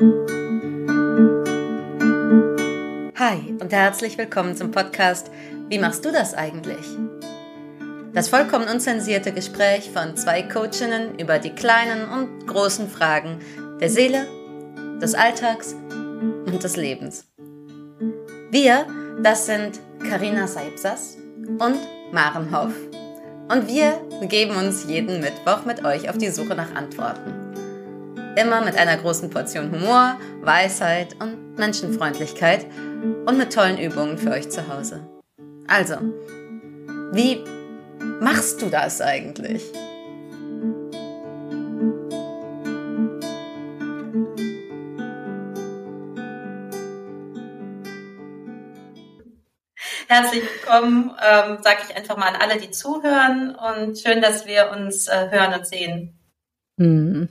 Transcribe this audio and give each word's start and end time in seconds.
Hi 0.00 0.06
und 3.60 3.72
herzlich 3.72 4.16
willkommen 4.16 4.54
zum 4.54 4.70
Podcast 4.70 5.28
Wie 5.68 5.80
machst 5.80 6.04
du 6.04 6.12
das 6.12 6.34
eigentlich? 6.34 6.86
Das 8.12 8.28
vollkommen 8.28 8.68
unzensierte 8.68 9.32
Gespräch 9.32 9.90
von 9.90 10.16
zwei 10.16 10.42
Coachinnen 10.42 11.18
über 11.18 11.40
die 11.40 11.50
kleinen 11.50 12.08
und 12.08 12.46
großen 12.46 12.88
Fragen 12.88 13.40
der 13.80 13.90
Seele, 13.90 14.28
des 15.02 15.16
Alltags 15.16 15.74
und 15.74 16.62
des 16.62 16.76
Lebens. 16.76 17.26
Wir, 18.52 18.86
das 19.20 19.46
sind 19.46 19.80
Karina 20.08 20.46
Seipsas 20.46 21.16
und 21.58 21.78
Maren 22.12 22.56
Hoff. 22.56 22.74
Und 23.50 23.66
wir 23.66 24.00
begeben 24.20 24.54
uns 24.54 24.84
jeden 24.86 25.18
Mittwoch 25.20 25.64
mit 25.64 25.84
euch 25.84 26.08
auf 26.08 26.18
die 26.18 26.30
Suche 26.30 26.54
nach 26.54 26.72
Antworten. 26.76 27.47
Immer 28.38 28.60
mit 28.60 28.76
einer 28.76 28.96
großen 28.96 29.30
Portion 29.30 29.72
Humor, 29.72 30.16
Weisheit 30.42 31.16
und 31.20 31.56
Menschenfreundlichkeit 31.58 32.66
und 33.26 33.36
mit 33.36 33.52
tollen 33.52 33.78
Übungen 33.78 34.16
für 34.16 34.30
euch 34.30 34.48
zu 34.48 34.68
Hause. 34.68 35.08
Also, 35.66 35.96
wie 37.12 37.42
machst 38.20 38.62
du 38.62 38.66
das 38.70 39.00
eigentlich? 39.00 39.64
Herzlich 50.06 50.44
willkommen, 50.44 51.10
ähm, 51.20 51.58
sage 51.60 51.78
ich 51.88 51.96
einfach 51.96 52.16
mal 52.16 52.28
an 52.28 52.40
alle, 52.40 52.60
die 52.60 52.70
zuhören 52.70 53.56
und 53.56 53.98
schön, 53.98 54.22
dass 54.22 54.46
wir 54.46 54.70
uns 54.70 55.08
äh, 55.08 55.28
hören 55.28 55.54
und 55.54 55.66
sehen. 55.66 56.20
Mhm. 56.76 57.28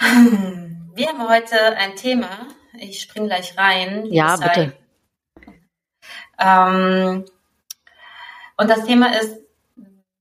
Wir 0.00 1.08
haben 1.08 1.28
heute 1.28 1.76
ein 1.76 1.94
Thema. 1.94 2.48
Ich 2.78 3.02
springe 3.02 3.26
gleich 3.26 3.56
rein. 3.58 4.06
Ja, 4.06 4.36
bitte. 4.36 4.72
Ähm, 6.38 7.26
und 8.56 8.70
das 8.70 8.86
Thema 8.86 9.14
ist, 9.20 9.36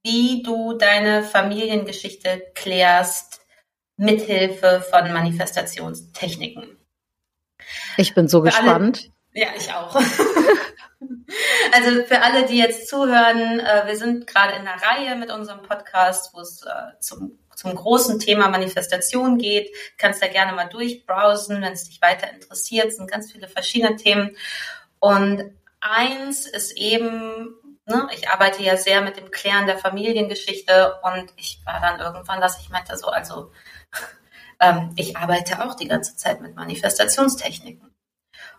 wie 0.04 0.44
du 0.44 0.74
deine 0.74 1.24
Familiengeschichte 1.24 2.44
klärst 2.56 3.40
mithilfe 3.96 4.82
von 4.82 5.14
Manifestationstechniken. 5.14 6.78
Ich 7.96 8.14
bin 8.14 8.28
so 8.28 8.40
für 8.40 8.46
gespannt. 8.48 9.12
Alle, 9.34 9.46
ja, 9.46 9.48
ich 9.56 9.74
auch. 9.74 9.96
also 11.74 12.04
für 12.04 12.22
alle, 12.22 12.46
die 12.48 12.58
jetzt 12.58 12.90
zuhören, 12.90 13.62
äh, 13.62 13.84
wir 13.86 13.96
sind 13.96 14.28
gerade 14.28 14.56
in 14.56 14.68
einer 14.68 14.82
Reihe 14.82 15.16
mit 15.16 15.32
unserem 15.32 15.62
Podcast, 15.62 16.34
wo 16.34 16.42
es 16.42 16.64
äh, 16.64 17.00
zum 17.00 17.40
zum 17.60 17.76
großen 17.76 18.20
Thema 18.20 18.48
Manifestation 18.48 19.38
geht. 19.38 19.70
Kannst 19.98 20.22
da 20.22 20.28
gerne 20.28 20.54
mal 20.54 20.70
durchbrowsen, 20.70 21.62
wenn 21.62 21.74
es 21.74 21.90
dich 21.90 22.02
weiter 22.02 22.32
interessiert. 22.32 22.88
Es 22.88 22.96
sind 22.96 23.12
ganz 23.12 23.32
viele 23.32 23.50
verschiedene 23.50 23.98
Themen. 23.98 24.38
Und 25.00 25.44
eins 25.82 26.48
ist 26.48 26.72
eben, 26.78 27.54
ne, 27.86 28.08
ich 28.14 28.30
arbeite 28.30 28.64
ja 28.64 28.78
sehr 28.78 29.02
mit 29.02 29.18
dem 29.18 29.30
Klären 29.30 29.68
der 29.68 29.78
Familiengeschichte 29.78 31.00
und 31.04 31.34
ich 31.36 31.60
war 31.66 31.82
dann 31.82 32.00
irgendwann, 32.00 32.40
dass 32.40 32.62
ich 32.62 32.70
meinte 32.70 32.98
so, 32.98 33.08
also 33.08 33.52
ähm, 34.62 34.94
ich 34.96 35.18
arbeite 35.18 35.62
auch 35.62 35.76
die 35.76 35.88
ganze 35.90 36.16
Zeit 36.16 36.40
mit 36.40 36.56
Manifestationstechniken. 36.56 37.94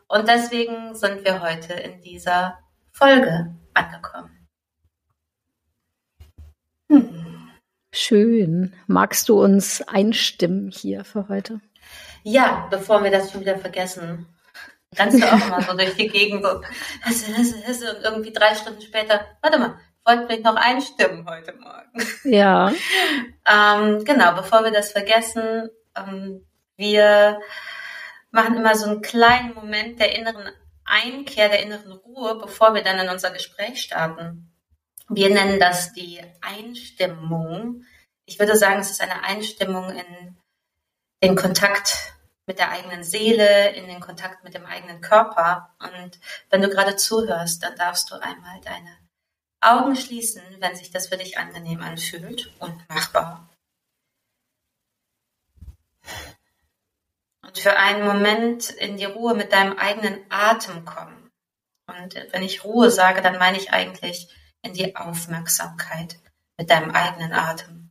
Und 0.09 0.29
deswegen 0.29 0.95
sind 0.95 1.25
wir 1.25 1.41
heute 1.41 1.73
in 1.73 2.03
dieser 2.03 2.59
Folge 2.93 3.55
angekommen. 3.73 4.47
Schön. 7.93 8.75
Magst 8.87 9.29
du 9.29 9.43
uns 9.43 9.83
einstimmen 9.83 10.71
hier 10.71 11.05
für 11.05 11.29
heute? 11.29 11.61
Ja, 12.23 12.69
bevor 12.71 13.03
wir 13.03 13.11
das 13.11 13.33
schon 13.33 13.41
wieder 13.41 13.59
vergessen. 13.59 14.27
Rennst 14.97 15.23
du 15.23 15.27
auch 15.27 15.49
mal 15.49 15.63
so 15.63 15.77
durch 15.77 15.95
die 15.97 16.09
Gegend 16.09 16.45
so, 16.45 16.61
Hesse, 17.03 17.33
Hesse, 17.33 17.59
Hesse 17.59 17.97
und 17.97 18.05
irgendwie 18.05 18.33
drei 18.33 18.55
Stunden 18.55 18.81
später, 18.81 19.25
warte 19.41 19.59
mal, 19.59 19.79
wollte 20.05 20.27
mich 20.27 20.43
noch 20.43 20.57
einstimmen 20.57 21.29
heute 21.29 21.55
Morgen. 21.55 22.07
Ja. 22.25 22.73
ähm, 23.47 24.05
genau, 24.05 24.35
bevor 24.35 24.65
wir 24.65 24.73
das 24.73 24.93
vergessen, 24.93 25.71
ähm, 25.97 26.45
wir 26.77 27.39
machen 28.31 28.57
immer 28.57 28.75
so 28.75 28.87
einen 28.87 29.03
kleinen 29.03 29.55
Moment 29.55 30.01
der 30.01 30.17
inneren 30.17 30.51
Einkehr, 30.85 31.49
der 31.49 31.63
inneren 31.63 31.93
Ruhe, 31.93 32.39
bevor 32.39 32.75
wir 32.75 32.83
dann 32.83 32.99
in 32.99 33.09
unser 33.09 33.31
Gespräch 33.31 33.81
starten. 33.81 34.50
Wir 35.13 35.29
nennen 35.29 35.59
das 35.59 35.93
die 35.93 36.23
Einstimmung. 36.41 37.85
Ich 38.27 38.39
würde 38.39 38.57
sagen, 38.57 38.79
es 38.79 38.93
ist 38.93 39.03
eine 39.03 39.25
Einstimmung 39.25 39.91
in 39.91 40.39
den 41.21 41.35
Kontakt 41.35 42.15
mit 42.47 42.61
der 42.61 42.71
eigenen 42.71 43.03
Seele, 43.03 43.71
in 43.71 43.89
den 43.89 43.99
Kontakt 43.99 44.45
mit 44.45 44.55
dem 44.55 44.65
eigenen 44.67 45.01
Körper. 45.01 45.75
Und 45.81 46.21
wenn 46.51 46.63
du 46.63 46.69
gerade 46.69 46.95
zuhörst, 46.95 47.61
dann 47.65 47.75
darfst 47.75 48.09
du 48.13 48.15
einmal 48.15 48.61
deine 48.61 48.97
Augen 49.61 49.97
schließen, 49.97 50.43
wenn 50.61 50.77
sich 50.77 50.93
das 50.93 51.09
für 51.09 51.17
dich 51.17 51.39
angenehm 51.39 51.83
anfühlt 51.83 52.53
und 52.61 52.89
machbar. 52.89 53.49
Und 57.43 57.59
für 57.59 57.77
einen 57.77 58.07
Moment 58.07 58.71
in 58.71 58.97
die 58.97 59.07
Ruhe 59.07 59.35
mit 59.35 59.53
deinem 59.53 59.77
eigenen 59.77 60.25
Atem 60.31 60.85
kommen. 60.85 61.33
Und 61.89 62.15
wenn 62.31 62.45
ich 62.45 62.63
Ruhe 62.63 62.93
sage, 62.93 63.23
dann 63.23 63.39
meine 63.41 63.59
ich 63.59 63.73
eigentlich 63.73 64.29
in 64.63 64.75
die 64.75 64.97
Aufmerksamkeit 64.97 66.19
mit 66.57 66.71
deinem 66.71 66.91
eigenen 66.91 67.33
Atem. 67.33 67.91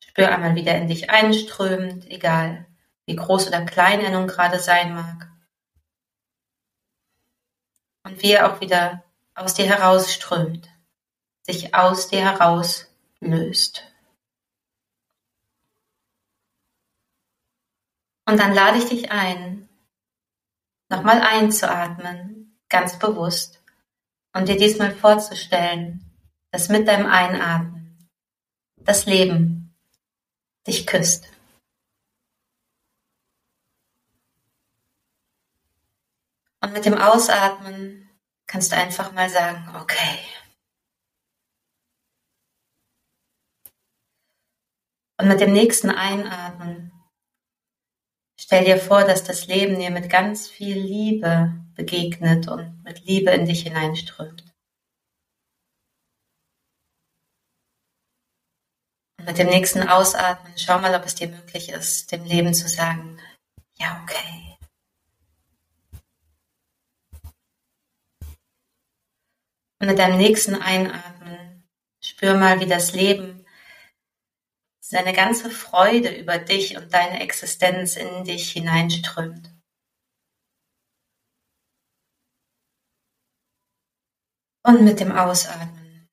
Spür 0.00 0.30
einmal 0.30 0.54
wieder 0.54 0.76
in 0.76 0.88
dich 0.88 1.10
einströmend, 1.10 2.10
egal 2.10 2.66
wie 3.06 3.16
groß 3.16 3.48
oder 3.48 3.64
klein 3.64 4.00
er 4.00 4.10
nun 4.10 4.26
gerade 4.26 4.58
sein 4.58 4.94
mag. 4.94 5.30
Und 8.02 8.22
wie 8.22 8.32
er 8.32 8.52
auch 8.52 8.60
wieder 8.60 9.04
aus 9.34 9.54
dir 9.54 9.66
herausströmt, 9.66 10.68
sich 11.42 11.74
aus 11.74 12.08
dir 12.08 12.20
heraus 12.20 12.90
löst. 13.20 13.84
Und 18.28 18.38
dann 18.38 18.52
lade 18.52 18.78
ich 18.78 18.86
dich 18.86 19.12
ein, 19.12 19.65
nochmal 20.88 21.20
einzuatmen, 21.20 22.58
ganz 22.68 22.98
bewusst, 22.98 23.62
und 24.32 24.48
dir 24.48 24.56
diesmal 24.56 24.94
vorzustellen, 24.94 26.04
dass 26.50 26.68
mit 26.68 26.86
deinem 26.86 27.06
Einatmen 27.06 28.08
das 28.76 29.06
Leben 29.06 29.74
dich 30.66 30.86
küsst. 30.86 31.28
Und 36.60 36.72
mit 36.72 36.84
dem 36.84 36.94
Ausatmen 36.94 38.10
kannst 38.46 38.72
du 38.72 38.76
einfach 38.76 39.12
mal 39.12 39.30
sagen, 39.30 39.74
okay. 39.76 40.18
Und 45.18 45.28
mit 45.28 45.40
dem 45.40 45.52
nächsten 45.52 45.90
Einatmen 45.90 46.92
Stell 48.46 48.64
dir 48.64 48.78
vor, 48.78 49.02
dass 49.02 49.24
das 49.24 49.48
Leben 49.48 49.80
dir 49.80 49.90
mit 49.90 50.08
ganz 50.08 50.46
viel 50.46 50.78
Liebe 50.78 51.52
begegnet 51.74 52.46
und 52.46 52.80
mit 52.84 53.04
Liebe 53.04 53.32
in 53.32 53.44
dich 53.44 53.64
hineinströmt. 53.64 54.44
Und 59.18 59.26
mit 59.26 59.36
dem 59.38 59.48
nächsten 59.48 59.82
Ausatmen 59.88 60.52
schau 60.56 60.78
mal, 60.78 60.94
ob 60.94 61.04
es 61.04 61.16
dir 61.16 61.26
möglich 61.26 61.70
ist, 61.70 62.12
dem 62.12 62.22
Leben 62.22 62.54
zu 62.54 62.68
sagen, 62.68 63.18
ja, 63.80 64.00
okay. 64.04 64.56
Und 69.80 69.88
mit 69.88 69.98
deinem 69.98 70.18
nächsten 70.18 70.54
Einatmen 70.54 71.68
spür 72.00 72.36
mal, 72.36 72.60
wie 72.60 72.66
das 72.66 72.92
Leben 72.92 73.35
seine 74.88 75.12
ganze 75.12 75.50
Freude 75.50 76.16
über 76.16 76.38
dich 76.38 76.76
und 76.76 76.94
deine 76.94 77.20
Existenz 77.20 77.96
in 77.96 78.22
dich 78.22 78.52
hineinströmt. 78.52 79.50
Und 84.62 84.84
mit 84.84 85.00
dem 85.00 85.10
Ausatmen. 85.10 86.08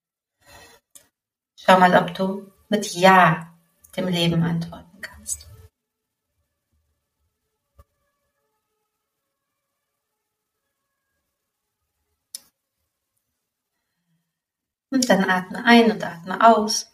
Schau 1.55 1.79
mal, 1.79 1.95
ob 1.95 2.15
du 2.15 2.51
mit 2.69 2.93
Ja 2.93 3.55
dem 3.95 4.07
Leben 4.07 4.41
antworten 4.41 5.01
kannst. 5.01 5.47
Und 14.89 15.07
dann 15.09 15.29
atme 15.29 15.63
ein 15.63 15.91
und 15.91 16.03
atme 16.03 16.55
aus. 16.55 16.92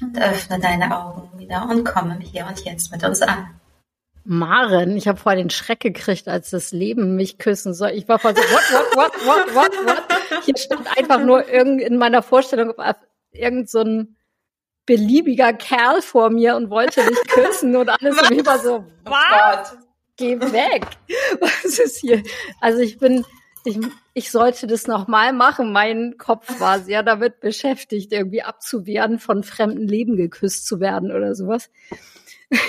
Und 0.00 0.20
öffne 0.20 0.60
deine 0.60 0.96
Augen 0.96 1.38
wieder 1.38 1.68
und 1.68 1.84
komme 1.84 2.18
hier 2.20 2.46
und 2.46 2.64
jetzt 2.64 2.92
mit 2.92 3.04
uns 3.04 3.22
an. 3.22 3.48
Maren, 4.24 4.96
ich 4.96 5.08
habe 5.08 5.18
vorher 5.18 5.42
den 5.42 5.50
Schreck 5.50 5.80
gekriegt, 5.80 6.28
als 6.28 6.50
das 6.50 6.72
Leben 6.72 7.16
mich 7.16 7.38
küssen 7.38 7.72
soll. 7.72 7.90
Ich 7.90 8.08
war 8.08 8.18
voll 8.18 8.36
so, 8.36 8.42
what, 8.42 8.94
what, 8.94 8.96
what, 8.96 9.26
what, 9.26 9.54
what, 9.54 9.86
what? 9.86 10.44
Hier 10.44 10.56
stand 10.56 10.86
einfach 10.98 11.20
nur 11.20 11.48
irgend 11.48 11.80
in 11.80 11.96
meiner 11.96 12.22
Vorstellung 12.22 12.74
irgend 13.32 13.70
so 13.70 13.80
ein 13.80 14.16
beliebiger 14.84 15.52
Kerl 15.52 16.02
vor 16.02 16.30
mir 16.30 16.56
und 16.56 16.70
wollte 16.70 17.02
dich 17.06 17.18
küssen 17.28 17.76
und 17.76 17.88
alles 17.88 18.16
was? 18.16 18.30
und 18.30 18.38
ich 18.38 18.46
war 18.46 18.58
so, 18.58 18.84
was? 19.04 19.72
Oh 19.74 19.78
Geh 20.16 20.40
weg. 20.40 20.84
Was 21.40 21.78
ist 21.78 22.00
hier? 22.00 22.22
Also 22.60 22.80
ich 22.80 22.98
bin, 22.98 23.24
ich, 23.64 23.78
ich 24.14 24.30
sollte 24.30 24.66
das 24.66 24.86
nochmal 24.86 25.32
machen. 25.32 25.72
Mein 25.72 26.16
Kopf 26.18 26.60
war 26.60 26.80
sehr 26.80 27.02
damit 27.02 27.40
beschäftigt, 27.40 28.12
irgendwie 28.12 28.42
abzuwehren, 28.42 29.18
von 29.18 29.42
fremden 29.42 29.86
Leben 29.86 30.16
geküsst 30.16 30.66
zu 30.66 30.80
werden 30.80 31.12
oder 31.12 31.34
sowas. 31.34 31.70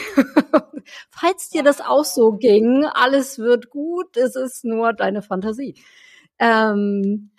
Falls 1.09 1.49
dir 1.49 1.63
das 1.63 1.81
auch 1.81 2.05
so 2.05 2.33
ging, 2.33 2.85
alles 2.85 3.39
wird 3.39 3.69
gut, 3.69 4.17
es 4.17 4.35
ist 4.35 4.65
nur 4.65 4.93
deine 4.93 5.21
Fantasie. 5.21 5.75
Ähm, 6.39 7.31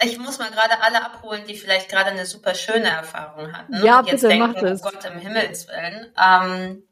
ich 0.00 0.18
muss 0.18 0.38
mal 0.38 0.50
gerade 0.50 0.80
alle 0.80 1.04
abholen, 1.04 1.42
die 1.48 1.56
vielleicht 1.56 1.88
gerade 1.88 2.10
eine 2.10 2.24
super 2.24 2.54
schöne 2.54 2.88
Erfahrung 2.88 3.52
hatten. 3.52 3.84
Ja, 3.84 4.00
und 4.00 4.06
jetzt 4.06 4.22
bitte, 4.22 4.28
denken, 4.28 4.52
mach 4.52 4.60
das. 4.60 4.82
Oh 4.84 4.90
Gott 4.90 5.04
im 5.04 5.18
Himmelswillen. 5.18 6.12
Ähm, 6.16 6.87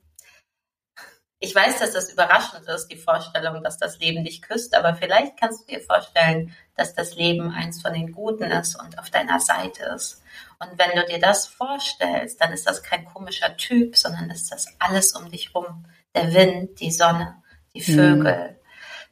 ich 1.47 1.55
weiß, 1.55 1.79
dass 1.79 1.93
das 1.93 2.13
überraschend 2.13 2.67
ist, 2.67 2.89
die 2.89 2.97
Vorstellung, 2.97 3.63
dass 3.63 3.79
das 3.79 4.01
Leben 4.01 4.25
dich 4.25 4.43
küsst, 4.43 4.75
aber 4.75 4.97
vielleicht 4.97 5.39
kannst 5.39 5.63
du 5.63 5.75
dir 5.75 5.81
vorstellen, 5.81 6.53
dass 6.75 6.93
das 6.93 7.15
Leben 7.15 7.53
eins 7.53 7.81
von 7.81 7.93
den 7.95 8.11
Guten 8.11 8.51
ist 8.51 8.75
und 8.75 8.99
auf 8.99 9.11
deiner 9.11 9.39
Seite 9.39 9.85
ist. 9.95 10.25
Und 10.59 10.77
wenn 10.77 10.91
du 10.97 11.07
dir 11.07 11.21
das 11.21 11.47
vorstellst, 11.47 12.41
dann 12.41 12.53
ist 12.53 12.67
das 12.67 12.83
kein 12.83 13.05
komischer 13.05 13.57
Typ, 13.57 13.97
sondern 13.97 14.29
ist 14.31 14.51
das 14.51 14.67
alles 14.81 15.13
um 15.15 15.31
dich 15.31 15.55
rum. 15.55 15.87
Der 16.17 16.35
Wind, 16.35 16.81
die 16.81 16.91
Sonne, 16.91 17.41
die 17.75 17.81
Vögel, 17.81 18.51
mhm. 18.51 18.57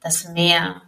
das 0.02 0.24
Meer. 0.24 0.82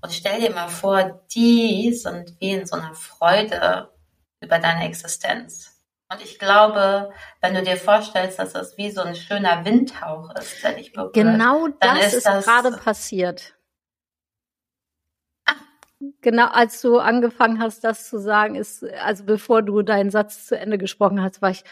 Und 0.00 0.14
stell 0.14 0.40
dir 0.40 0.54
mal 0.54 0.68
vor, 0.68 1.20
die 1.34 1.92
sind 1.92 2.34
wie 2.40 2.52
in 2.52 2.66
so 2.66 2.76
einer 2.76 2.94
Freude 2.94 3.92
über 4.40 4.58
deine 4.58 4.86
Existenz. 4.86 5.77
Und 6.10 6.22
ich 6.22 6.38
glaube, 6.38 7.12
wenn 7.42 7.54
du 7.54 7.62
dir 7.62 7.76
vorstellst, 7.76 8.38
dass 8.38 8.54
das 8.54 8.78
wie 8.78 8.90
so 8.90 9.02
ein 9.02 9.14
schöner 9.14 9.64
Windhauch 9.66 10.34
ist, 10.36 10.64
der 10.64 10.72
dich 10.72 10.92
berührt. 10.92 11.12
Genau 11.12 11.68
das 11.80 12.14
ist, 12.14 12.26
ist 12.26 12.44
gerade 12.46 12.76
passiert. 12.78 13.54
Genau, 16.20 16.46
als 16.46 16.80
du 16.80 16.98
angefangen 16.98 17.60
hast, 17.60 17.82
das 17.84 18.08
zu 18.08 18.18
sagen, 18.18 18.54
ist, 18.54 18.84
also 19.04 19.24
bevor 19.24 19.62
du 19.62 19.82
deinen 19.82 20.10
Satz 20.10 20.46
zu 20.46 20.56
Ende 20.56 20.78
gesprochen 20.78 21.20
hast, 21.20 21.42
war 21.42 21.50
ich, 21.50 21.64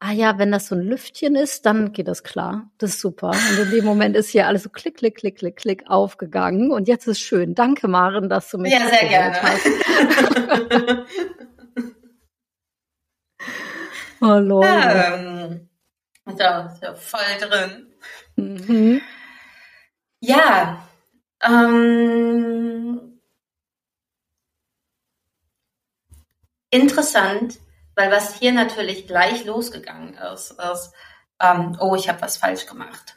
ah 0.00 0.12
ja, 0.12 0.38
wenn 0.38 0.52
das 0.52 0.66
so 0.66 0.74
ein 0.74 0.82
Lüftchen 0.82 1.36
ist, 1.36 1.64
dann 1.64 1.92
geht 1.92 2.08
das 2.08 2.24
klar. 2.24 2.70
Das 2.78 2.90
ist 2.90 3.00
super. 3.00 3.30
Und 3.30 3.58
in 3.58 3.70
dem 3.70 3.84
Moment 3.84 4.16
ist 4.16 4.30
hier 4.30 4.48
alles 4.48 4.64
so 4.64 4.68
klick, 4.68 4.96
klick, 4.98 5.16
klick, 5.16 5.36
klick, 5.36 5.56
klick 5.56 5.84
aufgegangen. 5.86 6.72
Und 6.72 6.88
jetzt 6.88 7.06
ist 7.06 7.20
schön. 7.20 7.54
Danke, 7.54 7.88
Maren, 7.88 8.28
dass 8.28 8.50
du 8.50 8.58
mich 8.58 8.72
Ja, 8.72 8.86
sehr 8.88 9.08
gerne. 9.08 9.42
Hast. 9.42 9.66
oh, 14.26 14.38
Leute. 14.38 15.68
Ähm, 16.26 16.36
da 16.36 16.66
ist 16.66 16.82
ja 16.82 16.94
voll 16.94 17.20
drin. 17.40 17.92
Mhm. 18.36 19.00
Ja, 20.20 20.88
ähm, 21.42 23.20
interessant, 26.70 27.58
weil 27.94 28.10
was 28.10 28.38
hier 28.38 28.52
natürlich 28.52 29.06
gleich 29.06 29.44
losgegangen 29.44 30.14
ist, 30.14 30.52
ist, 30.52 30.92
ähm, 31.40 31.76
oh, 31.80 31.94
ich 31.94 32.08
habe 32.08 32.20
was 32.20 32.36
falsch 32.36 32.66
gemacht. 32.66 33.16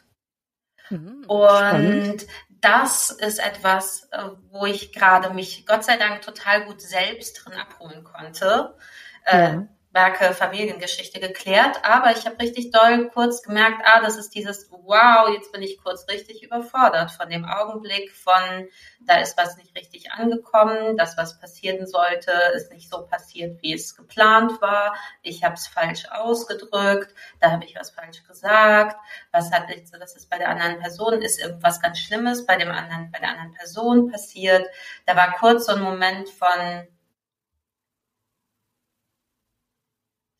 Mhm, 0.90 1.24
und 1.26 1.48
spannend. 1.48 2.26
das 2.48 3.10
ist 3.10 3.38
etwas, 3.38 4.08
äh, 4.12 4.28
wo 4.50 4.66
ich 4.66 4.92
gerade 4.92 5.30
mich 5.34 5.66
Gott 5.66 5.84
sei 5.84 5.96
Dank 5.96 6.22
total 6.22 6.66
gut 6.66 6.80
selbst 6.80 7.44
drin 7.44 7.54
abholen 7.54 8.04
konnte. 8.04 8.76
Äh, 9.24 9.54
ja. 9.54 9.68
Werke 9.92 10.32
Familiengeschichte 10.32 11.20
geklärt, 11.20 11.84
aber 11.84 12.12
ich 12.12 12.24
habe 12.24 12.38
richtig 12.40 12.70
doll 12.70 13.10
kurz 13.12 13.42
gemerkt, 13.42 13.82
ah, 13.84 14.00
das 14.00 14.16
ist 14.16 14.34
dieses 14.34 14.70
Wow, 14.70 15.28
jetzt 15.32 15.52
bin 15.52 15.62
ich 15.62 15.78
kurz 15.82 16.08
richtig 16.08 16.42
überfordert 16.42 17.10
von 17.10 17.28
dem 17.28 17.44
Augenblick 17.44 18.10
von, 18.10 18.68
da 19.00 19.16
ist 19.16 19.36
was 19.36 19.56
nicht 19.58 19.76
richtig 19.76 20.10
angekommen, 20.10 20.96
das, 20.96 21.16
was 21.16 21.38
passieren 21.38 21.86
sollte, 21.86 22.32
ist 22.54 22.72
nicht 22.72 22.90
so 22.90 23.06
passiert, 23.06 23.60
wie 23.62 23.74
es 23.74 23.94
geplant 23.94 24.60
war, 24.62 24.96
ich 25.22 25.44
habe 25.44 25.54
es 25.54 25.66
falsch 25.66 26.06
ausgedrückt, 26.10 27.14
da 27.40 27.50
habe 27.50 27.64
ich 27.64 27.76
was 27.76 27.90
falsch 27.90 28.24
gesagt, 28.26 28.96
was 29.30 29.52
hat 29.52 29.68
nicht 29.68 29.88
so, 29.88 29.98
das 29.98 30.16
ist 30.16 30.30
bei 30.30 30.38
der 30.38 30.48
anderen 30.48 30.78
Person, 30.78 31.20
ist 31.20 31.38
irgendwas 31.38 31.80
ganz 31.80 31.98
Schlimmes 31.98 32.46
bei 32.46 32.56
dem 32.56 32.70
anderen, 32.70 33.10
bei 33.10 33.18
der 33.18 33.30
anderen 33.30 33.52
Person 33.52 34.10
passiert. 34.10 34.66
Da 35.06 35.16
war 35.16 35.32
kurz 35.32 35.66
so 35.66 35.72
ein 35.72 35.82
Moment 35.82 36.28
von, 36.28 36.86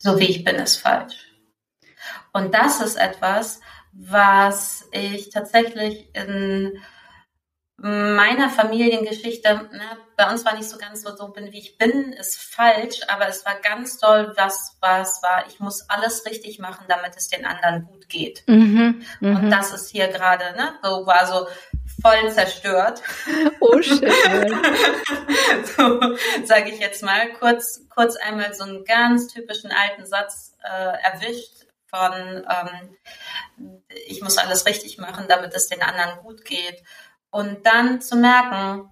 so 0.03 0.19
wie 0.19 0.25
ich 0.25 0.43
bin, 0.43 0.57
ist 0.57 0.75
falsch. 0.75 1.15
Und 2.33 2.53
das 2.53 2.81
ist 2.81 2.97
etwas, 2.97 3.61
was 3.93 4.85
ich 4.91 5.29
tatsächlich 5.29 6.13
in 6.13 6.77
meiner 7.77 8.49
Familiengeschichte, 8.49 9.53
ne, 9.71 9.97
bei 10.15 10.29
uns 10.29 10.45
war 10.45 10.55
nicht 10.55 10.69
so 10.69 10.77
ganz 10.77 11.01
so, 11.01 11.15
so 11.15 11.29
bin 11.29 11.51
wie 11.51 11.59
ich 11.59 11.77
bin, 11.77 12.13
ist 12.13 12.39
falsch, 12.39 12.99
aber 13.07 13.27
es 13.27 13.45
war 13.45 13.55
ganz 13.61 13.97
toll, 13.97 14.31
was, 14.37 14.77
was 14.79 15.21
war, 15.23 15.45
ich 15.47 15.59
muss 15.59 15.89
alles 15.89 16.25
richtig 16.25 16.59
machen, 16.59 16.85
damit 16.87 17.17
es 17.17 17.29
den 17.29 17.45
anderen 17.45 17.85
gut 17.85 18.07
geht. 18.09 18.43
Mhm, 18.47 19.03
und 19.21 19.45
mhm. 19.45 19.49
das 19.49 19.73
ist 19.73 19.89
hier 19.89 20.07
gerade, 20.07 20.55
ne, 20.55 20.75
so 20.83 21.05
war 21.07 21.25
so 21.25 21.47
voll 22.01 22.31
zerstört. 22.31 23.01
Oh 23.59 23.81
shit. 23.81 24.01
so, 25.75 25.99
sage 26.45 26.69
ich 26.69 26.79
jetzt 26.79 27.03
mal, 27.03 27.33
kurz, 27.39 27.81
kurz 27.89 28.15
einmal 28.17 28.53
so 28.53 28.63
einen 28.65 28.85
ganz 28.85 29.27
typischen 29.27 29.71
alten 29.71 30.05
Satz 30.05 30.55
äh, 30.63 30.97
erwischt 31.03 31.65
von 31.87 32.45
ähm, 32.49 32.97
ich 34.07 34.21
muss 34.21 34.37
alles 34.37 34.65
richtig 34.65 34.97
machen, 34.97 35.25
damit 35.27 35.53
es 35.53 35.67
den 35.67 35.83
anderen 35.83 36.19
gut 36.23 36.43
geht. 36.43 36.81
Und 37.33 37.65
dann 37.65 37.99
zu 37.99 38.15
merken, 38.15 38.91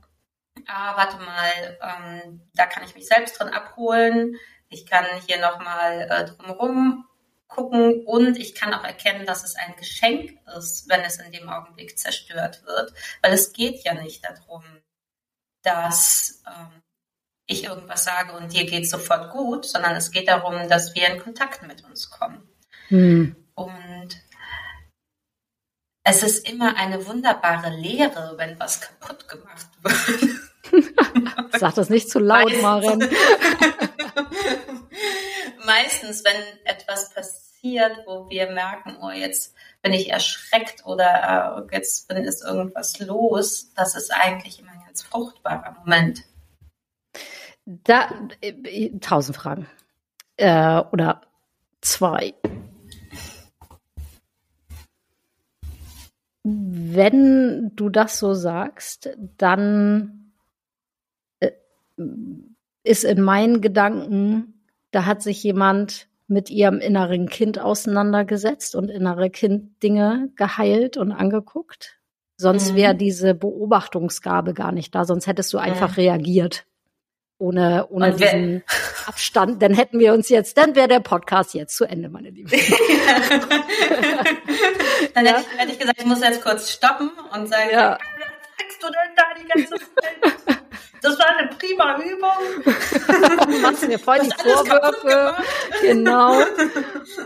ah, 0.66 0.98
warte 0.98 1.18
mal, 1.18 1.78
ähm, 1.80 2.42
da 2.56 2.66
kann 2.66 2.84
ich 2.84 2.96
mich 2.96 3.06
selbst 3.06 3.40
drin 3.40 3.50
abholen. 3.50 4.36
Ich 4.68 4.88
kann 4.88 5.06
hier 5.28 5.40
nochmal 5.40 6.08
äh, 6.10 6.26
drumherum 6.26 7.06
gucken 7.48 8.04
und 8.08 8.40
ich 8.40 8.56
kann 8.56 8.74
auch 8.74 8.84
erkennen, 8.84 9.28
dass 9.28 9.44
es 9.44 9.56
ein 9.56 9.76
Geschenk 9.76 10.40
ist, 10.58 10.90
wenn 10.90 11.02
es 11.02 11.20
in 11.20 11.32
dem 11.32 11.50
Augenblick 11.50 12.00
zerstört 12.00 12.66
wird, 12.66 12.94
weil 13.22 13.32
es 13.32 13.54
geht 13.54 13.84
ja 13.84 13.94
nicht 13.94 14.26
darum, 14.26 14.64
dass 15.62 16.42
ähm, 16.48 16.82
ich 17.46 17.66
irgendwas 17.66 18.06
sage 18.06 18.34
und 18.34 18.54
dir 18.54 18.66
geht 18.66 18.90
sofort 18.90 19.32
gut, 19.32 19.66
sondern 19.66 19.96
es 19.96 20.10
geht 20.10 20.28
darum, 20.28 20.68
dass 20.68 20.96
wir 20.96 21.08
in 21.10 21.22
Kontakt 21.22 21.62
mit 21.62 21.84
uns 21.84 22.10
kommen. 22.10 22.50
Hm. 22.88 23.36
Und 23.54 24.10
es 26.03 26.24
ist 26.24 26.50
immer 26.50 26.75
eine 26.77 27.05
wunderbare 27.05 27.70
Lehre, 27.70 28.34
wenn 28.38 28.60
was 28.60 28.81
kaputt 28.81 29.27
gemacht 29.27 29.67
wird. 29.81 30.00
Sag 31.60 31.75
das 31.75 31.89
nicht 31.89 32.10
zu 32.10 32.20
laut, 32.20 32.46
Meistens. 32.46 32.62
Maren. 32.62 33.00
Meistens, 35.65 36.24
wenn 36.24 36.65
etwas 36.65 37.13
passiert, 37.13 38.00
wo 38.05 38.29
wir 38.29 38.50
merken, 38.51 38.98
oh, 39.01 39.12
jetzt 39.12 39.53
bin 39.81 39.93
ich 39.93 40.10
erschreckt 40.12 40.86
oder 40.86 41.67
äh, 41.70 41.75
jetzt 41.75 42.08
bin, 42.08 42.17
ist 42.17 42.43
irgendwas 42.43 43.00
los, 43.00 43.72
das 43.75 43.96
ist 43.96 44.12
eigentlich 44.12 44.60
immer 44.60 44.72
ein 44.72 44.81
ganz 44.86 45.03
fruchtbarer 45.03 45.77
Moment. 45.79 46.24
Da, 47.65 48.10
äh, 48.41 48.89
tausend 49.00 49.38
Fragen. 49.38 49.67
Äh, 50.38 50.79
oder 50.91 51.22
zwei. 51.81 52.34
Wenn 56.43 57.71
du 57.75 57.89
das 57.89 58.17
so 58.17 58.33
sagst, 58.33 59.10
dann 59.38 60.33
äh, 61.39 61.51
ist 62.83 63.03
in 63.03 63.21
meinen 63.21 63.62
Gedanken, 63.62 64.65
da 64.91 65.05
hat 65.05 65.21
sich 65.21 65.43
jemand 65.43 66.07
mit 66.27 66.50
ihrem 66.50 66.79
inneren 66.79 67.27
Kind 67.29 67.60
auseinandergesetzt 67.60 68.75
und 68.75 68.89
innere 68.89 69.29
Kind 69.29 69.83
Dinge 69.83 70.29
geheilt 70.36 70.98
und 70.98 71.12
angeguckt. 71.12 72.00
Sonst 72.38 72.71
mhm. 72.71 72.75
wäre 72.75 72.95
diese 72.95 73.36
Beobachtungsgabe 73.36 74.53
gar 74.53 74.71
nicht 74.71 74.95
da, 74.95 75.05
sonst 75.05 75.27
hättest 75.27 75.53
du 75.53 75.57
einfach 75.60 75.89
mhm. 75.89 75.95
reagiert 75.95 76.65
ohne, 77.41 77.88
ohne 77.89 78.13
diesen 78.13 78.63
Abstand, 79.07 79.62
dann 79.63 79.74
hätten 79.74 79.98
wir 80.00 80.13
uns 80.13 80.29
jetzt, 80.29 80.57
dann 80.57 80.75
wäre 80.75 80.88
der 80.88 81.00
Podcast 81.00 81.55
jetzt 81.55 81.75
zu 81.75 81.86
Ende, 81.86 82.07
meine 82.07 82.29
Lieben. 82.29 82.51
dann 85.13 85.25
ja. 85.25 85.38
hätte, 85.38 85.41
ich, 85.41 85.60
hätte, 85.60 85.71
ich, 85.71 85.79
gesagt, 85.79 86.00
ich 86.00 86.05
muss 86.05 86.21
jetzt 86.21 86.43
kurz 86.43 86.69
stoppen 86.69 87.10
und 87.33 87.48
sagen, 87.48 87.69
ja. 87.71 87.98
was 87.98 88.00
sagst 88.60 88.83
du 88.83 88.88
denn 88.88 89.15
da 89.15 89.24
die 89.41 89.48
ganze 89.48 89.75
Zeit? 89.75 90.17
Das 91.01 91.17
war 91.17 91.36
eine 91.36 91.50
prima 91.50 92.00
Übung. 92.00 92.29
du 93.48 93.57
machst 93.62 93.88
mir 93.88 93.98
voll 93.98 94.19
die 94.19 94.29
Vorwürfe. 94.29 95.36
Genau. 95.81 96.43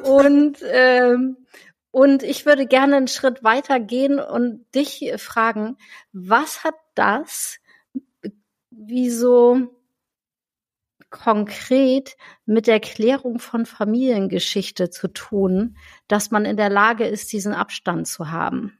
Und, 0.04 0.60
ähm, 0.64 1.46
und 1.92 2.24
ich 2.24 2.46
würde 2.46 2.68
gerne 2.68 2.96
einen 2.96 3.10
Schritt 3.10 3.44
weiter 3.44 3.82
gehen 3.82 4.22
und 4.22 4.66
dich 4.74 5.12
fragen, 5.18 5.78
was 6.14 6.64
hat 6.64 6.76
das, 6.94 7.60
wieso 8.70 9.75
konkret 11.16 12.18
mit 12.46 12.68
der 12.68 12.82
Klärung 12.82 13.40
von 13.40 13.66
Familiengeschichte 13.66 14.90
zu 14.90 15.08
tun, 15.08 15.78
dass 16.10 16.30
man 16.30 16.44
in 16.44 16.58
der 16.58 16.70
Lage 16.70 17.06
ist, 17.06 17.32
diesen 17.32 17.54
Abstand 17.54 18.08
zu 18.08 18.32
haben? 18.32 18.78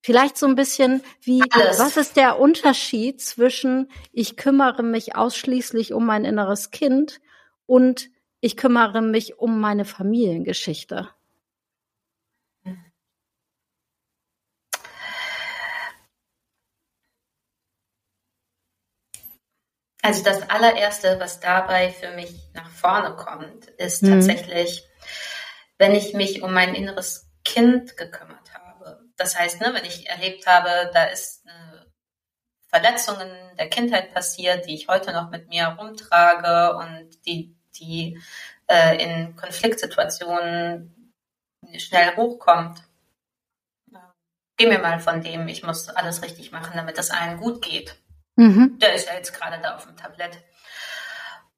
Vielleicht 0.00 0.36
so 0.36 0.46
ein 0.46 0.54
bisschen 0.54 1.02
wie, 1.20 1.42
Alles. 1.50 1.80
was 1.80 1.96
ist 1.96 2.16
der 2.16 2.38
Unterschied 2.38 3.20
zwischen 3.20 3.90
ich 4.12 4.36
kümmere 4.36 4.84
mich 4.84 5.16
ausschließlich 5.16 5.92
um 5.92 6.06
mein 6.06 6.24
inneres 6.24 6.70
Kind 6.70 7.20
und 7.66 8.08
ich 8.40 8.56
kümmere 8.56 9.02
mich 9.02 9.38
um 9.38 9.60
meine 9.60 9.84
Familiengeschichte? 9.84 11.08
Also 20.08 20.24
das 20.24 20.48
allererste, 20.48 21.20
was 21.20 21.38
dabei 21.38 21.90
für 21.90 22.12
mich 22.12 22.32
nach 22.54 22.70
vorne 22.70 23.14
kommt, 23.14 23.66
ist 23.66 24.02
mhm. 24.02 24.12
tatsächlich, 24.12 24.88
wenn 25.76 25.94
ich 25.94 26.14
mich 26.14 26.42
um 26.42 26.54
mein 26.54 26.74
inneres 26.74 27.28
Kind 27.44 27.94
gekümmert 27.98 28.54
habe. 28.54 29.06
Das 29.18 29.38
heißt, 29.38 29.60
ne, 29.60 29.74
wenn 29.74 29.84
ich 29.84 30.08
erlebt 30.08 30.46
habe, 30.46 30.90
da 30.94 31.04
ist 31.04 31.46
eine 31.46 31.92
Verletzung 32.68 33.20
in 33.20 33.56
der 33.58 33.68
Kindheit 33.68 34.14
passiert, 34.14 34.66
die 34.66 34.76
ich 34.76 34.88
heute 34.88 35.12
noch 35.12 35.28
mit 35.28 35.50
mir 35.50 35.76
rumtrage 35.78 36.78
und 36.78 37.26
die, 37.26 37.54
die 37.78 38.18
äh, 38.66 38.96
in 39.04 39.36
Konfliktsituationen 39.36 41.12
schnell 41.76 42.16
hochkommt. 42.16 42.82
Geh 44.56 44.68
mir 44.68 44.78
mal 44.78 45.00
von 45.00 45.20
dem, 45.20 45.48
ich 45.48 45.62
muss 45.64 45.90
alles 45.90 46.22
richtig 46.22 46.50
machen, 46.50 46.72
damit 46.76 46.96
es 46.96 47.10
allen 47.10 47.36
gut 47.36 47.60
geht. 47.60 47.94
Mhm. 48.38 48.78
Der 48.78 48.94
ist 48.94 49.08
ja 49.08 49.14
jetzt 49.14 49.32
gerade 49.32 49.60
da 49.60 49.74
auf 49.74 49.84
dem 49.84 49.96
Tablett. 49.96 50.38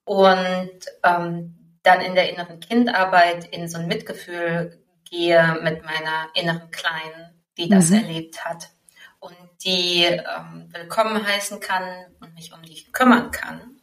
Und 0.05 0.81
ähm, 1.05 1.79
dann 1.83 2.01
in 2.01 2.15
der 2.15 2.31
inneren 2.31 2.59
Kindarbeit 2.61 3.47
in 3.49 3.69
so 3.69 3.79
ein 3.79 3.87
Mitgefühl 3.87 4.83
gehe 5.09 5.59
mit 5.63 5.85
meiner 5.85 6.29
inneren 6.35 6.71
Kleinen, 6.71 7.45
die 7.59 7.69
das 7.69 7.91
mhm. 7.91 7.97
erlebt 7.97 8.45
hat 8.45 8.71
und 9.19 9.37
die 9.63 10.05
ähm, 10.05 10.69
willkommen 10.71 11.27
heißen 11.27 11.61
kann 11.61 12.07
und 12.21 12.35
mich 12.35 12.53
um 12.55 12.63
die 12.63 12.91
kümmern 12.93 13.31
kann, 13.31 13.83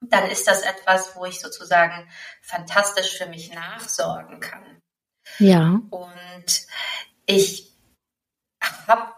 dann 0.00 0.30
ist 0.30 0.48
das 0.48 0.62
etwas, 0.62 1.14
wo 1.14 1.26
ich 1.26 1.40
sozusagen 1.40 2.08
fantastisch 2.40 3.18
für 3.18 3.26
mich 3.26 3.52
nachsorgen 3.52 4.40
kann. 4.40 4.80
Ja. 5.38 5.80
Und 5.90 6.66
ich 7.26 7.74
habe 8.86 9.12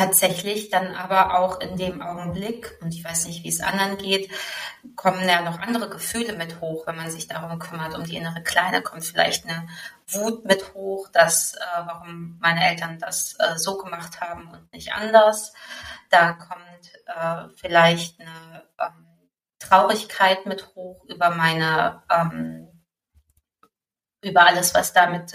tatsächlich 0.00 0.70
dann 0.70 0.94
aber 0.94 1.38
auch 1.38 1.60
in 1.60 1.76
dem 1.76 2.00
Augenblick, 2.00 2.78
und 2.80 2.94
ich 2.94 3.04
weiß 3.04 3.26
nicht, 3.26 3.44
wie 3.44 3.48
es 3.48 3.60
anderen 3.60 3.98
geht, 3.98 4.30
kommen 4.96 5.28
ja 5.28 5.42
noch 5.42 5.58
andere 5.60 5.90
Gefühle 5.90 6.32
mit 6.32 6.60
hoch, 6.60 6.86
wenn 6.86 6.96
man 6.96 7.10
sich 7.10 7.28
darum 7.28 7.58
kümmert, 7.58 7.94
um 7.94 8.04
die 8.04 8.16
innere 8.16 8.42
Kleine, 8.42 8.80
kommt 8.80 9.04
vielleicht 9.04 9.46
eine 9.46 9.68
Wut 10.08 10.46
mit 10.46 10.72
hoch, 10.72 11.08
dass, 11.12 11.54
äh, 11.54 11.58
warum 11.84 12.38
meine 12.40 12.66
Eltern 12.66 12.98
das 12.98 13.36
äh, 13.38 13.58
so 13.58 13.76
gemacht 13.76 14.20
haben 14.20 14.48
und 14.48 14.72
nicht 14.72 14.92
anders. 14.94 15.52
Da 16.08 16.32
kommt 16.32 16.92
äh, 17.06 17.54
vielleicht 17.56 18.18
eine 18.20 18.64
ähm, 18.80 19.06
Traurigkeit 19.58 20.46
mit 20.46 20.74
hoch 20.74 21.04
über 21.04 21.30
meine 21.30 22.02
ähm, 22.10 22.69
über 24.22 24.46
alles, 24.46 24.74
was 24.74 24.92
damit 24.92 25.32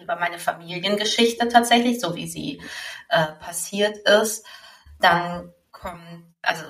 über 0.00 0.16
meine 0.16 0.38
Familiengeschichte 0.38 1.48
tatsächlich, 1.48 2.00
so 2.00 2.14
wie 2.14 2.26
sie 2.26 2.62
äh, 3.08 3.26
passiert 3.40 3.96
ist. 3.98 4.44
Dann 5.00 5.52
kommt, 5.70 6.34
also 6.42 6.64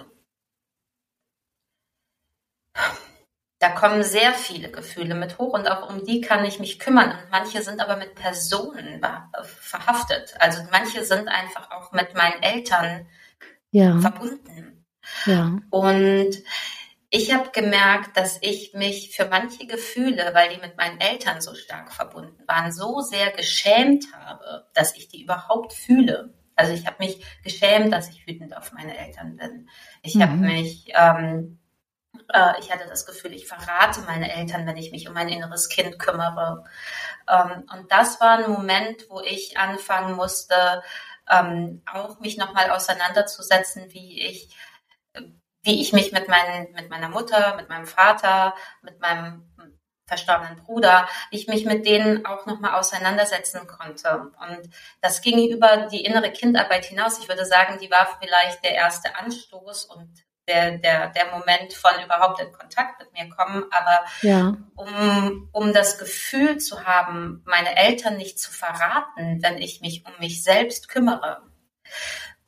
da 3.58 3.70
kommen 3.70 4.02
sehr 4.02 4.34
viele 4.34 4.70
Gefühle 4.70 5.14
mit 5.14 5.38
hoch 5.38 5.54
und 5.54 5.66
auch 5.66 5.88
um 5.88 6.04
die 6.04 6.20
kann 6.20 6.44
ich 6.44 6.60
mich 6.60 6.78
kümmern. 6.78 7.10
Und 7.10 7.30
manche 7.30 7.62
sind 7.62 7.80
aber 7.80 7.96
mit 7.96 8.14
Personen 8.14 9.00
verhaftet. 9.44 10.34
Also 10.38 10.62
manche 10.70 11.04
sind 11.04 11.28
einfach 11.28 11.70
auch 11.70 11.92
mit 11.92 12.14
meinen 12.14 12.42
Eltern 12.42 13.08
ja. 13.70 13.98
verbunden. 13.98 14.84
Ja. 15.25 15.58
Und 15.70 16.36
ich 17.10 17.32
habe 17.32 17.50
gemerkt, 17.50 18.16
dass 18.16 18.38
ich 18.40 18.75
mich 18.75 19.14
für 19.14 19.26
manche 19.26 19.66
Gefühle, 19.66 20.30
weil 20.34 20.48
die 20.54 20.60
mit 20.60 20.76
meinen 20.76 21.00
Eltern 21.00 21.40
so 21.40 21.54
stark 21.54 21.92
verbunden 21.92 22.42
waren, 22.46 22.72
so 22.72 23.00
sehr 23.00 23.30
geschämt 23.30 24.06
habe, 24.12 24.68
dass 24.75 24.96
ich 24.96 25.08
die 25.08 25.22
überhaupt 25.22 25.72
fühle. 25.72 26.34
Also 26.56 26.72
ich 26.72 26.86
habe 26.86 26.96
mich 26.98 27.25
geschämt, 27.44 27.92
dass 27.92 28.08
ich 28.08 28.26
wütend 28.26 28.56
auf 28.56 28.72
meine 28.72 28.96
Eltern 28.96 29.36
bin. 29.36 29.68
Ich 30.02 30.14
mhm. 30.14 30.22
habe 30.22 30.32
mich, 30.32 30.92
ähm, 30.94 31.60
äh, 32.32 32.54
ich 32.58 32.72
hatte 32.72 32.88
das 32.88 33.06
Gefühl, 33.06 33.34
ich 33.34 33.46
verrate 33.46 34.00
meine 34.02 34.32
Eltern, 34.32 34.66
wenn 34.66 34.76
ich 34.76 34.90
mich 34.90 35.06
um 35.06 35.14
mein 35.14 35.28
inneres 35.28 35.68
Kind 35.68 35.98
kümmere. 35.98 36.64
Ähm, 37.28 37.66
und 37.72 37.92
das 37.92 38.20
war 38.20 38.38
ein 38.38 38.50
Moment, 38.50 39.08
wo 39.10 39.20
ich 39.20 39.58
anfangen 39.58 40.16
musste, 40.16 40.82
ähm, 41.30 41.82
auch 41.92 42.20
mich 42.20 42.36
nochmal 42.36 42.70
auseinanderzusetzen, 42.70 43.92
wie 43.92 44.22
ich 44.26 44.48
wie 45.66 45.80
ich 45.80 45.92
mich 45.92 46.12
mit, 46.12 46.28
meinen, 46.28 46.73
mit 46.73 46.88
meiner 46.88 47.08
Mutter, 47.08 47.56
mit 47.56 47.68
meinem 47.68 47.87
Vater, 47.87 48.54
mit 48.82 49.00
meinem 49.00 49.46
verstorbenen 50.06 50.62
Bruder, 50.62 51.08
wie 51.30 51.37
ich 51.37 51.49
mich 51.49 51.64
mit 51.64 51.85
denen 51.85 52.25
auch 52.26 52.46
nochmal 52.46 52.78
auseinandersetzen 52.78 53.66
konnte. 53.66 54.30
Und 54.40 54.70
das 55.00 55.20
ging 55.20 55.50
über 55.50 55.88
die 55.90 56.04
innere 56.04 56.30
Kindarbeit 56.30 56.85
hinaus. 56.85 57.18
Ich 57.18 57.28
würde 57.28 57.44
sagen, 57.44 57.78
die 57.80 57.90
war 57.90 58.06
vielleicht 58.20 58.64
der 58.64 58.75
erste 58.75 59.16
Anstoß 59.16 59.87
und 59.87 60.08
der, 60.49 60.78
der, 60.78 61.08
der 61.08 61.32
Moment 61.32 61.73
von 61.75 61.90
überhaupt 62.04 62.40
in 62.40 62.52
Kontakt 62.52 63.00
mit 63.00 63.12
mir 63.12 63.35
kommen. 63.35 63.64
Aber 63.73 64.04
ja. 64.23 64.56
um, 64.76 65.49
um 65.52 65.73
das 65.73 65.99
Gefühl 65.99 66.58
zu 66.58 66.85
haben, 66.85 67.42
meine 67.44 67.76
Eltern 67.76 68.16
nicht 68.16 68.38
zu 68.38 68.52
verraten, 68.52 69.42
wenn 69.42 69.58
ich 69.58 69.80
mich 69.80 70.04
um 70.06 70.12
mich 70.20 70.44
selbst 70.44 70.88
kümmere, 70.88 71.42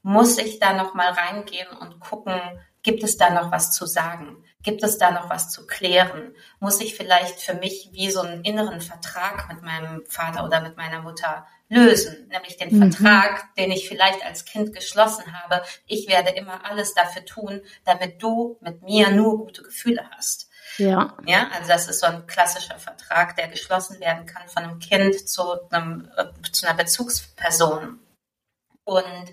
muss 0.03 0.39
ich 0.39 0.61
da 0.61 0.75
nochmal 0.75 1.11
reingehen 1.11 1.69
und 1.69 1.99
gucken, 1.99 2.41
Gibt 2.89 3.05
es 3.05 3.19
da 3.19 3.29
noch 3.29 3.53
was 3.53 3.73
zu 3.73 3.85
sagen? 3.85 4.43
Gibt 4.63 4.83
es 4.83 4.97
da 4.97 5.11
noch 5.11 5.29
was 5.29 5.51
zu 5.51 5.67
klären? 5.67 6.35
Muss 6.59 6.81
ich 6.81 6.97
vielleicht 6.97 7.39
für 7.39 7.53
mich 7.53 7.91
wie 7.93 8.11
so 8.11 8.23
einen 8.23 8.45
inneren 8.45 8.81
Vertrag 8.81 9.47
mit 9.53 9.63
meinem 9.63 10.07
Vater 10.07 10.43
oder 10.43 10.63
mit 10.63 10.79
meiner 10.79 11.03
Mutter 11.03 11.47
lösen? 11.69 12.29
Nämlich 12.29 12.57
den 12.57 12.75
mhm. 12.75 12.91
Vertrag, 12.91 13.55
den 13.57 13.73
ich 13.73 13.87
vielleicht 13.87 14.25
als 14.25 14.47
Kind 14.47 14.75
geschlossen 14.75 15.39
habe. 15.39 15.63
Ich 15.87 16.09
werde 16.09 16.31
immer 16.31 16.65
alles 16.65 16.95
dafür 16.95 17.27
tun, 17.27 17.61
damit 17.85 18.23
du 18.23 18.57
mit 18.63 18.81
mir 18.81 19.11
nur 19.11 19.37
gute 19.37 19.63
Gefühle 19.65 20.09
hast. 20.17 20.49
Ja. 20.79 21.15
Ja, 21.27 21.51
also 21.53 21.69
das 21.69 21.89
ist 21.89 22.01
so 22.01 22.07
ein 22.07 22.27
klassischer 22.27 22.79
Vertrag, 22.79 23.37
der 23.37 23.49
geschlossen 23.49 24.01
werden 24.01 24.25
kann 24.25 24.49
von 24.49 24.63
einem 24.63 24.79
Kind 24.79 25.29
zu, 25.29 25.43
einem, 25.71 26.09
äh, 26.17 26.25
zu 26.51 26.67
einer 26.67 26.75
Bezugsperson. 26.75 28.01
Und 28.89 29.31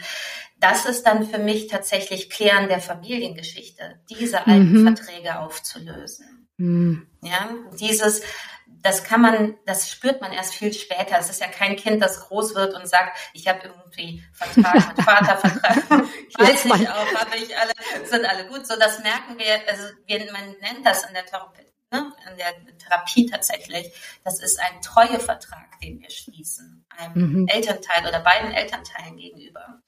das 0.60 0.86
ist 0.86 1.04
dann 1.04 1.26
für 1.26 1.38
mich 1.38 1.68
tatsächlich 1.68 2.30
Klären 2.30 2.68
der 2.68 2.82
Familiengeschichte, 2.82 4.02
diese 4.10 4.46
alten 4.46 4.82
mhm. 4.82 4.96
Verträge 4.96 5.40
aufzulösen. 5.40 6.50
Mhm. 6.58 7.08
Ja, 7.22 7.50
dieses, 7.80 8.22
das 8.68 9.06
kann 9.06 9.22
man, 9.22 9.56
das 9.66 9.90
spürt 9.90 10.20
man 10.20 10.34
erst 10.34 10.56
viel 10.56 10.74
später. 10.74 11.18
Es 11.18 11.30
ist 11.30 11.40
ja 11.40 11.48
kein 11.48 11.78
Kind, 11.78 12.04
das 12.04 12.28
groß 12.28 12.54
wird 12.56 12.74
und 12.74 12.86
sagt, 12.86 13.18
ich 13.34 13.48
habe 13.48 13.62
irgendwie 13.64 14.22
Vertrag 14.34 14.90
mit 14.90 15.06
Vater, 15.06 15.38
Vertrag, 15.38 15.90
weiß 15.90 16.66
ich 16.66 16.90
auch, 16.90 17.16
habe 17.16 17.38
ich 17.38 17.58
alle, 17.58 17.72
sind 18.06 18.26
alle 18.26 18.46
gut. 18.48 18.68
So, 18.68 18.78
das 18.78 19.00
merken 19.00 19.38
wir, 19.38 19.62
also 19.70 19.84
wir, 20.06 20.32
man 20.34 20.50
nennt 20.60 20.86
das 20.86 21.06
in 21.06 21.14
der 21.14 21.26
Therapie, 21.26 21.66
ne, 21.92 22.12
in 22.30 22.38
der 22.38 22.78
Therapie 22.78 23.26
tatsächlich. 23.26 23.92
Das 24.24 24.40
ist 24.40 24.60
ein 24.60 24.82
Treuevertrag, 24.82 25.80
den 25.82 26.00
wir 26.00 26.10
schließen, 26.10 26.86
einem 26.90 27.42
mhm. 27.42 27.48
Elternteil 27.48 28.08
oder 28.08 28.20
beiden 28.20 28.52
Elternteilen 28.52 29.18
gegenüber. 29.18 29.82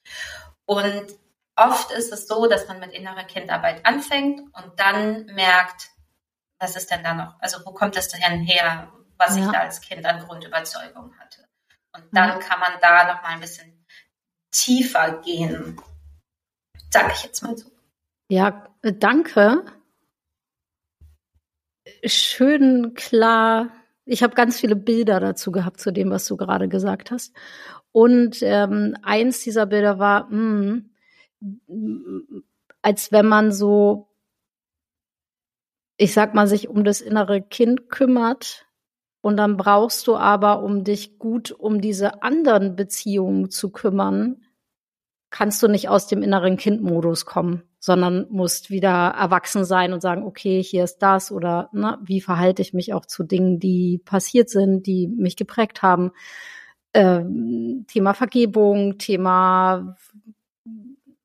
Und 0.66 1.08
oft 1.56 1.92
ist 1.92 2.12
es 2.12 2.28
so, 2.28 2.48
dass 2.48 2.68
man 2.68 2.80
mit 2.80 2.94
innerer 2.94 3.24
Kindarbeit 3.24 3.86
anfängt 3.86 4.42
und 4.42 4.80
dann 4.80 5.26
merkt, 5.26 5.90
was 6.60 6.76
ist 6.76 6.92
denn 6.92 7.04
da 7.04 7.14
noch? 7.14 7.40
Also 7.40 7.66
wo 7.66 7.72
kommt 7.72 7.96
es 7.98 8.10
denn 8.10 8.42
her, 8.42 8.92
was 9.18 9.38
ja. 9.38 9.46
ich 9.46 9.52
da 9.52 9.60
als 9.60 9.82
Kind 9.82 10.06
an 10.06 10.26
Grundüberzeugung 10.26 11.14
hatte? 11.20 11.48
Und 11.94 12.06
dann 12.12 12.30
ja. 12.30 12.38
kann 12.40 12.60
man 12.60 12.74
da 12.82 13.14
noch 13.14 13.22
mal 13.22 13.30
ein 13.30 13.40
bisschen 13.40 13.86
tiefer 14.52 15.22
gehen, 15.22 15.80
sage 16.92 17.12
ich 17.14 17.24
jetzt 17.24 17.42
mal 17.42 17.58
so. 17.58 17.70
Ja, 18.30 18.68
danke. 18.82 19.64
Schön 22.08 22.94
klar. 22.94 23.72
Ich 24.06 24.24
habe 24.24 24.36
ganz 24.36 24.60
viele 24.60 24.76
Bilder 24.76 25.20
dazu 25.20 25.52
gehabt 25.52 25.80
zu 25.80 25.92
dem, 25.92 26.10
was 26.10 26.26
du 26.28 26.38
gerade 26.38 26.68
gesagt 26.70 27.12
hast. 27.12 27.36
Und 27.92 28.38
ähm, 28.42 28.96
eins 29.02 29.42
dieser 29.44 29.66
Bilder 29.66 30.00
war, 30.00 30.30
mh, 30.30 30.82
hm, 31.68 32.44
als 32.82 33.12
wenn 33.12 33.28
man 33.28 33.52
so, 33.52 34.08
ich 35.98 36.14
sag 36.14 36.34
mal, 36.34 36.48
sich 36.48 36.70
um 36.70 36.84
das 36.84 37.02
innere 37.02 37.42
Kind 37.42 37.90
kümmert. 37.90 38.66
Und 39.22 39.38
dann 39.38 39.58
brauchst 39.58 40.08
du 40.08 40.16
aber, 40.16 40.64
um 40.64 40.84
dich 40.84 41.20
gut 41.20 41.52
um 41.52 41.82
diese 41.82 42.22
anderen 42.24 42.76
Beziehungen 42.76 43.50
zu 43.50 43.72
kümmern, 43.72 44.46
kannst 45.32 45.62
du 45.62 45.68
nicht 45.68 45.90
aus 45.90 46.08
dem 46.08 46.24
inneren 46.24 46.56
Kindmodus 46.56 47.26
kommen, 47.26 47.64
sondern 47.88 48.28
musst 48.30 48.70
wieder 48.70 49.16
erwachsen 49.18 49.64
sein 49.64 49.94
und 49.94 50.02
sagen, 50.02 50.24
okay, 50.24 50.62
hier 50.62 50.84
ist 50.84 50.98
das 50.98 51.32
oder 51.32 51.70
ne, 51.72 51.98
wie 52.04 52.20
verhalte 52.20 52.62
ich 52.62 52.74
mich 52.74 52.94
auch 52.94 53.06
zu 53.06 53.24
Dingen, 53.24 53.62
die 53.62 54.02
passiert 54.04 54.50
sind, 54.50 54.86
die 54.86 55.08
mich 55.08 55.38
geprägt 55.38 55.84
haben. 55.84 56.12
Ähm, 56.94 57.86
Thema 57.88 58.14
Vergebung, 58.14 58.98
Thema, 58.98 59.96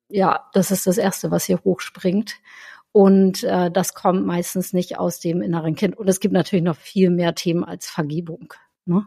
ja, 0.07 0.49
das 0.53 0.71
ist 0.71 0.87
das 0.87 0.97
Erste, 0.97 1.31
was 1.31 1.43
hier 1.43 1.59
hochspringt. 1.65 2.35
Und 2.93 3.43
äh, 3.43 3.69
das 3.69 3.93
kommt 3.93 4.25
meistens 4.25 4.71
nicht 4.71 4.97
aus 4.97 5.19
dem 5.19 5.41
inneren 5.41 5.75
Kind. 5.75 5.97
Und 5.97 6.07
es 6.07 6.21
gibt 6.21 6.33
natürlich 6.33 6.63
noch 6.63 6.77
viel 6.77 7.09
mehr 7.09 7.35
Themen 7.35 7.65
als 7.65 7.87
Vergebung. 7.89 8.53
Ne? 8.85 9.03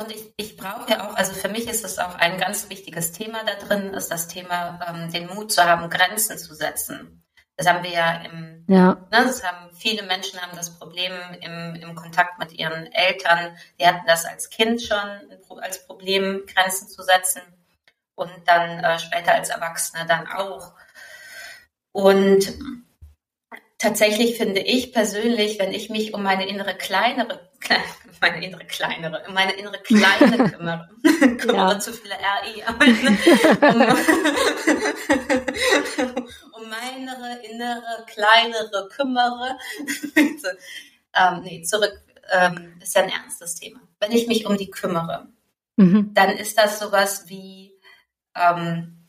Und 0.00 0.10
ich, 0.12 0.32
ich 0.36 0.56
brauche 0.56 0.90
ja 0.90 1.06
auch, 1.06 1.14
also 1.14 1.34
für 1.34 1.50
mich 1.50 1.68
ist 1.68 1.84
es 1.84 1.98
auch 1.98 2.14
ein 2.14 2.38
ganz 2.38 2.70
wichtiges 2.70 3.12
Thema 3.12 3.44
da 3.44 3.54
drin, 3.66 3.92
ist 3.92 4.10
das 4.10 4.28
Thema, 4.28 4.80
ähm, 4.88 5.12
den 5.12 5.26
Mut 5.26 5.52
zu 5.52 5.62
haben, 5.62 5.90
Grenzen 5.90 6.38
zu 6.38 6.54
setzen. 6.54 7.22
Das 7.56 7.68
haben 7.68 7.84
wir 7.84 7.90
ja 7.90 8.12
im, 8.22 8.64
ja. 8.66 8.94
Ne, 8.94 9.08
das 9.10 9.44
haben 9.44 9.70
viele 9.76 10.02
Menschen 10.04 10.40
haben 10.40 10.56
das 10.56 10.78
Problem 10.78 11.12
im, 11.42 11.74
im 11.74 11.94
Kontakt 11.94 12.38
mit 12.38 12.52
ihren 12.52 12.90
Eltern. 12.92 13.54
Die 13.78 13.86
hatten 13.86 14.06
das 14.06 14.24
als 14.24 14.48
Kind 14.48 14.80
schon 14.80 15.60
als 15.60 15.86
Problem, 15.86 16.44
Grenzen 16.46 16.88
zu 16.88 17.02
setzen 17.02 17.42
und 18.14 18.30
dann 18.46 18.82
äh, 18.82 18.98
später 18.98 19.34
als 19.34 19.50
Erwachsene 19.50 20.06
dann 20.06 20.26
auch. 20.28 20.72
Und 21.92 22.54
tatsächlich 23.76 24.38
finde 24.38 24.60
ich 24.60 24.94
persönlich, 24.94 25.58
wenn 25.58 25.74
ich 25.74 25.90
mich 25.90 26.14
um 26.14 26.22
meine 26.22 26.48
innere 26.48 26.74
kleinere, 26.74 27.49
meine 28.20 28.44
innere 28.44 28.64
kleinere, 28.66 29.22
um 29.26 29.34
meine 29.34 29.52
innere 29.52 29.78
kleine 29.78 30.50
kümmere, 30.50 30.88
kümmere 31.38 31.56
ja. 31.72 31.78
zu 31.78 31.92
viele 31.92 32.14
RE, 32.14 32.66
aber 32.66 32.86
um, 36.04 36.62
um 36.62 36.70
meine 36.70 37.42
innere 37.42 38.04
kleinere 38.06 38.88
kümmere, 38.88 39.58
ähm, 40.16 41.42
nee, 41.42 41.62
zurück, 41.62 42.02
ähm, 42.30 42.78
ist 42.80 42.94
ja 42.94 43.02
ein 43.02 43.10
ernstes 43.10 43.54
Thema. 43.56 43.80
Wenn 43.98 44.12
ich 44.12 44.26
mich 44.26 44.46
um 44.46 44.56
die 44.56 44.70
kümmere, 44.70 45.28
mhm. 45.76 46.12
dann 46.14 46.30
ist 46.36 46.58
das 46.58 46.78
sowas 46.78 47.28
wie, 47.28 47.74
ähm, 48.34 49.08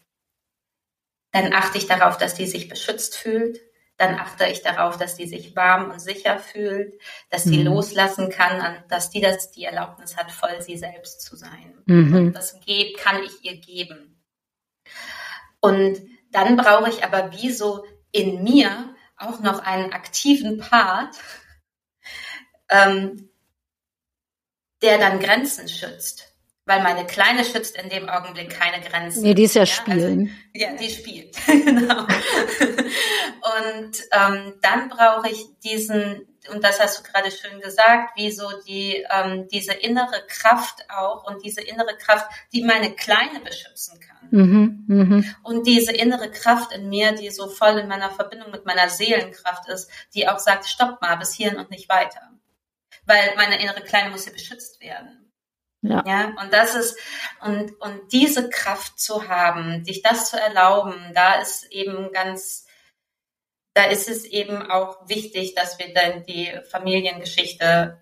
dann 1.32 1.54
achte 1.54 1.78
ich 1.78 1.88
darauf, 1.88 2.18
dass 2.18 2.34
die 2.34 2.48
sich 2.48 2.68
beschützt 2.68 3.16
fühlt. 3.18 3.60
Dann 4.02 4.16
achte 4.16 4.48
ich 4.48 4.64
darauf, 4.64 4.98
dass 4.98 5.16
die 5.16 5.28
sich 5.28 5.56
warm 5.56 5.92
und 5.92 6.00
sicher 6.00 6.40
fühlt, 6.40 7.00
dass 7.30 7.44
die 7.44 7.60
mhm. 7.60 7.66
loslassen 7.66 8.32
kann, 8.32 8.84
dass 8.90 9.12
die 9.12 9.22
das 9.22 9.52
die 9.52 9.64
Erlaubnis 9.64 10.18
hat, 10.18 10.32
voll 10.32 10.60
sie 10.60 10.76
selbst 10.76 11.22
zu 11.22 11.36
sein. 11.36 11.84
Mhm. 11.86 12.34
Das 12.34 12.60
geht, 12.62 12.98
kann 12.98 13.22
ich 13.22 13.46
ihr 13.46 13.58
geben. 13.58 14.20
Und 15.60 16.02
dann 16.32 16.58
brauche 16.58 16.90
ich 16.90 17.04
aber 17.04 17.32
wie 17.32 17.52
so 17.52 17.86
in 18.12 18.42
mir 18.42 18.96
auch 19.18 19.40
noch 19.42 19.60
einen 19.60 19.94
aktiven 19.94 20.58
Part, 20.58 21.16
ähm, 22.70 23.30
der 24.82 24.98
dann 24.98 25.20
Grenzen 25.20 25.70
schützt 25.70 26.31
weil 26.66 26.84
meine 26.84 27.06
Kleine 27.06 27.44
schützt 27.44 27.76
in 27.76 27.90
dem 27.90 28.08
Augenblick 28.08 28.50
keine 28.52 28.84
Grenzen. 28.84 29.24
Nee, 29.24 29.34
die 29.34 29.44
ist 29.44 29.56
ja, 29.56 29.64
ja 29.64 29.72
also, 29.72 29.82
spielen. 29.82 30.38
Also, 30.54 30.66
ja, 30.66 30.74
die 30.78 30.90
spielt, 30.90 31.36
genau. 31.48 32.02
und 33.60 33.98
ähm, 34.12 34.54
dann 34.62 34.90
brauche 34.90 35.30
ich 35.30 35.48
diesen, 35.64 36.28
und 36.52 36.64
das 36.64 36.80
hast 36.80 37.00
du 37.00 37.04
gerade 37.04 37.32
schön 37.32 37.60
gesagt, 37.62 38.16
wie 38.16 38.32
so 38.32 38.48
die, 38.68 39.04
ähm, 39.12 39.48
diese 39.52 39.74
innere 39.74 40.24
Kraft 40.28 40.86
auch 40.90 41.24
und 41.26 41.44
diese 41.44 41.62
innere 41.62 41.98
Kraft, 41.98 42.30
die 42.54 42.64
meine 42.64 42.94
Kleine 42.94 43.40
beschützen 43.40 44.00
kann. 44.00 44.28
Mhm, 44.30 44.86
mh. 44.88 45.24
Und 45.44 45.66
diese 45.66 45.92
innere 45.92 46.30
Kraft 46.30 46.74
in 46.74 46.90
mir, 46.90 47.14
die 47.14 47.32
so 47.32 47.50
voll 47.50 47.80
in 47.80 47.88
meiner 47.88 48.12
Verbindung 48.12 48.52
mit 48.52 48.66
meiner 48.66 48.88
Seelenkraft 48.88 49.68
ist, 49.68 49.90
die 50.14 50.28
auch 50.28 50.40
sagt, 50.40 50.66
stopp 50.68 51.02
mal, 51.02 51.16
bis 51.16 51.34
hierhin 51.34 51.58
und 51.58 51.72
nicht 51.72 51.90
weiter. 51.90 52.22
Weil 53.06 53.34
meine 53.36 53.60
innere 53.60 53.82
Kleine 53.82 54.12
muss 54.12 54.28
ja 54.28 54.32
beschützt 54.32 54.80
werden. 54.80 55.21
Ja. 55.84 56.04
ja, 56.06 56.34
und 56.40 56.54
das 56.54 56.76
ist, 56.76 56.98
und, 57.42 57.72
und 57.82 58.14
diese 58.14 58.50
Kraft 58.50 59.00
zu 59.00 59.28
haben, 59.28 59.84
sich 59.84 60.04
das 60.04 60.30
zu 60.30 60.40
erlauben, 60.40 61.12
da 61.16 61.42
ist 61.42 61.72
eben 61.72 62.12
ganz, 62.12 62.68
da 63.74 63.86
ist 63.86 64.08
es 64.08 64.26
eben 64.26 64.62
auch 64.70 65.10
wichtig, 65.10 65.56
dass 65.56 65.80
wir 65.80 65.92
dann 65.94 66.24
die 66.26 66.52
Familiengeschichte 66.70 68.00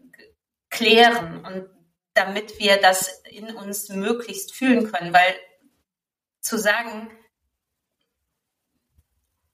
klären 0.69 1.45
und 1.45 1.69
damit 2.13 2.59
wir 2.59 2.81
das 2.81 3.21
in 3.23 3.55
uns 3.55 3.87
möglichst 3.87 4.53
fühlen 4.53 4.91
können, 4.91 5.13
weil 5.13 5.35
zu 6.41 6.57
sagen, 6.57 7.09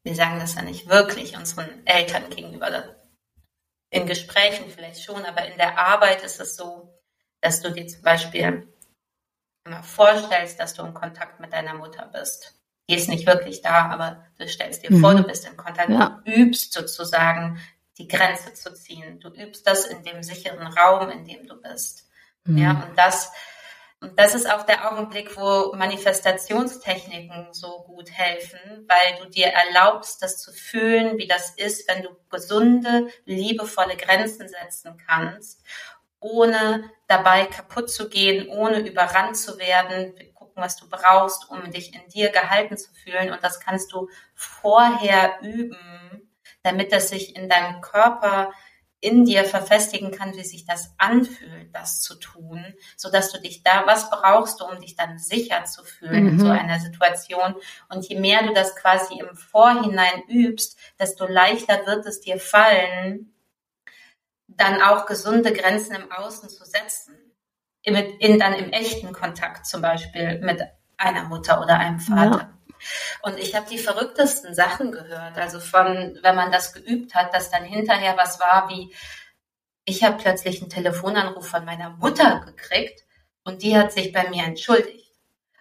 wir 0.02 0.16
sagen 0.16 0.40
das 0.40 0.56
ja 0.56 0.64
nicht 0.64 0.90
wirklich 0.90 1.38
unseren 1.38 1.86
Eltern 1.86 2.30
gegenüber, 2.32 2.96
in 3.92 4.08
Gesprächen 4.08 4.70
vielleicht 4.72 5.04
schon, 5.04 5.26
aber 5.26 5.46
in 5.46 5.58
der 5.58 5.78
Arbeit 5.78 6.24
ist 6.24 6.40
es 6.40 6.56
so, 6.56 6.95
dass 7.46 7.62
du 7.62 7.72
dir 7.72 7.88
zum 7.88 8.02
Beispiel 8.02 8.68
immer 9.66 9.84
vorstellst, 9.84 10.60
dass 10.60 10.74
du 10.74 10.84
in 10.84 10.96
Kontakt 10.96 11.40
mit 11.40 11.54
deiner 11.54 11.76
Mutter 11.76 12.10
bist. 12.12 12.56
Die 12.90 12.96
ist 12.96 13.08
nicht 13.08 13.28
wirklich 13.28 13.62
da, 13.62 13.88
aber 13.90 14.26
du 14.40 14.48
stellst 14.48 14.84
dir 14.84 14.92
mhm. 14.92 15.00
vor, 15.00 15.14
du 15.14 15.24
bist 15.24 15.48
in 15.48 15.56
Kontakt 15.56 15.90
ja. 15.90 16.22
und 16.26 16.28
übst 16.28 16.74
sozusagen 16.74 17.60
die 18.00 18.08
Grenze 18.08 18.54
zu 18.54 18.74
ziehen. 18.74 19.20
Du 19.20 19.30
übst 19.30 19.68
das 19.68 19.86
in 19.86 20.04
dem 20.04 20.24
sicheren 20.24 20.66
Raum, 20.68 21.10
in 21.12 21.26
dem 21.26 21.46
du 21.48 21.62
bist. 21.62 22.10
Mhm. 22.46 22.58
Ja, 22.58 22.72
und 22.72 22.98
das, 22.98 23.32
und 24.02 24.20
das 24.20 24.34
ist 24.34 24.50
auch 24.52 24.64
der 24.64 24.92
Augenblick, 24.92 25.38
wo 25.38 25.76
Manifestationstechniken 25.76 27.54
so 27.54 27.84
gut 27.84 28.12
helfen, 28.12 28.88
weil 28.88 29.24
du 29.24 29.30
dir 29.30 29.48
erlaubst, 29.48 30.22
das 30.24 30.42
zu 30.42 30.52
fühlen, 30.52 31.20
wie 31.20 31.28
das 31.28 31.52
ist, 31.52 31.88
wenn 31.88 32.02
du 32.02 32.10
gesunde, 32.30 33.08
liebevolle 33.26 33.98
Grenzen 33.98 34.48
setzen 34.48 34.98
kannst 35.08 35.64
ohne 36.26 36.90
dabei 37.08 37.46
kaputt 37.46 37.90
zu 37.90 38.10
gehen, 38.10 38.48
ohne 38.50 38.80
überrannt 38.80 39.38
zu 39.38 39.58
werden. 39.60 40.14
Wir 40.18 40.34
gucken, 40.34 40.62
was 40.62 40.76
du 40.78 40.90
brauchst, 40.90 41.50
um 41.50 41.72
dich 41.72 41.94
in 41.94 42.08
dir 42.10 42.30
gehalten 42.30 42.78
zu 42.78 42.92
fühlen. 42.94 43.32
Und 43.32 43.44
das 43.44 43.60
kannst 43.60 43.92
du 43.94 44.10
vorher 44.34 45.40
üben, 45.42 46.32
damit 46.64 46.92
das 46.92 47.10
sich 47.10 47.36
in 47.36 47.50
deinem 47.50 47.82
Körper 47.82 48.52
in 49.06 49.24
dir 49.24 49.46
verfestigen 49.46 50.10
kann, 50.10 50.36
wie 50.36 50.44
sich 50.44 50.66
das 50.66 50.96
anfühlt, 50.98 51.74
das 51.74 52.02
zu 52.02 52.16
tun, 52.16 52.66
so 52.98 53.12
dass 53.12 53.32
du 53.32 53.40
dich 53.40 53.62
da, 53.62 53.84
was 53.86 54.10
brauchst 54.10 54.60
du, 54.60 54.66
um 54.66 54.80
dich 54.80 54.96
dann 54.96 55.20
sicher 55.20 55.64
zu 55.66 55.84
fühlen 55.84 56.24
mhm. 56.24 56.30
in 56.30 56.40
so 56.40 56.46
mhm. 56.46 56.52
einer 56.54 56.80
Situation. 56.80 57.56
Und 57.88 58.10
je 58.10 58.20
mehr 58.20 58.42
du 58.44 58.54
das 58.54 58.76
quasi 58.76 59.20
im 59.20 59.36
Vorhinein 59.36 60.24
übst, 60.28 60.80
desto 61.00 61.28
leichter 61.28 61.86
wird 61.86 62.06
es 62.08 62.20
dir 62.20 62.40
fallen, 62.40 63.35
dann 64.58 64.82
auch 64.82 65.06
gesunde 65.06 65.54
Grenzen 65.54 65.96
im 65.96 66.12
Außen 66.12 66.50
zu 66.50 66.66
setzen. 66.66 67.16
In, 67.82 67.96
in 67.96 68.40
dann 68.40 68.54
im 68.54 68.72
echten 68.72 69.14
Kontakt 69.14 69.68
zum 69.68 69.82
Beispiel 69.82 70.40
mit 70.40 70.60
einer 70.98 71.26
Mutter 71.26 71.62
oder 71.62 71.78
einem 71.78 72.00
Vater. 72.00 72.38
Ja. 72.38 72.56
Und 73.22 73.38
ich 73.38 73.56
habe 73.56 73.70
die 73.70 73.78
verrücktesten 73.78 74.56
Sachen 74.56 74.92
gehört. 74.92 75.38
Also 75.38 75.60
von, 75.60 76.18
wenn 76.22 76.36
man 76.36 76.52
das 76.52 76.74
geübt 76.74 77.14
hat, 77.14 77.34
dass 77.34 77.52
dann 77.52 77.64
hinterher 77.64 78.18
was 78.18 78.40
war 78.40 78.70
wie, 78.70 78.94
ich 79.86 80.04
habe 80.04 80.18
plötzlich 80.18 80.62
einen 80.62 80.70
Telefonanruf 80.70 81.48
von 81.48 81.64
meiner 81.64 81.92
Mutter 81.92 82.42
gekriegt 82.46 83.04
und 83.44 83.62
die 83.62 83.78
hat 83.78 83.92
sich 83.92 84.12
bei 84.12 84.28
mir 84.30 84.44
entschuldigt 84.44 85.05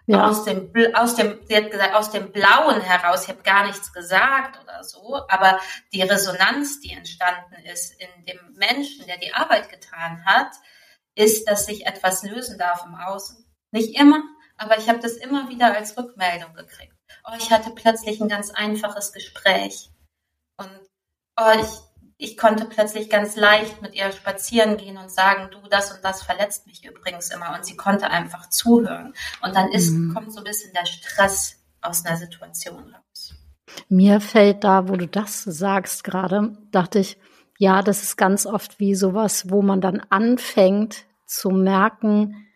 ja. 0.07 0.27
aus 0.27 0.43
dem, 0.43 0.71
aus 0.93 1.15
dem, 1.15 1.39
sie 1.47 1.55
hat 1.55 1.71
gesagt, 1.71 1.95
aus 1.95 2.11
dem 2.11 2.31
Blauen 2.31 2.81
heraus, 2.81 3.23
ich 3.23 3.29
habe 3.29 3.43
gar 3.43 3.65
nichts 3.65 3.91
gesagt 3.91 4.61
oder 4.61 4.83
so, 4.83 5.21
aber 5.27 5.59
die 5.93 6.01
Resonanz, 6.01 6.79
die 6.79 6.91
entstanden 6.91 7.55
ist 7.71 7.99
in 7.99 8.25
dem 8.25 8.39
Menschen, 8.55 9.05
der 9.07 9.17
die 9.17 9.33
Arbeit 9.33 9.69
getan 9.69 10.23
hat, 10.25 10.51
ist, 11.15 11.49
dass 11.49 11.65
sich 11.65 11.85
etwas 11.85 12.23
lösen 12.23 12.57
darf 12.57 12.85
im 12.85 12.95
Außen. 12.95 13.45
Nicht 13.71 13.97
immer, 13.99 14.21
aber 14.57 14.77
ich 14.77 14.87
habe 14.89 14.99
das 14.99 15.13
immer 15.13 15.49
wieder 15.49 15.75
als 15.75 15.97
Rückmeldung 15.97 16.53
gekriegt. 16.53 16.93
Oh, 17.25 17.33
ich 17.37 17.51
hatte 17.51 17.71
plötzlich 17.71 18.21
ein 18.21 18.29
ganz 18.29 18.51
einfaches 18.51 19.11
Gespräch 19.11 19.89
und 20.57 20.69
oh, 21.37 21.51
ich 21.59 21.67
ich 22.17 22.37
konnte 22.37 22.65
plötzlich 22.65 23.09
ganz 23.09 23.35
leicht 23.35 23.81
mit 23.81 23.93
ihr 23.93 24.11
spazieren 24.11 24.77
gehen 24.77 24.97
und 24.97 25.11
sagen, 25.11 25.49
du, 25.51 25.59
das 25.69 25.91
und 25.91 26.03
das 26.03 26.23
verletzt 26.23 26.65
mich 26.65 26.85
übrigens 26.85 27.29
immer. 27.29 27.53
Und 27.55 27.65
sie 27.65 27.75
konnte 27.75 28.09
einfach 28.09 28.49
zuhören. 28.49 29.13
Und 29.41 29.55
dann 29.55 29.71
ist, 29.71 29.91
mhm. 29.91 30.13
kommt 30.13 30.31
so 30.31 30.39
ein 30.39 30.45
bisschen 30.45 30.71
der 30.73 30.85
Stress 30.85 31.61
aus 31.81 32.05
einer 32.05 32.17
Situation 32.17 32.93
raus. 32.93 33.35
Mir 33.89 34.21
fällt 34.21 34.63
da, 34.63 34.87
wo 34.87 34.95
du 34.95 35.07
das 35.07 35.43
sagst 35.43 36.03
gerade, 36.03 36.57
dachte 36.71 36.99
ich, 36.99 37.17
ja, 37.57 37.81
das 37.81 38.03
ist 38.03 38.17
ganz 38.17 38.45
oft 38.45 38.79
wie 38.79 38.95
sowas, 38.95 39.49
wo 39.49 39.61
man 39.61 39.81
dann 39.81 40.01
anfängt 40.09 41.05
zu 41.25 41.49
merken, 41.49 42.47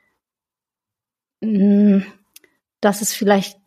hm, 1.42 2.06
dass 2.82 3.02
es 3.02 3.14
vielleicht 3.14 3.58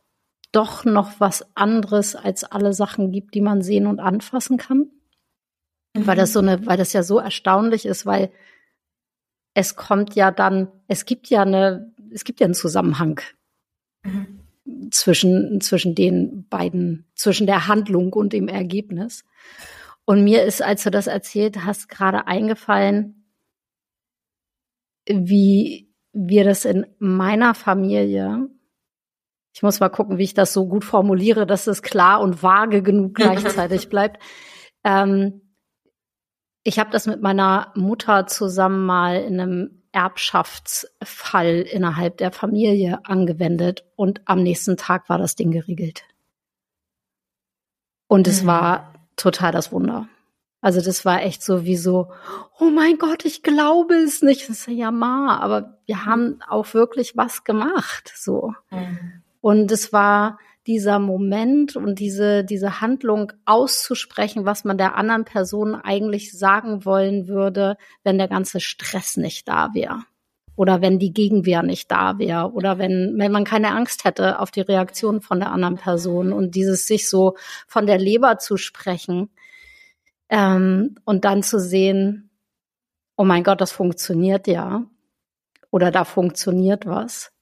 doch 0.52 0.84
noch 0.84 1.20
was 1.20 1.56
anderes 1.56 2.14
als 2.14 2.44
alle 2.44 2.72
Sachen 2.72 3.10
gibt, 3.10 3.34
die 3.34 3.40
man 3.40 3.62
sehen 3.62 3.86
und 3.86 4.00
anfassen 4.00 4.58
kann. 4.58 4.90
Mhm. 5.94 6.06
Weil 6.06 6.16
das 6.16 6.32
so 6.32 6.40
eine, 6.40 6.64
weil 6.66 6.76
das 6.76 6.92
ja 6.92 7.02
so 7.02 7.18
erstaunlich 7.18 7.86
ist, 7.86 8.06
weil 8.06 8.30
es 9.54 9.76
kommt 9.76 10.14
ja 10.14 10.30
dann, 10.30 10.68
es 10.88 11.04
gibt 11.04 11.28
ja 11.28 11.42
eine, 11.42 11.92
es 12.10 12.24
gibt 12.24 12.40
ja 12.40 12.46
einen 12.46 12.54
Zusammenhang. 12.54 13.20
Mhm. 14.04 14.40
zwischen, 14.90 15.60
zwischen 15.60 15.94
den 15.94 16.48
beiden, 16.48 17.06
zwischen 17.14 17.46
der 17.46 17.68
Handlung 17.68 18.12
und 18.12 18.32
dem 18.32 18.48
Ergebnis. 18.48 19.24
Und 20.04 20.24
mir 20.24 20.42
ist, 20.42 20.62
als 20.62 20.82
du 20.82 20.90
das 20.90 21.06
erzählt 21.06 21.64
hast, 21.64 21.88
gerade 21.88 22.26
eingefallen, 22.26 23.24
wie 25.06 25.88
wir 26.12 26.44
das 26.44 26.64
in 26.64 26.86
meiner 26.98 27.54
Familie, 27.54 28.48
ich 29.54 29.62
muss 29.62 29.80
mal 29.80 29.88
gucken, 29.88 30.18
wie 30.18 30.24
ich 30.24 30.34
das 30.34 30.52
so 30.52 30.66
gut 30.66 30.84
formuliere, 30.84 31.46
dass 31.46 31.66
es 31.66 31.82
klar 31.82 32.20
und 32.20 32.42
vage 32.42 32.82
genug 32.82 33.14
gleichzeitig 33.16 33.88
bleibt. 33.88 34.22
Ähm, 34.84 35.41
ich 36.64 36.78
habe 36.78 36.90
das 36.90 37.06
mit 37.06 37.22
meiner 37.22 37.72
Mutter 37.74 38.26
zusammen 38.26 38.86
mal 38.86 39.16
in 39.16 39.40
einem 39.40 39.82
Erbschaftsfall 39.92 41.60
innerhalb 41.60 42.16
der 42.16 42.32
Familie 42.32 43.00
angewendet 43.04 43.84
und 43.96 44.22
am 44.24 44.42
nächsten 44.42 44.76
Tag 44.76 45.08
war 45.08 45.18
das 45.18 45.34
Ding 45.36 45.50
geregelt. 45.50 46.04
Und 48.08 48.26
es 48.26 48.42
mhm. 48.42 48.46
war 48.46 48.94
total 49.16 49.52
das 49.52 49.72
Wunder. 49.72 50.08
Also 50.60 50.80
das 50.80 51.04
war 51.04 51.22
echt 51.22 51.42
so 51.42 51.64
wie 51.64 51.76
so, 51.76 52.10
oh 52.58 52.70
mein 52.70 52.96
Gott, 52.96 53.24
ich 53.24 53.42
glaube 53.42 53.94
es 53.94 54.22
nicht. 54.22 54.48
Das 54.48 54.60
ist 54.60 54.68
ja 54.68 54.90
ma, 54.90 55.38
aber 55.38 55.78
wir 55.86 56.06
haben 56.06 56.38
auch 56.48 56.72
wirklich 56.72 57.16
was 57.16 57.44
gemacht, 57.44 58.12
so. 58.14 58.54
Mhm. 58.70 59.22
Und 59.40 59.72
es 59.72 59.92
war 59.92 60.38
dieser 60.66 60.98
Moment 60.98 61.76
und 61.76 61.98
diese, 61.98 62.44
diese 62.44 62.80
Handlung 62.80 63.32
auszusprechen, 63.44 64.44
was 64.44 64.64
man 64.64 64.78
der 64.78 64.96
anderen 64.96 65.24
Person 65.24 65.74
eigentlich 65.74 66.36
sagen 66.36 66.84
wollen 66.84 67.26
würde, 67.26 67.76
wenn 68.04 68.18
der 68.18 68.28
ganze 68.28 68.60
Stress 68.60 69.16
nicht 69.16 69.48
da 69.48 69.70
wäre. 69.74 70.04
Oder 70.54 70.80
wenn 70.80 70.98
die 70.98 71.12
Gegenwehr 71.12 71.62
nicht 71.62 71.90
da 71.90 72.18
wäre. 72.18 72.52
Oder 72.52 72.78
wenn, 72.78 73.14
wenn 73.16 73.32
man 73.32 73.44
keine 73.44 73.72
Angst 73.72 74.04
hätte 74.04 74.38
auf 74.38 74.50
die 74.50 74.60
Reaktion 74.60 75.20
von 75.20 75.40
der 75.40 75.50
anderen 75.50 75.76
Person 75.76 76.32
und 76.32 76.54
dieses 76.54 76.86
sich 76.86 77.08
so 77.08 77.36
von 77.66 77.86
der 77.86 77.98
Leber 77.98 78.38
zu 78.38 78.56
sprechen 78.56 79.30
ähm, 80.28 80.96
und 81.04 81.24
dann 81.24 81.42
zu 81.42 81.58
sehen, 81.58 82.30
oh 83.16 83.24
mein 83.24 83.44
Gott, 83.44 83.60
das 83.60 83.72
funktioniert 83.72 84.46
ja. 84.46 84.84
Oder 85.70 85.90
da 85.90 86.04
funktioniert 86.04 86.86
was. 86.86 87.32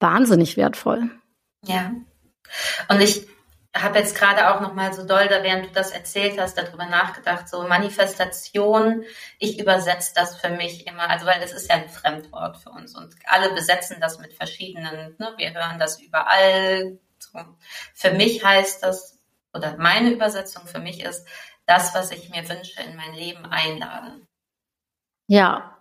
Wahnsinnig 0.00 0.56
wertvoll. 0.56 1.10
Ja. 1.64 1.92
Und 2.88 3.00
ich 3.00 3.26
habe 3.76 3.98
jetzt 4.00 4.16
gerade 4.16 4.50
auch 4.50 4.60
noch 4.60 4.74
mal 4.74 4.92
so 4.92 5.06
doll, 5.06 5.28
da 5.28 5.42
während 5.44 5.66
du 5.66 5.70
das 5.70 5.92
erzählt 5.92 6.40
hast, 6.40 6.58
darüber 6.58 6.86
nachgedacht, 6.86 7.48
so 7.48 7.62
Manifestation, 7.68 9.04
ich 9.38 9.60
übersetze 9.60 10.12
das 10.14 10.36
für 10.36 10.48
mich 10.48 10.88
immer, 10.88 11.08
also 11.08 11.26
weil 11.26 11.40
das 11.40 11.52
ist 11.52 11.68
ja 11.68 11.76
ein 11.76 11.88
Fremdwort 11.88 12.56
für 12.56 12.70
uns 12.70 12.96
und 12.96 13.14
alle 13.26 13.52
besetzen 13.54 13.98
das 14.00 14.18
mit 14.18 14.32
verschiedenen, 14.32 15.14
ne, 15.18 15.34
wir 15.36 15.54
hören 15.54 15.78
das 15.78 16.00
überall. 16.00 16.98
So. 17.18 17.38
Für 17.94 18.12
mich 18.12 18.44
heißt 18.44 18.82
das 18.82 19.18
oder 19.52 19.76
meine 19.76 20.10
Übersetzung 20.10 20.66
für 20.66 20.80
mich 20.80 21.04
ist, 21.04 21.26
das, 21.66 21.94
was 21.94 22.10
ich 22.10 22.30
mir 22.30 22.48
wünsche, 22.48 22.82
in 22.82 22.96
mein 22.96 23.14
Leben 23.14 23.44
einladen. 23.46 24.26
Ja, 25.28 25.76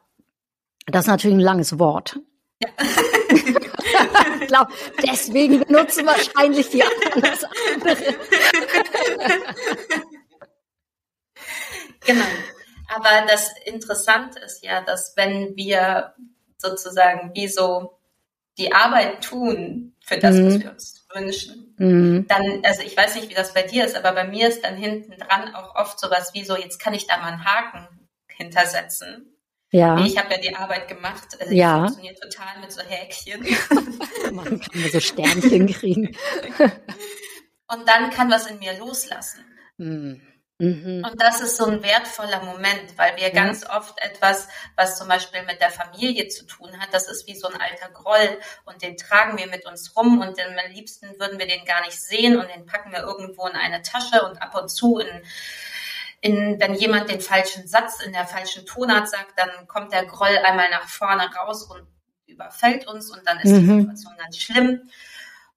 das 0.86 1.06
ist 1.06 1.10
natürlich 1.10 1.38
ein 1.38 1.42
langes 1.42 1.80
Wort. 1.80 2.20
Ja. 2.62 2.70
ich 4.42 4.48
glaube, 4.48 4.72
deswegen 5.06 5.60
benutzen 5.66 6.06
wahrscheinlich 6.06 6.70
die 6.70 6.84
anderen 6.84 7.22
das 7.22 7.44
andere. 7.44 8.16
genau. 12.06 12.26
Aber 12.90 13.26
das 13.28 13.52
Interessante 13.66 14.40
ist 14.40 14.64
ja, 14.64 14.82
dass 14.82 15.14
wenn 15.16 15.56
wir 15.56 16.14
sozusagen 16.58 17.32
wie 17.36 17.48
so 17.48 18.00
die 18.58 18.74
Arbeit 18.74 19.24
tun 19.24 19.96
für 20.02 20.18
das, 20.18 20.36
mhm. 20.36 20.48
was 20.48 20.60
wir 20.60 20.72
uns 20.72 21.08
wünschen, 21.14 21.76
mhm. 21.78 22.28
dann, 22.28 22.62
also 22.64 22.82
ich 22.82 22.98
weiß 22.98 23.16
nicht, 23.16 23.30
wie 23.30 23.36
das 23.36 23.54
bei 23.54 23.64
dir 23.64 23.86
ist, 23.86 23.96
aber 23.96 24.12
bei 24.14 24.26
mir 24.26 24.50
ist 24.50 24.64
dann 24.64 24.76
hinten 24.76 25.18
dran 25.18 25.54
auch 25.56 25.76
oft 25.76 26.00
sowas 26.00 26.32
wie 26.34 26.44
so, 26.44 26.58
jetzt 26.58 26.80
kann 26.80 26.94
ich 26.94 27.08
da 27.08 27.18
mal 27.18 27.34
einen 27.34 27.46
Haken 27.46 27.88
hintersetzen. 28.28 29.39
Ja. 29.72 30.04
Ich 30.04 30.18
habe 30.18 30.34
ja 30.34 30.40
die 30.40 30.56
Arbeit 30.56 30.88
gemacht. 30.88 31.28
Also 31.40 31.54
ja. 31.54 31.76
Ich 31.76 31.92
funktioniert 31.92 32.20
total 32.22 32.60
mit 32.60 32.72
so 32.72 32.82
Häkchen. 32.82 33.46
Man 34.34 34.60
kann 34.60 34.90
so 34.92 35.00
Sternchen 35.00 35.68
kriegen. 35.68 36.16
Und 37.68 37.88
dann 37.88 38.10
kann 38.10 38.32
was 38.32 38.48
in 38.48 38.58
mir 38.58 38.78
loslassen. 38.80 39.46
Mhm. 39.78 40.22
Mhm. 40.62 41.06
Und 41.10 41.22
das 41.22 41.40
ist 41.40 41.56
so 41.56 41.66
ein 41.66 41.82
wertvoller 41.84 42.44
Moment, 42.44 42.98
weil 42.98 43.16
wir 43.16 43.28
ja. 43.28 43.34
ganz 43.34 43.66
oft 43.66 43.98
etwas, 44.02 44.50
was 44.76 44.98
zum 44.98 45.08
Beispiel 45.08 45.44
mit 45.44 45.62
der 45.62 45.70
Familie 45.70 46.28
zu 46.28 46.46
tun 46.46 46.78
hat, 46.82 46.94
das 46.94 47.08
ist 47.08 47.28
wie 47.28 47.36
so 47.36 47.48
ein 47.48 47.62
alter 47.62 47.90
Groll 47.94 48.38
und 48.66 48.82
den 48.82 48.98
tragen 48.98 49.38
wir 49.38 49.48
mit 49.48 49.66
uns 49.66 49.96
rum 49.96 50.20
und 50.20 50.38
am 50.38 50.72
liebsten 50.74 51.18
würden 51.18 51.40
wir 51.40 51.48
den 51.48 51.64
gar 51.64 51.80
nicht 51.86 52.02
sehen 52.02 52.38
und 52.38 52.50
den 52.54 52.66
packen 52.66 52.92
wir 52.92 53.00
irgendwo 53.00 53.48
in 53.48 53.56
eine 53.56 53.84
Tasche 53.84 54.26
und 54.26 54.42
ab 54.42 54.54
und 54.54 54.68
zu 54.68 54.98
in, 54.98 55.24
in, 56.22 56.60
wenn 56.60 56.74
jemand 56.74 57.10
den 57.10 57.22
falschen 57.22 57.68
Satz 57.68 58.02
in 58.02 58.12
der 58.12 58.28
falschen 58.28 58.66
Tonart 58.66 59.10
sagt, 59.10 59.34
dann 59.38 59.68
kommt 59.68 59.94
der 59.94 60.06
Groll 60.06 60.38
einmal 60.44 60.70
nach 60.70 60.88
vorne 60.88 61.30
raus 61.34 61.64
und 61.64 61.88
überfällt 62.26 62.88
uns 62.88 63.10
und 63.12 63.26
dann 63.26 63.40
ist 63.40 63.52
mhm. 63.52 63.60
die 63.60 63.82
Situation 63.82 64.18
ganz 64.18 64.38
schlimm. 64.38 64.90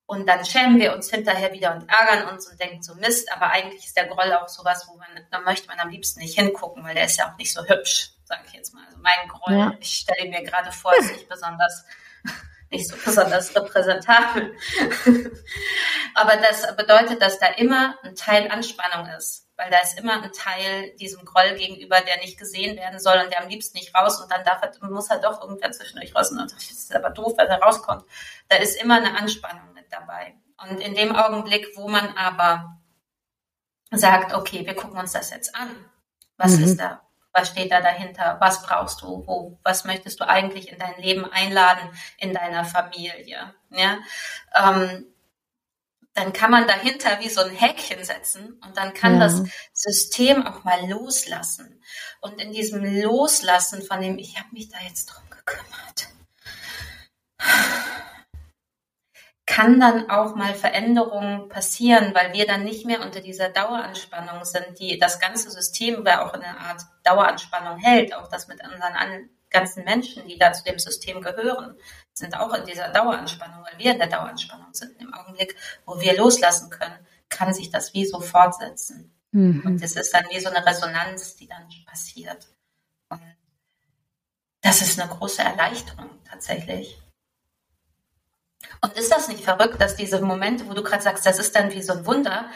Und 0.05 0.27
dann 0.27 0.43
schämen 0.45 0.79
wir 0.79 0.93
uns 0.93 1.09
hinterher 1.09 1.53
wieder 1.53 1.73
und 1.73 1.89
ärgern 1.89 2.27
uns 2.33 2.47
und 2.47 2.59
denken 2.59 2.83
so 2.83 2.93
Mist, 2.95 3.31
aber 3.31 3.51
eigentlich 3.51 3.85
ist 3.85 3.95
der 3.95 4.07
Groll 4.07 4.33
auch 4.33 4.49
sowas, 4.49 4.85
wo 4.89 4.97
man, 4.97 5.07
da 5.31 5.39
möchte 5.39 5.67
man 5.67 5.79
am 5.79 5.89
liebsten 5.89 6.19
nicht 6.19 6.37
hingucken, 6.37 6.83
weil 6.83 6.93
der 6.93 7.05
ist 7.05 7.17
ja 7.17 7.31
auch 7.31 7.37
nicht 7.37 7.53
so 7.53 7.63
hübsch, 7.65 8.11
sage 8.25 8.43
ich 8.47 8.53
jetzt 8.53 8.73
mal. 8.73 8.85
Also 8.85 8.97
mein 9.01 9.27
Groll, 9.29 9.57
ja. 9.57 9.73
ich 9.79 9.93
stelle 9.93 10.29
mir 10.29 10.43
gerade 10.43 10.71
vor, 10.71 10.93
ist 10.97 11.13
nicht 11.13 11.29
besonders, 11.29 11.85
nicht 12.69 12.87
so 12.87 12.97
besonders 13.03 13.55
repräsentabel. 13.55 14.53
aber 16.15 16.37
das 16.37 16.75
bedeutet, 16.75 17.21
dass 17.21 17.39
da 17.39 17.47
immer 17.47 17.97
ein 18.03 18.15
Teil 18.15 18.51
Anspannung 18.51 19.07
ist, 19.17 19.47
weil 19.63 19.71
da 19.71 19.77
ist 19.77 19.97
immer 19.97 20.21
ein 20.21 20.31
Teil 20.33 20.91
diesem 20.97 21.23
Groll 21.23 21.55
gegenüber, 21.55 22.01
der 22.01 22.17
nicht 22.17 22.37
gesehen 22.37 22.75
werden 22.75 22.99
soll 22.99 23.19
und 23.23 23.31
der 23.31 23.41
am 23.41 23.49
liebsten 23.49 23.77
nicht 23.77 23.95
raus 23.95 24.19
und 24.21 24.29
dann 24.29 24.43
darf 24.43 24.61
er, 24.61 24.89
muss 24.89 25.09
er 25.09 25.19
doch 25.19 25.41
irgendwer 25.41 25.71
zwischendurch 25.71 26.13
raus 26.13 26.31
und 26.31 26.37
dann 26.37 26.49
das 26.49 26.69
ist 26.69 26.93
aber 26.93 27.11
doof, 27.11 27.33
wenn 27.37 27.47
er 27.47 27.61
rauskommt. 27.61 28.03
Da 28.49 28.57
ist 28.57 28.81
immer 28.81 28.97
eine 28.97 29.17
Anspannung 29.17 29.73
dabei. 29.89 30.35
Und 30.57 30.79
in 30.79 30.95
dem 30.95 31.15
Augenblick, 31.15 31.67
wo 31.75 31.87
man 31.87 32.15
aber 32.17 32.77
sagt, 33.91 34.33
okay, 34.33 34.65
wir 34.65 34.75
gucken 34.75 34.99
uns 34.99 35.13
das 35.13 35.29
jetzt 35.29 35.55
an. 35.55 35.69
Was 36.37 36.57
mhm. 36.57 36.63
ist 36.63 36.79
da? 36.79 37.01
Was 37.31 37.49
steht 37.49 37.71
da 37.71 37.81
dahinter? 37.81 38.37
Was 38.39 38.63
brauchst 38.63 39.01
du? 39.01 39.25
Wo, 39.25 39.59
was 39.63 39.85
möchtest 39.85 40.19
du 40.19 40.27
eigentlich 40.27 40.71
in 40.71 40.77
dein 40.77 40.97
Leben 40.97 41.25
einladen, 41.31 41.89
in 42.17 42.33
deiner 42.33 42.65
Familie? 42.65 43.53
Ja, 43.69 43.97
ähm, 44.53 45.12
dann 46.13 46.33
kann 46.33 46.51
man 46.51 46.67
dahinter 46.67 47.19
wie 47.21 47.29
so 47.29 47.41
ein 47.41 47.51
Häkchen 47.51 48.03
setzen 48.03 48.59
und 48.65 48.77
dann 48.77 48.93
kann 48.93 49.15
ja. 49.15 49.21
das 49.21 49.43
System 49.73 50.45
auch 50.45 50.63
mal 50.63 50.89
loslassen. 50.89 51.81
Und 52.21 52.41
in 52.41 52.51
diesem 52.51 52.83
Loslassen 53.01 53.81
von 53.81 54.01
dem, 54.01 54.17
ich 54.17 54.37
habe 54.37 54.49
mich 54.51 54.69
da 54.69 54.77
jetzt 54.87 55.07
drum 55.07 55.23
gekümmert 55.29 56.09
kann 59.45 59.79
dann 59.79 60.09
auch 60.09 60.35
mal 60.35 60.53
Veränderungen 60.53 61.49
passieren, 61.49 62.15
weil 62.15 62.33
wir 62.33 62.47
dann 62.47 62.63
nicht 62.63 62.85
mehr 62.85 63.01
unter 63.01 63.19
dieser 63.19 63.49
Daueranspannung 63.49 64.45
sind, 64.45 64.79
die 64.79 64.97
das 64.97 65.19
ganze 65.19 65.51
System 65.51 66.03
ja 66.05 66.25
auch 66.25 66.33
in 66.33 66.41
einer 66.41 66.59
Art 66.59 66.81
Daueranspannung 67.03 67.77
hält, 67.77 68.15
auch 68.15 68.29
das 68.29 68.47
mit 68.47 68.63
unseren 68.63 68.95
ganzen 69.53 69.85
Menschen, 69.85 70.27
die 70.27 70.37
da 70.37 70.51
zu 70.51 70.63
dem 70.63 70.79
System 70.79 71.21
gehören, 71.21 71.77
sind 72.13 72.37
auch 72.37 72.53
in 72.53 72.65
dieser 72.65 72.89
Daueranspannung, 72.89 73.63
weil 73.63 73.79
wir 73.79 73.93
in 73.93 73.99
der 73.99 74.07
Daueranspannung 74.07 74.73
sind. 74.73 74.99
Im 74.99 75.13
Augenblick, 75.13 75.55
wo 75.85 76.01
wir 76.01 76.17
loslassen 76.17 76.69
können, 76.69 76.97
kann 77.29 77.53
sich 77.53 77.69
das 77.69 77.93
wie 77.93 78.05
so 78.05 78.19
fortsetzen. 78.19 79.15
Mhm. 79.31 79.63
Und 79.65 79.81
das 79.81 79.93
ist 79.95 80.13
dann 80.13 80.25
wie 80.29 80.39
so 80.39 80.49
eine 80.49 80.65
Resonanz, 80.65 81.35
die 81.37 81.47
dann 81.47 81.67
passiert. 81.85 82.47
Und 83.09 83.21
das 84.61 84.81
ist 84.81 84.99
eine 84.99 85.09
große 85.09 85.41
Erleichterung 85.41 86.09
tatsächlich. 86.29 86.99
Und 88.81 88.93
ist 88.93 89.11
das 89.11 89.27
nicht 89.27 89.43
verrückt, 89.43 89.81
dass 89.81 89.95
diese 89.95 90.21
Momente, 90.21 90.67
wo 90.67 90.73
du 90.73 90.83
gerade 90.83 91.03
sagst, 91.03 91.25
das 91.25 91.39
ist 91.39 91.55
dann 91.55 91.71
wie 91.71 91.81
so 91.81 91.93
ein 91.93 92.05
Wunder, 92.05 92.49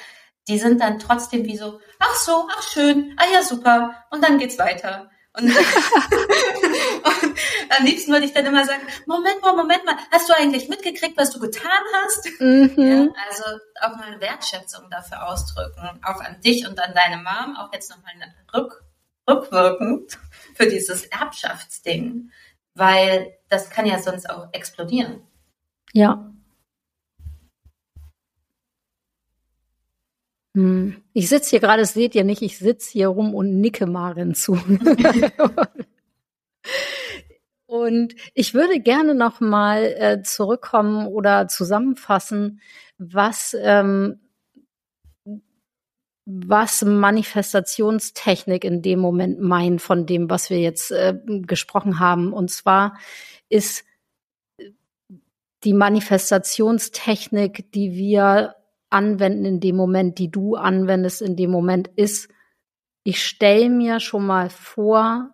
die 0.48 0.60
sind 0.60 0.80
dann 0.82 1.00
trotzdem 1.00 1.46
wie 1.46 1.58
so, 1.58 1.80
ach 2.00 2.16
so, 2.16 2.48
ach 2.50 2.64
schön, 2.64 3.14
ah 3.18 3.26
ja, 3.32 3.44
super, 3.44 4.06
und 4.12 4.24
dann 4.24 4.38
geht's 4.38 4.58
weiter. 4.58 5.10
Und, 5.38 5.46
und 5.56 7.40
am 7.78 7.86
liebsten 7.86 8.12
würde 8.12 8.26
ich 8.26 8.34
dann 8.34 8.46
immer 8.46 8.66
sagen, 8.66 8.82
Moment 9.06 9.42
mal, 9.42 9.56
Moment 9.56 9.86
mal, 9.86 9.96
hast 10.12 10.28
du 10.28 10.34
eigentlich 10.36 10.68
mitgekriegt, 10.68 11.16
was 11.16 11.32
du 11.32 11.40
getan 11.40 11.72
hast? 11.94 12.28
Mhm. 12.40 12.74
Ja, 12.76 13.08
also 13.30 13.44
auch 13.82 13.96
mal 13.98 14.08
eine 14.08 14.22
Wertschätzung 14.22 14.90
dafür 14.90 15.28
ausdrücken, 15.28 16.00
auch 16.04 16.20
an 16.22 16.42
dich 16.42 16.68
und 16.68 16.80
an 16.80 16.94
deine 16.96 17.18
Mom, 17.18 17.56
auch 17.58 17.72
jetzt 17.72 17.92
nochmal 17.92 18.14
rück, 18.54 18.84
rückwirkend 19.30 20.18
für 20.56 20.68
dieses 20.68 21.06
Erbschaftsding, 21.06 22.32
weil 22.74 23.38
das 23.50 23.70
kann 23.70 23.86
ja 23.86 24.00
sonst 24.00 24.30
auch 24.30 24.48
explodieren. 24.54 25.22
Ja. 25.94 26.32
Hm. 30.58 31.04
Ich 31.14 31.30
sitze 31.30 31.52
hier 31.52 31.60
gerade, 31.60 31.84
das 31.84 31.94
seht 31.94 32.16
ihr 32.16 32.24
nicht, 32.24 32.42
ich 32.42 32.58
sitze 32.58 32.90
hier 32.92 33.10
rum 33.10 33.36
und 33.36 33.62
nicke 33.62 33.86
Maren 33.86 34.34
zu. 34.34 34.54
und 37.68 38.16
ich 38.34 38.56
würde 38.56 38.80
gerne 38.80 39.14
noch 39.14 39.40
mal 39.40 39.84
äh, 39.84 40.24
zurückkommen 40.24 41.06
oder 41.06 41.48
zusammenfassen, 41.48 42.60
was 42.98 43.56
ähm, 43.62 44.20
was 46.26 46.84
Manifestationstechnik 46.84 48.64
in 48.64 48.82
dem 48.82 48.98
Moment 48.98 49.40
meint 49.40 49.80
von 49.80 50.08
dem, 50.08 50.28
was 50.28 50.50
wir 50.50 50.60
jetzt 50.60 50.90
äh, 50.90 51.14
gesprochen 51.26 52.00
haben. 52.00 52.34
Und 52.34 52.50
zwar 52.50 52.98
ist 53.48 53.86
die 55.64 55.74
Manifestationstechnik, 55.74 57.72
die 57.74 57.94
wir 57.94 58.57
anwenden 58.90 59.46
in 59.46 59.60
dem 59.60 59.76
Moment, 59.76 60.18
die 60.20 60.32
du 60.32 60.56
anwendest 60.56 61.22
in 61.22 61.36
dem 61.36 61.52
Moment, 61.52 61.90
ist, 61.96 62.30
ich 63.04 63.24
stelle 63.24 63.70
mir 63.70 64.00
schon 64.00 64.26
mal 64.26 64.50
vor, 64.50 65.34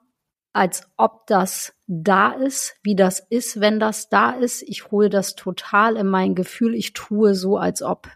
als 0.54 0.88
ob 0.98 1.26
das 1.26 1.74
da 1.88 2.32
ist, 2.32 2.76
wie 2.84 2.96
das 2.96 3.20
ist, 3.20 3.60
wenn 3.60 3.80
das 3.80 4.10
da 4.10 4.32
ist. 4.32 4.62
Ich 4.62 4.92
hole 4.92 5.10
das 5.10 5.36
total 5.36 5.98
in 5.98 6.08
mein 6.08 6.36
Gefühl. 6.36 6.76
Ich 6.76 6.94
tue 6.94 7.34
so, 7.34 7.58
als 7.58 7.82
ob. 7.82 8.10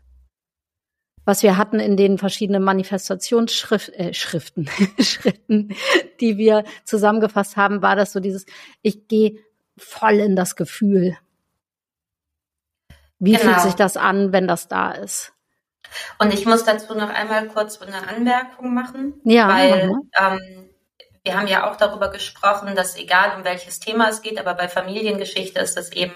Was 1.26 1.44
wir 1.44 1.58
hatten 1.58 1.80
in 1.80 1.98
den 1.98 2.18
verschiedenen 2.18 2.64
Manifestationsschriften, 2.64 3.96
äh, 3.96 4.14
Schriften, 4.14 4.70
Schritten, 5.00 5.76
die 6.22 6.38
wir 6.38 6.64
zusammengefasst 6.86 7.58
haben, 7.58 7.82
war 7.82 7.96
das 7.96 8.14
so 8.14 8.20
dieses, 8.20 8.46
ich 8.82 9.08
gehe 9.08 9.40
voll 9.78 10.20
in 10.20 10.36
das 10.36 10.56
Gefühl. 10.56 11.18
Wie 13.20 13.34
genau. 13.34 13.44
fühlt 13.44 13.62
sich 13.62 13.76
das 13.76 13.98
an, 13.98 14.32
wenn 14.32 14.48
das 14.48 14.68
da 14.68 14.92
ist? 14.92 15.34
Und 16.20 16.34
ich 16.34 16.46
muss 16.46 16.64
dazu 16.64 16.94
noch 16.96 17.10
einmal 17.10 17.48
kurz 17.48 17.82
eine 17.82 18.08
Anmerkung 18.08 18.74
machen, 18.74 19.22
ja, 19.24 19.48
weil 19.48 19.94
ähm, 20.20 20.70
wir 21.24 21.38
haben 21.38 21.48
ja 21.48 21.70
auch 21.70 21.76
darüber 21.76 22.10
gesprochen, 22.10 22.76
dass 22.76 22.98
egal 22.98 23.38
um 23.38 23.44
welches 23.44 23.80
Thema 23.80 24.10
es 24.10 24.22
geht, 24.22 24.40
aber 24.40 24.54
bei 24.54 24.68
Familiengeschichte 24.68 25.60
ist 25.60 25.78
es 25.78 25.92
eben 25.92 26.16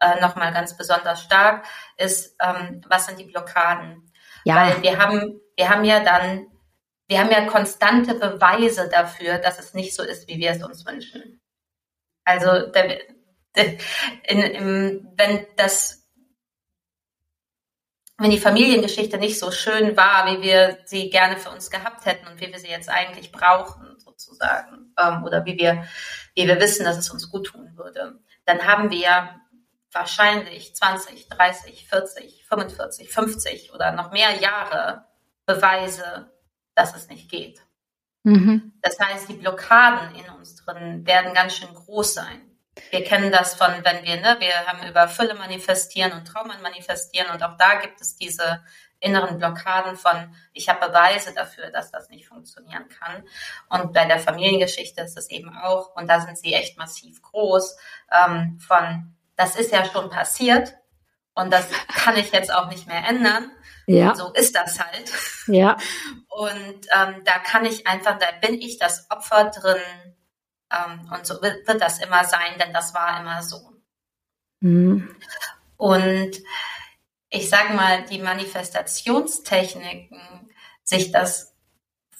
äh, 0.00 0.20
nochmal 0.20 0.52
ganz 0.52 0.76
besonders 0.76 1.22
stark, 1.22 1.64
ist, 1.96 2.36
ähm, 2.40 2.80
was 2.88 3.06
sind 3.06 3.18
die 3.18 3.24
Blockaden? 3.24 4.10
Ja. 4.44 4.56
Weil 4.56 4.82
wir 4.82 4.98
haben, 4.98 5.40
wir 5.56 5.68
haben 5.68 5.84
ja 5.84 6.00
dann, 6.00 6.46
wir 7.08 7.18
haben 7.18 7.30
ja 7.30 7.46
konstante 7.46 8.14
Beweise 8.14 8.88
dafür, 8.88 9.38
dass 9.38 9.58
es 9.58 9.74
nicht 9.74 9.94
so 9.94 10.02
ist, 10.02 10.28
wie 10.28 10.38
wir 10.38 10.52
es 10.52 10.62
uns 10.62 10.86
wünschen. 10.86 11.40
Also 12.24 12.70
der, 12.70 12.98
der, 13.56 13.66
in, 14.28 14.40
im, 14.40 15.08
wenn 15.16 15.46
das 15.56 15.97
wenn 18.18 18.30
die 18.30 18.40
Familiengeschichte 18.40 19.16
nicht 19.16 19.38
so 19.38 19.52
schön 19.52 19.96
war, 19.96 20.26
wie 20.26 20.42
wir 20.42 20.78
sie 20.84 21.08
gerne 21.08 21.36
für 21.36 21.50
uns 21.50 21.70
gehabt 21.70 22.04
hätten 22.04 22.26
und 22.26 22.40
wie 22.40 22.52
wir 22.52 22.58
sie 22.58 22.68
jetzt 22.68 22.88
eigentlich 22.88 23.30
brauchen, 23.30 23.96
sozusagen, 23.98 24.92
ähm, 24.98 25.22
oder 25.22 25.44
wie 25.44 25.56
wir, 25.56 25.84
wie 26.34 26.48
wir 26.48 26.60
wissen, 26.60 26.84
dass 26.84 26.98
es 26.98 27.10
uns 27.10 27.30
gut 27.30 27.46
tun 27.46 27.76
würde, 27.76 28.18
dann 28.44 28.66
haben 28.66 28.90
wir 28.90 29.40
wahrscheinlich 29.92 30.74
20, 30.74 31.28
30, 31.28 31.86
40, 31.88 32.44
45, 32.48 33.08
50 33.08 33.72
oder 33.72 33.92
noch 33.92 34.10
mehr 34.10 34.32
Jahre 34.40 35.04
Beweise, 35.46 36.30
dass 36.74 36.96
es 36.96 37.08
nicht 37.08 37.30
geht. 37.30 37.62
Mhm. 38.24 38.72
Das 38.82 38.98
heißt, 38.98 39.28
die 39.28 39.34
Blockaden 39.34 40.14
in 40.16 40.28
uns 40.32 40.56
drin 40.56 41.06
werden 41.06 41.34
ganz 41.34 41.56
schön 41.56 41.72
groß 41.72 42.14
sein. 42.14 42.47
Wir 42.90 43.04
kennen 43.04 43.30
das 43.32 43.54
von, 43.54 43.70
wenn 43.82 44.04
wir, 44.04 44.16
ne, 44.16 44.36
wir 44.38 44.66
haben 44.66 44.86
über 44.88 45.08
Fülle 45.08 45.34
manifestieren 45.34 46.12
und 46.12 46.26
Traumen 46.26 46.60
manifestieren 46.62 47.30
und 47.32 47.42
auch 47.42 47.56
da 47.56 47.74
gibt 47.74 48.00
es 48.00 48.16
diese 48.16 48.62
inneren 49.00 49.38
Blockaden 49.38 49.96
von, 49.96 50.34
ich 50.52 50.68
habe 50.68 50.88
Beweise 50.88 51.32
dafür, 51.32 51.70
dass 51.70 51.90
das 51.90 52.08
nicht 52.08 52.26
funktionieren 52.26 52.88
kann. 52.88 53.22
Und 53.68 53.92
bei 53.92 54.04
der 54.06 54.18
Familiengeschichte 54.18 55.02
ist 55.02 55.16
es 55.16 55.30
eben 55.30 55.56
auch, 55.56 55.94
und 55.94 56.08
da 56.08 56.20
sind 56.20 56.36
sie 56.36 56.52
echt 56.52 56.76
massiv 56.78 57.22
groß, 57.22 57.76
ähm, 58.12 58.58
von, 58.58 59.16
das 59.36 59.56
ist 59.56 59.72
ja 59.72 59.84
schon 59.84 60.10
passiert 60.10 60.74
und 61.34 61.52
das 61.52 61.68
kann 61.94 62.16
ich 62.16 62.32
jetzt 62.32 62.52
auch 62.52 62.68
nicht 62.68 62.88
mehr 62.88 63.06
ändern. 63.06 63.52
Ja. 63.86 64.14
So 64.14 64.32
ist 64.32 64.54
das 64.54 64.80
halt. 64.80 65.10
Ja. 65.46 65.76
Und 66.28 66.86
ähm, 66.94 67.22
da 67.24 67.38
kann 67.38 67.64
ich 67.64 67.86
einfach, 67.86 68.18
da 68.18 68.26
bin 68.42 68.60
ich 68.60 68.78
das 68.78 69.10
Opfer 69.10 69.44
drin, 69.44 70.16
und 71.10 71.26
so 71.26 71.42
wird, 71.42 71.66
wird, 71.66 71.80
das 71.80 71.98
immer 72.00 72.24
sein, 72.24 72.58
denn 72.58 72.72
das 72.72 72.94
war 72.94 73.20
immer 73.20 73.42
so. 73.42 73.72
Mhm. 74.60 75.16
Und 75.76 76.32
ich 77.30 77.48
sage 77.48 77.74
mal, 77.74 78.04
die 78.04 78.18
Manifestationstechniken, 78.18 80.20
sich 80.82 81.12
das 81.12 81.54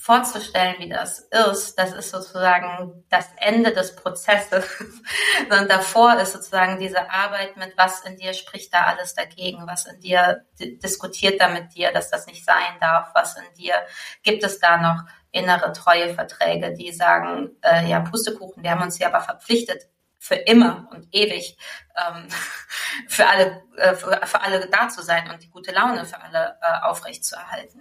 vorzustellen, 0.08 0.76
wie 0.78 0.88
das 0.88 1.18
ist, 1.18 1.78
das 1.78 1.92
ist 1.92 2.10
sozusagen 2.10 3.04
das 3.10 3.26
Ende 3.36 3.72
des 3.72 3.94
Prozesses. 3.94 4.64
Und 5.50 5.70
davor 5.70 6.18
ist 6.18 6.32
sozusagen 6.32 6.78
diese 6.78 7.10
Arbeit 7.10 7.58
mit, 7.58 7.76
was 7.76 8.06
in 8.06 8.16
dir 8.16 8.32
spricht 8.32 8.72
da 8.72 8.84
alles 8.84 9.14
dagegen, 9.14 9.66
was 9.66 9.84
in 9.84 10.00
dir 10.00 10.46
diskutiert 10.58 11.42
da 11.42 11.48
mit 11.48 11.74
dir, 11.74 11.92
dass 11.92 12.10
das 12.10 12.26
nicht 12.26 12.42
sein 12.42 12.80
darf, 12.80 13.10
was 13.14 13.36
in 13.36 13.54
dir 13.58 13.74
gibt 14.22 14.42
es 14.44 14.58
da 14.60 14.78
noch 14.78 15.02
innere 15.30 15.72
Treueverträge, 15.72 16.72
die 16.74 16.92
sagen, 16.92 17.56
äh, 17.62 17.88
ja, 17.88 18.00
Pustekuchen, 18.00 18.62
wir 18.62 18.70
haben 18.70 18.82
uns 18.82 18.96
hier 18.96 19.08
aber 19.08 19.20
verpflichtet, 19.20 19.88
für 20.18 20.34
immer 20.34 20.88
und 20.92 21.06
ewig 21.12 21.56
ähm, 21.96 22.28
für 23.08 23.26
alle 23.26 23.62
äh, 23.76 23.94
für, 23.94 24.20
für, 24.26 24.40
alle 24.40 24.68
da 24.68 24.88
zu 24.88 25.02
sein 25.02 25.30
und 25.30 25.42
die 25.42 25.50
gute 25.50 25.72
Laune 25.72 26.04
für 26.04 26.20
alle 26.20 26.58
äh, 26.60 26.84
aufrecht 26.84 27.24
zu 27.24 27.36
erhalten. 27.36 27.80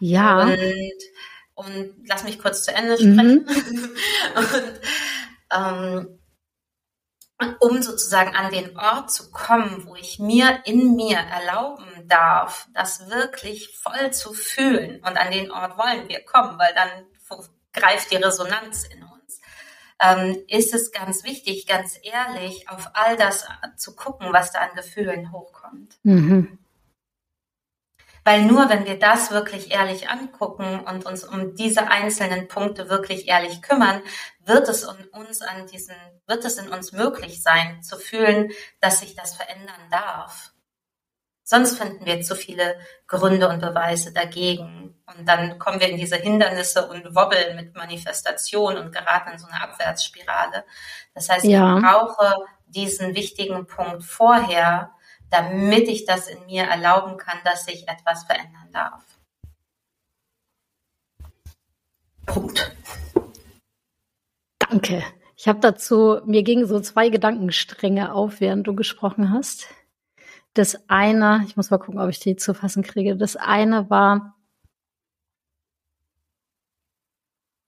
Ja. 0.00 0.44
Und, 0.44 0.58
und 1.54 1.94
lass 2.06 2.24
mich 2.24 2.38
kurz 2.38 2.64
zu 2.64 2.74
Ende 2.74 2.96
sprechen. 2.96 3.46
Mhm. 3.46 3.96
und, 4.36 4.80
ähm, 5.52 6.18
um 7.60 7.82
sozusagen 7.82 8.34
an 8.34 8.50
den 8.50 8.78
Ort 8.78 9.12
zu 9.12 9.30
kommen, 9.30 9.86
wo 9.86 9.94
ich 9.94 10.18
mir 10.18 10.60
in 10.64 10.96
mir 10.96 11.18
erlauben 11.18 11.84
darf, 12.08 12.68
das 12.74 13.08
wirklich 13.10 13.76
voll 13.76 14.12
zu 14.12 14.32
fühlen. 14.32 14.96
Und 15.04 15.16
an 15.16 15.30
den 15.30 15.50
Ort 15.50 15.76
wollen 15.78 16.08
wir 16.08 16.24
kommen, 16.24 16.58
weil 16.58 16.74
dann 16.74 17.06
greift 17.72 18.10
die 18.10 18.16
Resonanz 18.16 18.84
in 18.84 19.02
uns. 19.02 19.40
Ähm, 19.98 20.42
ist 20.48 20.74
es 20.74 20.92
ganz 20.92 21.24
wichtig, 21.24 21.66
ganz 21.66 21.98
ehrlich, 22.02 22.68
auf 22.68 22.90
all 22.94 23.16
das 23.16 23.46
zu 23.76 23.94
gucken, 23.96 24.32
was 24.32 24.52
da 24.52 24.60
an 24.60 24.74
Gefühlen 24.74 25.32
hochkommt. 25.32 25.96
Mhm. 26.02 26.58
Weil 28.26 28.42
nur 28.42 28.68
wenn 28.68 28.84
wir 28.86 28.98
das 28.98 29.30
wirklich 29.30 29.70
ehrlich 29.70 30.10
angucken 30.10 30.80
und 30.80 31.06
uns 31.06 31.22
um 31.22 31.54
diese 31.54 31.86
einzelnen 31.86 32.48
Punkte 32.48 32.90
wirklich 32.90 33.28
ehrlich 33.28 33.62
kümmern, 33.62 34.02
wird 34.44 34.68
es 34.68 34.82
in 34.82 35.06
uns 35.10 35.42
an 35.42 35.68
diesen, 35.68 35.94
wird 36.26 36.44
es 36.44 36.58
in 36.58 36.68
uns 36.68 36.90
möglich 36.90 37.40
sein, 37.40 37.84
zu 37.84 37.96
fühlen, 37.96 38.50
dass 38.80 38.98
sich 38.98 39.14
das 39.14 39.36
verändern 39.36 39.80
darf. 39.92 40.52
Sonst 41.48 41.78
finden 41.78 42.04
wir 42.04 42.22
zu 42.22 42.34
viele 42.34 42.76
Gründe 43.06 43.48
und 43.48 43.60
Beweise 43.60 44.12
dagegen. 44.12 44.96
Und 45.06 45.28
dann 45.28 45.60
kommen 45.60 45.78
wir 45.78 45.88
in 45.88 45.96
diese 45.96 46.16
Hindernisse 46.16 46.88
und 46.88 47.14
wobbeln 47.14 47.54
mit 47.54 47.76
Manifestation 47.76 48.76
und 48.76 48.90
geraten 48.90 49.30
in 49.30 49.38
so 49.38 49.46
eine 49.46 49.62
Abwärtsspirale. 49.62 50.64
Das 51.14 51.28
heißt, 51.28 51.44
ja. 51.44 51.76
ich 51.76 51.84
brauche 51.84 52.34
diesen 52.66 53.14
wichtigen 53.14 53.64
Punkt 53.68 54.02
vorher, 54.02 54.90
damit 55.30 55.86
ich 55.86 56.04
das 56.04 56.26
in 56.26 56.46
mir 56.46 56.64
erlauben 56.64 57.16
kann, 57.16 57.38
dass 57.44 57.64
sich 57.64 57.86
etwas 57.86 58.24
verändern 58.24 58.72
darf. 58.72 59.04
Punkt. 62.26 62.74
Danke. 64.58 65.04
Ich 65.36 65.46
habe 65.46 65.60
dazu, 65.60 66.20
mir 66.24 66.42
gingen 66.42 66.66
so 66.66 66.80
zwei 66.80 67.08
Gedankenstränge 67.08 68.12
auf, 68.12 68.40
während 68.40 68.66
du 68.66 68.74
gesprochen 68.74 69.32
hast. 69.32 69.68
Das 70.56 70.88
eine, 70.88 71.42
ich 71.46 71.58
muss 71.58 71.70
mal 71.70 71.76
gucken, 71.76 72.00
ob 72.00 72.08
ich 72.08 72.18
die 72.18 72.34
zu 72.34 72.54
fassen 72.54 72.82
kriege. 72.82 73.14
Das 73.14 73.36
eine 73.36 73.90
war, 73.90 74.36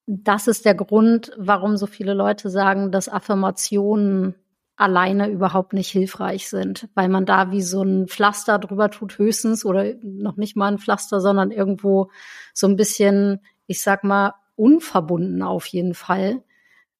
das 0.06 0.46
ist 0.46 0.64
der 0.64 0.74
Grund, 0.74 1.32
warum 1.36 1.76
so 1.76 1.86
viele 1.86 2.14
Leute 2.14 2.48
sagen, 2.48 2.90
dass 2.90 3.10
Affirmationen 3.10 4.36
alleine 4.76 5.28
überhaupt 5.28 5.74
nicht 5.74 5.90
hilfreich 5.90 6.48
sind, 6.48 6.88
weil 6.94 7.10
man 7.10 7.26
da 7.26 7.50
wie 7.50 7.60
so 7.60 7.82
ein 7.82 8.08
Pflaster 8.08 8.58
drüber 8.58 8.90
tut, 8.90 9.18
höchstens 9.18 9.66
oder 9.66 9.92
noch 10.02 10.38
nicht 10.38 10.56
mal 10.56 10.72
ein 10.72 10.78
Pflaster, 10.78 11.20
sondern 11.20 11.50
irgendwo 11.50 12.10
so 12.54 12.66
ein 12.68 12.76
bisschen, 12.76 13.40
ich 13.66 13.82
sag 13.82 14.02
mal, 14.02 14.32
unverbunden 14.56 15.42
auf 15.42 15.66
jeden 15.66 15.92
Fall 15.92 16.42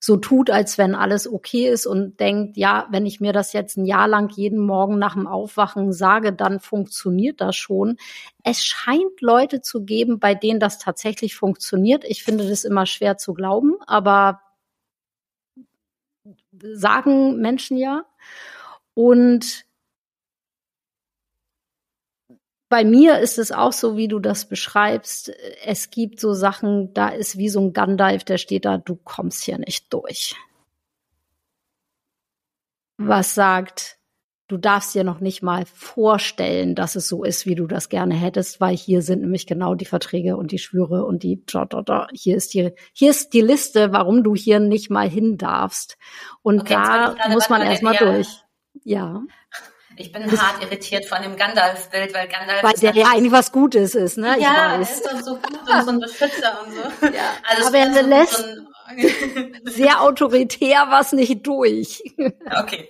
so 0.00 0.16
tut, 0.16 0.48
als 0.50 0.78
wenn 0.78 0.94
alles 0.94 1.30
okay 1.30 1.68
ist 1.68 1.86
und 1.86 2.20
denkt, 2.20 2.56
ja, 2.56 2.86
wenn 2.90 3.04
ich 3.04 3.20
mir 3.20 3.32
das 3.32 3.52
jetzt 3.52 3.76
ein 3.76 3.84
Jahr 3.84 4.06
lang 4.06 4.30
jeden 4.30 4.58
Morgen 4.58 4.98
nach 4.98 5.14
dem 5.14 5.26
Aufwachen 5.26 5.92
sage, 5.92 6.32
dann 6.32 6.60
funktioniert 6.60 7.40
das 7.40 7.56
schon. 7.56 7.96
Es 8.44 8.64
scheint 8.64 9.20
Leute 9.20 9.60
zu 9.60 9.84
geben, 9.84 10.20
bei 10.20 10.34
denen 10.34 10.60
das 10.60 10.78
tatsächlich 10.78 11.34
funktioniert. 11.34 12.04
Ich 12.04 12.22
finde 12.22 12.48
das 12.48 12.64
immer 12.64 12.86
schwer 12.86 13.18
zu 13.18 13.34
glauben, 13.34 13.76
aber 13.86 14.40
sagen 16.62 17.40
Menschen 17.40 17.76
ja. 17.76 18.04
Und 18.94 19.67
bei 22.68 22.84
mir 22.84 23.18
ist 23.18 23.38
es 23.38 23.52
auch 23.52 23.72
so, 23.72 23.96
wie 23.96 24.08
du 24.08 24.18
das 24.18 24.48
beschreibst. 24.48 25.32
Es 25.64 25.90
gibt 25.90 26.20
so 26.20 26.34
Sachen, 26.34 26.92
da 26.94 27.08
ist 27.08 27.38
wie 27.38 27.48
so 27.48 27.60
ein 27.60 27.72
Gandalf, 27.72 28.24
der 28.24 28.38
steht 28.38 28.64
da, 28.64 28.78
du 28.78 28.96
kommst 28.96 29.42
hier 29.42 29.58
nicht 29.58 29.92
durch. 29.92 30.34
was 32.98 33.34
sagt, 33.34 33.98
du 34.48 34.56
darfst 34.56 34.94
dir 34.94 35.04
noch 35.04 35.20
nicht 35.20 35.42
mal 35.42 35.64
vorstellen, 35.66 36.74
dass 36.74 36.96
es 36.96 37.08
so 37.08 37.22
ist, 37.22 37.46
wie 37.46 37.54
du 37.54 37.66
das 37.66 37.88
gerne 37.88 38.14
hättest, 38.14 38.60
weil 38.60 38.76
hier 38.76 39.02
sind 39.02 39.20
nämlich 39.20 39.46
genau 39.46 39.74
die 39.74 39.84
Verträge 39.84 40.36
und 40.36 40.50
die 40.50 40.58
Schwüre 40.58 41.04
und 41.04 41.22
die 41.22 41.42
hier 42.12 42.36
ist 42.36 42.54
die 42.54 42.72
hier 42.92 43.10
ist 43.10 43.32
die 43.32 43.40
Liste, 43.40 43.92
warum 43.92 44.24
du 44.24 44.34
hier 44.34 44.58
nicht 44.58 44.90
mal 44.90 45.08
hin 45.08 45.38
darfst. 45.38 45.96
Und 46.42 46.62
okay, 46.62 46.74
da 46.74 47.28
muss 47.30 47.48
man 47.48 47.62
erstmal 47.62 47.96
durch. 47.96 48.28
Ja. 48.84 49.22
Ich 50.00 50.12
bin 50.12 50.22
das 50.28 50.40
hart 50.40 50.62
irritiert 50.62 51.06
von 51.06 51.20
dem 51.22 51.36
Gandalf-Bild, 51.36 52.14
weil 52.14 52.28
Gandalf. 52.28 52.62
Weil 52.62 52.74
der 52.74 52.94
ja 52.94 53.06
eigentlich 53.12 53.32
was 53.32 53.50
Gutes 53.50 53.96
ist, 53.96 54.16
ne? 54.16 54.36
Ich 54.38 54.44
ja, 54.44 54.74
er 54.74 54.80
ist 54.80 55.04
doch 55.04 55.20
so 55.20 55.34
gut 55.34 55.58
und 55.68 55.84
so 55.84 55.90
ein 55.90 55.98
Beschützer 55.98 56.60
und 56.64 56.72
so. 56.72 57.06
Ja, 57.12 57.34
also 57.48 57.68
aber 57.68 57.78
er 57.78 57.94
so 57.94 58.08
lässt 58.08 58.36
so 58.36 58.68
sehr 59.70 60.00
autoritär 60.02 60.86
was 60.88 61.12
nicht 61.12 61.46
durch. 61.46 62.02
Okay. 62.60 62.88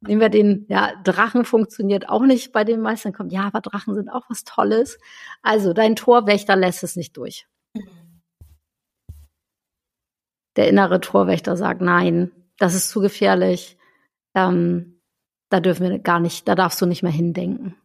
Nehmen 0.00 0.20
wir 0.20 0.28
den, 0.28 0.66
ja, 0.68 0.92
Drachen 1.02 1.44
funktioniert 1.44 2.08
auch 2.08 2.22
nicht 2.22 2.52
bei 2.52 2.62
den 2.62 2.80
meisten. 2.80 3.12
Kommt, 3.12 3.32
ja, 3.32 3.42
aber 3.42 3.60
Drachen 3.60 3.94
sind 3.94 4.08
auch 4.08 4.24
was 4.28 4.44
Tolles. 4.44 4.98
Also, 5.42 5.72
dein 5.72 5.96
Torwächter 5.96 6.54
lässt 6.54 6.84
es 6.84 6.94
nicht 6.94 7.16
durch. 7.16 7.46
Der 10.54 10.68
innere 10.68 11.00
Torwächter 11.00 11.56
sagt, 11.56 11.80
nein, 11.80 12.30
das 12.58 12.74
ist 12.74 12.88
zu 12.90 13.00
gefährlich. 13.00 13.78
Ähm, 14.34 14.95
da 15.48 15.60
dürfen 15.60 15.88
wir 15.88 15.98
gar 15.98 16.20
nicht, 16.20 16.46
da 16.48 16.54
darfst 16.54 16.80
du 16.80 16.86
nicht 16.86 17.02
mehr 17.02 17.12
hindenken. 17.12 17.76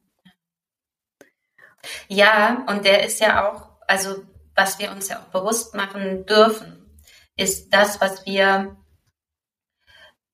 Ja, 2.08 2.63
und 2.67 2.86
der 2.86 3.06
ist 3.06 3.19
ja 3.19 3.47
auch, 3.47 3.69
also 3.88 4.24
was 4.56 4.80
wir 4.80 4.91
uns 4.91 5.10
ja 5.10 5.19
auch 5.19 5.28
bewusst 5.28 5.74
machen 5.74 6.26
dürfen, 6.26 7.00
ist 7.36 7.74
das, 7.74 8.02
was 8.02 8.26
wir 8.26 8.76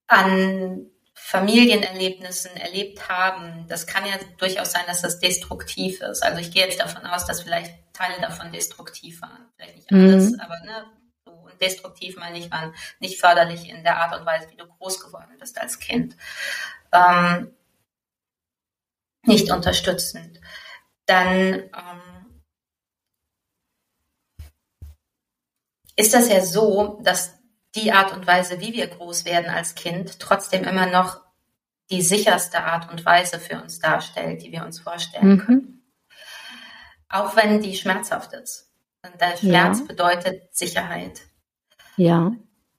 an 0.08 0.90
Familienerlebnissen 1.14 2.56
erlebt 2.56 3.10
haben, 3.10 3.66
das 3.68 3.86
kann 3.86 4.06
ja 4.06 4.14
durchaus 4.38 4.72
sein, 4.72 4.84
dass 4.88 5.02
das 5.02 5.20
destruktiv 5.20 6.00
ist. 6.02 6.24
Also 6.24 6.40
ich 6.40 6.52
gehe 6.52 6.64
jetzt 6.64 6.80
davon 6.80 7.06
aus, 7.06 7.26
dass 7.26 7.42
vielleicht 7.42 7.74
Teile 7.92 8.22
davon 8.22 8.52
destruktiv 8.52 9.22
waren. 9.22 9.46
Vielleicht 9.56 9.76
nicht 9.76 9.92
alles, 9.92 10.32
mhm. 10.32 10.40
aber 10.40 10.58
ne, 10.64 10.86
so 11.26 11.32
und 11.32 11.60
destruktiv 11.60 12.16
meine 12.18 12.38
ich, 12.38 12.50
waren 12.50 12.74
nicht 13.00 13.20
förderlich 13.20 13.68
in 13.68 13.84
der 13.84 13.98
Art 13.98 14.18
und 14.18 14.26
Weise, 14.26 14.50
wie 14.52 14.56
du 14.56 14.68
groß 14.68 15.04
geworden 15.04 15.36
bist 15.38 15.60
als 15.60 15.80
Kind. 15.80 16.16
Ähm, 16.92 17.54
nicht 19.24 19.52
unterstützend. 19.52 20.40
Dann 21.06 21.26
ähm, 21.26 22.42
ist 25.96 26.14
das 26.14 26.30
ja 26.30 26.44
so, 26.46 27.00
dass 27.04 27.34
die 27.76 27.92
Art 27.92 28.14
und 28.14 28.26
Weise, 28.26 28.60
wie 28.60 28.74
wir 28.74 28.88
groß 28.88 29.26
werden 29.26 29.50
als 29.50 29.76
Kind, 29.76 30.20
trotzdem 30.20 30.64
immer 30.64 30.88
noch 30.88 31.22
die 31.90 32.02
sicherste 32.02 32.64
Art 32.64 32.92
und 32.92 33.06
Weise 33.06 33.40
für 33.40 33.62
uns 33.62 33.80
darstellt, 33.80 34.42
die 34.42 34.52
wir 34.52 34.66
uns 34.66 34.80
vorstellen 34.80 35.30
mhm. 35.30 35.40
können. 35.40 35.94
Auch 37.10 37.36
wenn 37.36 37.62
die 37.62 37.76
schmerzhaft 37.76 38.34
ist. 38.34 38.72
Und 39.04 39.22
der 39.22 39.38
Schmerz 39.38 39.80
ja. 39.80 39.86
bedeutet 39.86 40.56
Sicherheit. 40.56 41.22
Ja. 41.96 42.32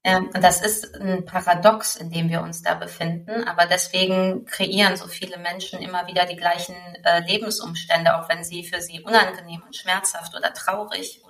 Ähm, 0.04 0.30
und 0.34 0.42
das 0.42 0.61
ist 0.61 0.94
ein 0.96 1.24
Paradox, 1.24 1.96
in 1.96 2.11
dem 2.11 2.28
wir 2.28 2.42
uns 2.42 2.62
da 2.62 2.74
befinden. 2.74 3.44
Aber 3.44 3.66
deswegen 3.66 4.44
kreieren 4.44 4.96
so 4.96 5.08
viele 5.08 5.38
Menschen 5.38 5.80
immer 5.80 6.06
wieder 6.06 6.24
die 6.26 6.37
gleichen 6.37 6.76
äh, 7.04 7.20
Lebensumstände, 7.20 8.16
auch 8.16 8.28
wenn 8.28 8.44
sie 8.44 8.64
für 8.64 8.80
sie 8.80 9.02
unangenehm 9.02 9.62
und 9.62 9.76
schmerzhaft 9.76 10.34
oder 10.37 10.52
traurig 10.54 11.22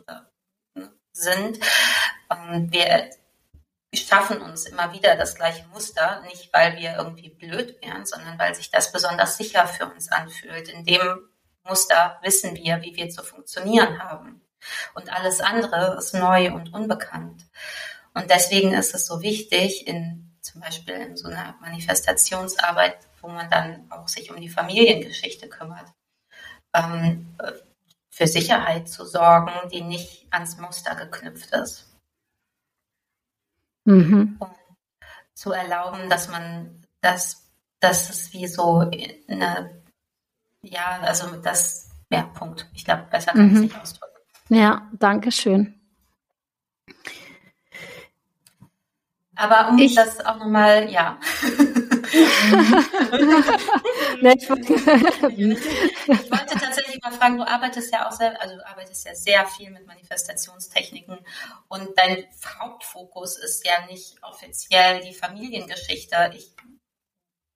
ne, 0.75 0.93
sind. 1.13 1.59
Und 2.29 2.73
wir 2.73 3.11
schaffen 3.95 4.43
uns 4.43 4.67
immer 4.67 4.93
wieder 4.93 5.17
das 5.17 5.35
gleiche 5.35 5.67
Muster, 5.69 6.23
nicht 6.27 6.53
weil 6.53 6.77
wir 6.77 6.97
irgendwie 6.97 7.31
blöd 7.31 7.81
wären, 7.83 8.05
sondern 8.05 8.39
weil 8.39 8.55
sich 8.55 8.71
das 8.71 8.93
besonders 8.93 9.39
sicher 9.39 9.67
für 9.67 9.87
uns 9.87 10.13
anfühlt. 10.13 10.69
In 10.69 10.85
dem 10.85 11.31
Muster 11.65 12.19
wissen 12.23 12.55
wir, 12.55 12.83
wie 12.83 12.95
wir 12.97 13.09
zu 13.09 13.23
funktionieren 13.23 14.03
haben. 14.03 14.43
Und 14.95 15.13
alles 15.13 15.41
andere 15.41 15.97
ist 15.99 16.15
neu 16.15 16.53
und 16.53 16.75
unbekannt. 16.75 17.45
Und 18.19 18.31
deswegen 18.31 18.73
ist 18.73 18.95
es 18.95 19.07
so 19.07 19.23
wichtig, 19.23 19.87
in 19.87 20.37
zum 20.41 20.61
Beispiel 20.61 20.95
in 20.95 21.17
so 21.17 21.29
einer 21.29 21.57
Manifestationsarbeit, 21.61 22.97
wo 23.21 23.29
man 23.29 23.51
dann 23.51 23.91
auch 23.91 24.09
sich 24.09 24.31
um 24.31 24.41
die 24.41 24.49
Familiengeschichte 24.49 25.49
kümmert, 25.49 25.87
ähm, 26.75 27.37
für 28.11 28.27
Sicherheit 28.27 28.89
zu 28.89 29.05
sorgen, 29.05 29.53
die 29.73 29.83
nicht 29.83 30.27
ans 30.31 30.57
Muster 30.59 30.95
geknüpft 30.95 31.53
ist 31.53 31.89
mhm. 33.89 34.37
um 34.39 34.51
zu 35.35 35.53
erlauben, 35.53 36.09
dass 36.09 36.29
man 36.29 36.85
das, 37.01 37.49
das 37.81 38.11
ist 38.11 38.33
wie 38.33 38.47
so 38.47 38.79
eine, 39.29 39.83
ja, 40.63 41.01
also 41.03 41.37
das, 41.37 41.91
ja, 42.11 42.23
Punkt. 42.23 42.69
Ich 42.75 42.85
glaube, 42.85 43.07
besser 43.11 43.33
kann 43.33 43.47
mhm. 43.47 43.49
ich 43.49 43.55
es 43.55 43.61
nicht 43.61 43.81
ausdrücken. 43.81 44.15
Ja, 44.49 44.89
danke 44.93 45.31
schön. 45.31 45.78
Aber 49.39 49.69
um 49.69 49.79
ich, 49.79 49.95
das 49.95 50.19
auch 50.27 50.37
nochmal, 50.39 50.91
ja. 50.91 51.17
ich, 51.33 51.43
wollte, 54.51 54.73
ich 54.73 54.81
wollte 56.33 56.59
tatsächlich 56.59 57.01
mal 57.01 57.13
fragen, 57.13 57.37
du 57.37 57.47
arbeitest 57.47 57.93
ja 57.93 58.09
auch 58.09 58.11
sehr, 58.11 58.43
also 58.43 58.57
du 58.57 58.67
arbeitest 58.67 59.07
ja 59.07 59.15
sehr 59.15 59.47
viel 59.47 59.71
mit 59.71 59.87
Manifestationstechniken 59.87 61.19
und 61.69 61.89
dein 61.95 62.25
Hauptfokus 62.59 63.39
ist 63.39 63.65
ja 63.65 63.87
nicht 63.87 64.21
offiziell 64.25 65.03
die 65.03 65.15
Familiengeschichte. 65.15 66.33
Ich 66.35 66.51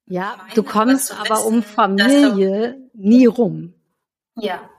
ja, 0.05 0.35
meine, 0.37 0.53
du 0.53 0.63
kommst 0.63 1.11
aber 1.11 1.35
wissen, 1.35 1.47
um 1.47 1.63
Familie 1.63 2.75
du, 2.75 2.89
nie 2.93 3.25
rum. 3.25 3.73
Ja. 4.35 4.69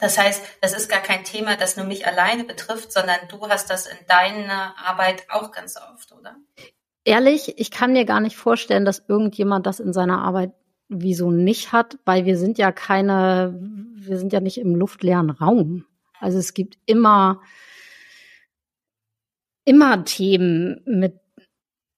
Das 0.00 0.18
heißt, 0.18 0.42
das 0.60 0.72
ist 0.72 0.88
gar 0.88 1.00
kein 1.00 1.24
Thema, 1.24 1.56
das 1.56 1.76
nur 1.76 1.86
mich 1.86 2.06
alleine 2.06 2.44
betrifft, 2.44 2.92
sondern 2.92 3.18
du 3.28 3.48
hast 3.48 3.70
das 3.70 3.86
in 3.86 3.98
deiner 4.08 4.74
Arbeit 4.78 5.24
auch 5.28 5.52
ganz 5.52 5.76
oft, 5.76 6.12
oder? 6.12 6.36
Ehrlich, 7.04 7.58
ich 7.58 7.70
kann 7.70 7.92
mir 7.92 8.04
gar 8.04 8.20
nicht 8.20 8.36
vorstellen, 8.36 8.84
dass 8.84 9.04
irgendjemand 9.08 9.66
das 9.66 9.80
in 9.80 9.92
seiner 9.92 10.22
Arbeit 10.22 10.52
wieso 10.88 11.30
nicht 11.30 11.72
hat, 11.72 11.98
weil 12.04 12.24
wir 12.24 12.36
sind 12.36 12.58
ja 12.58 12.72
keine, 12.72 13.58
wir 13.94 14.18
sind 14.18 14.32
ja 14.32 14.40
nicht 14.40 14.58
im 14.58 14.74
luftleeren 14.74 15.30
Raum. 15.30 15.86
Also 16.18 16.38
es 16.38 16.52
gibt 16.52 16.78
immer, 16.84 17.40
immer 19.64 20.04
Themen 20.04 20.82
mit 20.84 21.20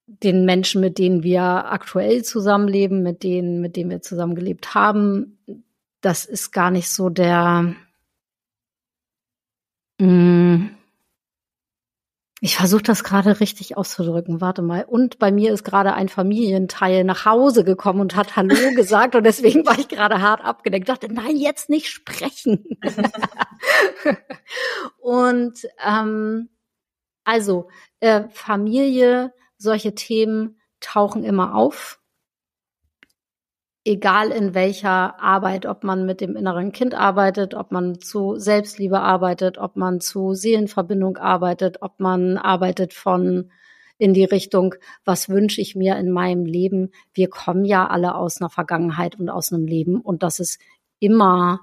den 0.06 0.44
Menschen, 0.44 0.80
mit 0.80 0.98
denen 0.98 1.22
wir 1.22 1.42
aktuell 1.42 2.22
zusammenleben, 2.22 3.02
mit 3.02 3.22
denen, 3.22 3.60
mit 3.60 3.76
denen 3.76 3.90
wir 3.90 4.02
zusammengelebt 4.02 4.74
haben. 4.74 5.38
Das 6.00 6.24
ist 6.24 6.52
gar 6.52 6.70
nicht 6.70 6.90
so 6.90 7.08
der, 7.08 7.74
ich 12.44 12.56
versuche 12.56 12.82
das 12.82 13.04
gerade 13.04 13.38
richtig 13.38 13.76
auszudrücken. 13.76 14.40
Warte 14.40 14.62
mal. 14.62 14.84
Und 14.84 15.20
bei 15.20 15.30
mir 15.30 15.52
ist 15.52 15.62
gerade 15.62 15.94
ein 15.94 16.08
Familienteil 16.08 17.04
nach 17.04 17.24
Hause 17.24 17.62
gekommen 17.62 18.00
und 18.00 18.16
hat 18.16 18.34
Hallo 18.34 18.56
gesagt 18.74 19.14
und 19.14 19.22
deswegen 19.22 19.64
war 19.64 19.78
ich 19.78 19.86
gerade 19.86 20.20
hart 20.20 20.44
abgedeckt. 20.44 20.88
Ich 20.88 20.92
dachte, 20.92 21.14
nein, 21.14 21.36
jetzt 21.36 21.70
nicht 21.70 21.88
sprechen. 21.88 22.64
und 24.98 25.68
ähm, 25.86 26.48
also 27.22 27.68
äh, 28.00 28.24
Familie, 28.30 29.32
solche 29.56 29.94
Themen 29.94 30.60
tauchen 30.80 31.22
immer 31.22 31.54
auf 31.54 32.01
egal 33.84 34.30
in 34.30 34.54
welcher 34.54 35.20
Arbeit, 35.20 35.66
ob 35.66 35.82
man 35.84 36.06
mit 36.06 36.20
dem 36.20 36.36
inneren 36.36 36.72
Kind 36.72 36.94
arbeitet, 36.94 37.54
ob 37.54 37.72
man 37.72 38.00
zu 38.00 38.36
Selbstliebe 38.36 39.00
arbeitet, 39.00 39.58
ob 39.58 39.76
man 39.76 40.00
zu 40.00 40.34
Seelenverbindung 40.34 41.16
arbeitet, 41.16 41.82
ob 41.82 41.98
man 41.98 42.38
arbeitet 42.38 42.92
von 42.92 43.50
in 43.98 44.14
die 44.14 44.24
Richtung, 44.24 44.74
was 45.04 45.28
wünsche 45.28 45.60
ich 45.60 45.76
mir 45.76 45.96
in 45.96 46.10
meinem 46.10 46.44
Leben? 46.44 46.90
Wir 47.12 47.28
kommen 47.28 47.64
ja 47.64 47.86
alle 47.86 48.14
aus 48.14 48.40
einer 48.40 48.50
Vergangenheit 48.50 49.18
und 49.18 49.28
aus 49.28 49.52
einem 49.52 49.66
Leben 49.66 50.00
und 50.00 50.22
das 50.22 50.40
ist 50.40 50.60
immer 50.98 51.60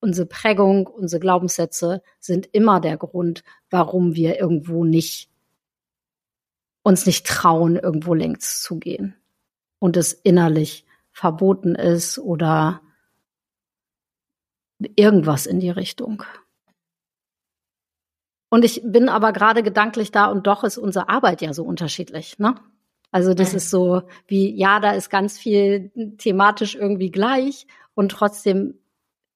unsere 0.00 0.26
Prägung, 0.26 0.86
unsere 0.86 1.20
Glaubenssätze 1.20 2.02
sind 2.18 2.48
immer 2.52 2.80
der 2.80 2.96
Grund, 2.96 3.44
warum 3.68 4.14
wir 4.14 4.40
irgendwo 4.40 4.84
nicht 4.84 5.30
uns 6.82 7.04
nicht 7.04 7.26
trauen, 7.26 7.76
irgendwo 7.76 8.14
längst 8.14 8.62
zu 8.62 8.78
gehen 8.78 9.14
und 9.78 9.98
es 9.98 10.14
innerlich 10.14 10.86
verboten 11.12 11.74
ist 11.74 12.18
oder 12.18 12.80
irgendwas 14.96 15.46
in 15.46 15.60
die 15.60 15.70
Richtung. 15.70 16.24
Und 18.48 18.64
ich 18.64 18.82
bin 18.84 19.08
aber 19.08 19.32
gerade 19.32 19.62
gedanklich 19.62 20.10
da 20.10 20.26
und 20.26 20.46
doch 20.46 20.64
ist 20.64 20.78
unsere 20.78 21.08
Arbeit 21.08 21.40
ja 21.40 21.52
so 21.52 21.64
unterschiedlich, 21.64 22.38
ne? 22.38 22.56
Also 23.12 23.34
das 23.34 23.54
ist 23.54 23.70
so 23.70 24.02
wie, 24.28 24.54
ja, 24.56 24.78
da 24.78 24.92
ist 24.92 25.10
ganz 25.10 25.36
viel 25.36 25.90
thematisch 26.18 26.76
irgendwie 26.76 27.10
gleich 27.10 27.66
und 27.94 28.12
trotzdem 28.12 28.78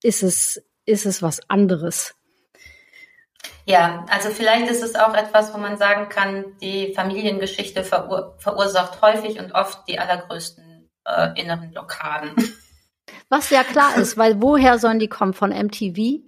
ist 0.03 0.23
es, 0.23 0.65
ist 0.85 1.07
es 1.07 1.23
was 1.23 1.51
anderes. 1.51 2.15
Ja, 3.67 4.05
also 4.11 4.31
vielleicht 4.31 4.71
ist 4.71 4.83
es 4.83 4.95
auch 4.95 5.15
etwas, 5.15 5.53
wo 5.55 5.59
man 5.59 5.77
sagen 5.77 6.09
kann, 6.09 6.45
die 6.61 6.93
Familiengeschichte 6.95 7.83
verur 7.83 8.37
verursacht 8.39 9.01
häufig 9.03 9.41
und 9.41 9.53
oft 9.55 9.89
die 9.89 9.99
allergrößten 9.99 10.64
äh, 11.05 11.41
inneren 11.41 11.71
Blockaden. 11.71 12.35
Was 13.29 13.51
ja 13.51 13.65
klar 13.65 13.97
ist, 13.97 14.17
weil 14.17 14.41
woher 14.41 14.79
sollen 14.79 14.99
die 14.99 15.09
kommen? 15.09 15.35
Von 15.35 15.51
MTV? 15.51 16.23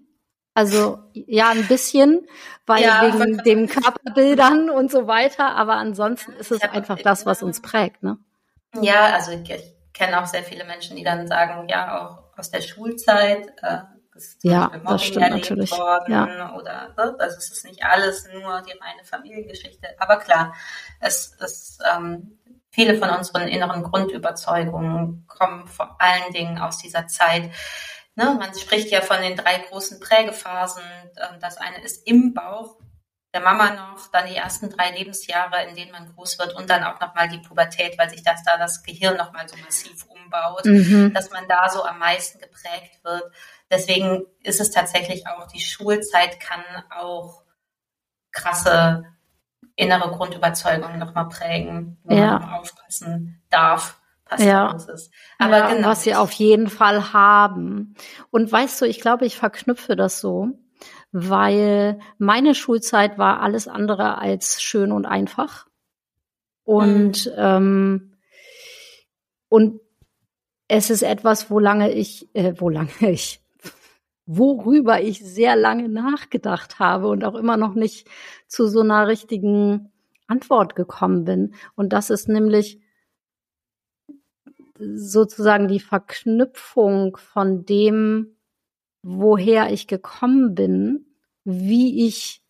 Also 0.55 0.99
ja, 1.12 1.51
ein 1.51 1.66
bisschen, 1.68 2.27
weil 2.64 2.83
ja, 2.83 3.03
wegen 3.03 3.39
den 3.45 3.68
Körperbildern 3.68 4.70
und 4.70 4.91
so 4.91 5.07
weiter, 5.07 5.55
aber 5.55 5.74
ansonsten 5.74 6.33
ist 6.33 6.51
es 6.51 6.62
einfach 6.62 6.99
das, 6.99 7.27
was 7.27 7.43
uns 7.43 7.61
prägt, 7.61 8.03
ne? 8.03 8.18
Ja, 8.81 9.14
also 9.14 9.33
ich, 9.33 9.51
ich 9.51 9.74
kenne 9.93 10.20
auch 10.20 10.27
sehr 10.27 10.43
viele 10.43 10.64
Menschen, 10.64 10.97
die 10.97 11.05
dann 11.05 11.27
sagen, 11.27 11.68
ja, 11.68 12.01
auch 12.01 12.39
aus 12.39 12.51
der 12.51 12.62
Schulzeit, 12.62 13.47
äh, 13.62 13.79
ist 14.16 14.43
ja, 14.45 14.70
das 14.85 15.05
stimmt 15.05 15.29
natürlich. 15.29 15.70
worden 15.72 16.11
ja. 16.11 16.55
oder 16.55 16.89
ne? 16.97 17.16
also 17.18 17.37
es 17.37 17.51
ist 17.51 17.64
nicht 17.66 17.85
alles 17.85 18.27
nur 18.33 18.62
die 18.62 18.72
reine 18.72 19.05
Familiengeschichte. 19.05 19.89
Aber 19.99 20.16
klar, 20.16 20.55
es 21.01 21.37
ist 21.39 21.83
ähm, 21.95 22.39
viele 22.77 22.99
von 22.99 23.09
unseren 23.09 23.49
inneren 23.49 23.83
Grundüberzeugungen 23.83 25.24
kommen 25.27 25.66
vor 25.66 25.97
allen 25.99 26.31
Dingen 26.35 26.59
aus 26.59 26.77
dieser 26.77 27.07
Zeit. 27.07 27.51
Ne? 28.16 28.37
Man 28.39 28.55
spricht 28.55 28.91
ja 28.91 29.01
von 29.01 29.22
den 29.22 29.35
drei 29.35 29.59
großen 29.59 29.99
Prägephasen. 29.99 30.83
Ähm, 31.16 31.41
das 31.41 31.57
eine 31.57 31.83
ist 31.83 32.07
im 32.07 32.35
Bauch 32.35 32.77
der 33.33 33.41
Mama 33.41 33.70
noch, 33.70 34.11
dann 34.12 34.27
die 34.27 34.37
ersten 34.37 34.68
drei 34.70 34.91
Lebensjahre, 34.91 35.64
in 35.64 35.74
denen 35.74 35.91
man 35.91 36.14
groß 36.14 36.39
wird 36.39 36.55
und 36.55 36.68
dann 36.68 36.85
auch 36.85 37.01
nochmal 37.01 37.29
die 37.29 37.39
Pubertät, 37.39 37.99
weil 37.99 38.11
sich 38.11 38.22
das 38.22 38.43
da 38.45 38.59
das 38.59 38.83
Gehirn 38.83 39.16
nochmal 39.16 39.49
so 39.49 39.57
massiv 39.57 40.05
umbaut, 40.07 40.64
mhm. 40.66 41.12
dass 41.14 41.31
man 41.31 41.49
da 41.49 41.68
so 41.70 41.83
am 41.83 41.99
meisten 41.99 42.39
geprägt 42.39 43.03
wird. 43.05 43.24
Deswegen 43.70 44.27
ist 44.43 44.61
es 44.61 44.70
tatsächlich 44.70 45.27
auch, 45.27 45.47
die 45.49 45.61
Schulzeit 45.61 46.41
kann 46.41 46.62
auch 46.91 47.43
krasse 48.33 49.05
innere 49.77 50.11
Grundüberzeugungen 50.11 50.99
nochmal 50.99 51.29
prägen, 51.29 51.99
wo 52.05 52.14
ja. 52.14 52.39
man 52.39 52.51
aufpassen 52.55 53.43
darf. 53.51 54.01
Was 54.29 54.43
ja. 54.43 54.72
ist. 54.72 55.12
Aber 55.39 55.59
ja, 55.59 55.74
genau. 55.74 55.89
Was 55.89 56.03
sie 56.03 56.14
auf 56.14 56.33
jeden 56.33 56.68
Fall 56.68 57.12
haben. 57.12 57.95
Und 58.31 58.51
weißt 58.51 58.81
du, 58.81 58.87
ich 58.87 59.01
glaube, 59.01 59.24
ich 59.24 59.37
verknüpfe 59.37 59.95
das 59.95 60.20
so, 60.20 60.49
weil 61.12 62.01
meine 62.18 62.55
Schulzeit 62.55 63.18
war 63.18 63.41
alles 63.41 63.68
andere 63.68 64.18
als 64.18 64.61
schön 64.61 64.91
und 64.91 65.07
einfach. 65.07 65.66
Und, 66.64 67.27
mhm. 67.27 67.33
ähm, 67.37 68.16
und 69.49 69.81
es 70.66 70.91
ist 70.91 71.03
etwas, 71.03 71.49
wo 71.49 71.61
lange 71.61 71.93
ich, 71.93 72.35
äh, 72.35 72.55
wo 72.57 72.68
lange 72.68 72.91
ich, 73.01 73.41
worüber 74.27 75.01
ich 75.01 75.20
sehr 75.20 75.57
lange 75.57 75.89
nachgedacht 75.89 76.79
habe 76.79 77.09
und 77.09 77.24
auch 77.24 77.37
immer 77.37 77.57
noch 77.57 77.74
nicht 77.74 78.09
zu 78.49 78.66
so 78.66 78.81
einer 78.81 79.07
richtigen 79.07 79.93
Antwort 80.27 80.74
gekommen 80.74 81.24
bin. 81.24 81.55
Und 81.77 81.93
das 81.93 82.11
ist 82.11 82.29
nämlich 82.29 82.81
sozusagen 84.79 85.68
die 85.68 85.81
Verknüpfung 85.81 87.16
von 87.16 87.64
dem, 87.64 88.37
woher 89.03 89.72
ich 89.72 89.87
gekommen 89.87 90.55
bin, 90.55 91.07
wie 91.45 92.07
ich 92.07 92.43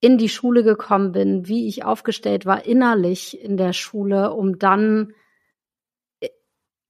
in 0.00 0.18
die 0.18 0.28
Schule 0.28 0.64
gekommen 0.64 1.12
bin, 1.12 1.46
wie 1.46 1.68
ich 1.68 1.84
aufgestellt 1.84 2.46
war 2.46 2.64
innerlich 2.64 3.40
in 3.42 3.56
der 3.56 3.72
Schule, 3.72 4.32
um 4.32 4.58
dann 4.58 5.14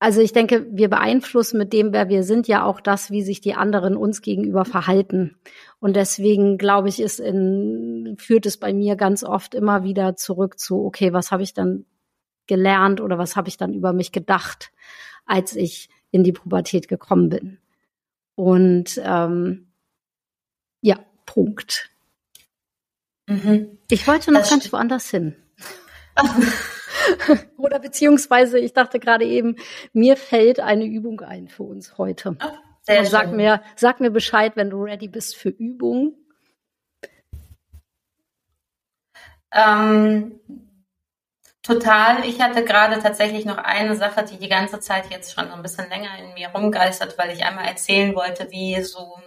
also 0.03 0.23
ich 0.23 0.33
denke, 0.33 0.67
wir 0.71 0.89
beeinflussen 0.89 1.59
mit 1.59 1.75
dem, 1.75 1.93
wer 1.93 2.09
wir 2.09 2.23
sind, 2.23 2.49
ja 2.49 2.65
auch 2.65 2.81
das, 2.81 3.11
wie 3.11 3.23
sich 3.23 3.43
die 3.43 3.53
anderen 3.53 3.97
uns 3.97 4.23
gegenüber 4.23 4.65
verhalten. 4.65 5.37
Und 5.79 5.95
deswegen 5.95 6.57
glaube 6.57 6.89
ich, 6.89 7.01
ist 7.01 7.21
in, 7.21 8.17
führt 8.19 8.47
es 8.47 8.57
bei 8.57 8.73
mir 8.73 8.97
ganz 8.97 9.23
oft 9.23 9.55
immer 9.55 9.85
wieder 9.85 10.17
zurück 10.17 10.59
zu, 10.59 10.87
okay, 10.87 11.13
was 11.13 11.31
habe 11.31 11.43
ich 11.43 11.53
dann 11.53 11.85
gelernt 12.47 13.03
oder 13.03 13.19
was 13.19 13.37
habe 13.37 13.49
ich 13.49 13.59
dann 13.59 13.75
über 13.75 13.93
mich 13.93 14.11
gedacht, 14.11 14.73
als 15.27 15.55
ich 15.55 15.91
in 16.11 16.25
die 16.25 16.33
Pubertät 16.33 16.89
gekommen 16.89 17.29
bin. 17.29 17.59
Und 18.37 18.99
ähm, 19.05 19.71
ja, 20.81 20.99
Punkt. 21.27 21.91
Mhm. 23.27 23.79
Ich 23.91 24.09
wollte 24.09 24.33
noch 24.33 24.41
das 24.41 24.51
ganz 24.51 24.73
woanders 24.73 25.11
hin. 25.11 25.37
Oder 27.57 27.79
beziehungsweise, 27.79 28.59
ich 28.59 28.73
dachte 28.73 28.99
gerade 28.99 29.25
eben, 29.25 29.57
mir 29.93 30.17
fällt 30.17 30.61
eine 30.61 30.85
Übung 30.85 31.21
ein 31.21 31.49
für 31.49 31.65
uns 31.65 31.99
heute. 31.99 32.37
Oh, 32.43 32.51
sehr 32.83 33.05
sag 33.05 33.29
schön. 33.29 33.37
mir, 33.37 33.63
sag 33.77 34.01
mir 34.01 34.11
Bescheid, 34.11 34.53
wenn 34.57 34.71
du 34.71 34.83
ready 34.83 35.09
bist 35.09 35.37
für 35.37 35.51
Übung. 35.51 36.15
Ähm, 39.53 40.41
total. 41.63 42.25
Ich 42.25 42.41
hatte 42.41 42.65
gerade 42.65 42.99
tatsächlich 43.01 43.45
noch 43.45 43.59
eine 43.59 43.97
Sache, 43.97 44.25
die 44.25 44.39
die 44.39 44.49
ganze 44.49 44.81
Zeit 44.81 45.11
jetzt 45.11 45.35
schon 45.35 45.49
so 45.49 45.55
ein 45.55 45.63
bisschen 45.63 45.89
länger 45.89 46.19
in 46.19 46.35
mir 46.35 46.49
rumgeistert, 46.49 47.19
weil 47.19 47.31
ich 47.31 47.45
einmal 47.45 47.67
erzählen 47.67 48.15
wollte, 48.15 48.51
wie 48.51 48.81
so, 48.83 49.19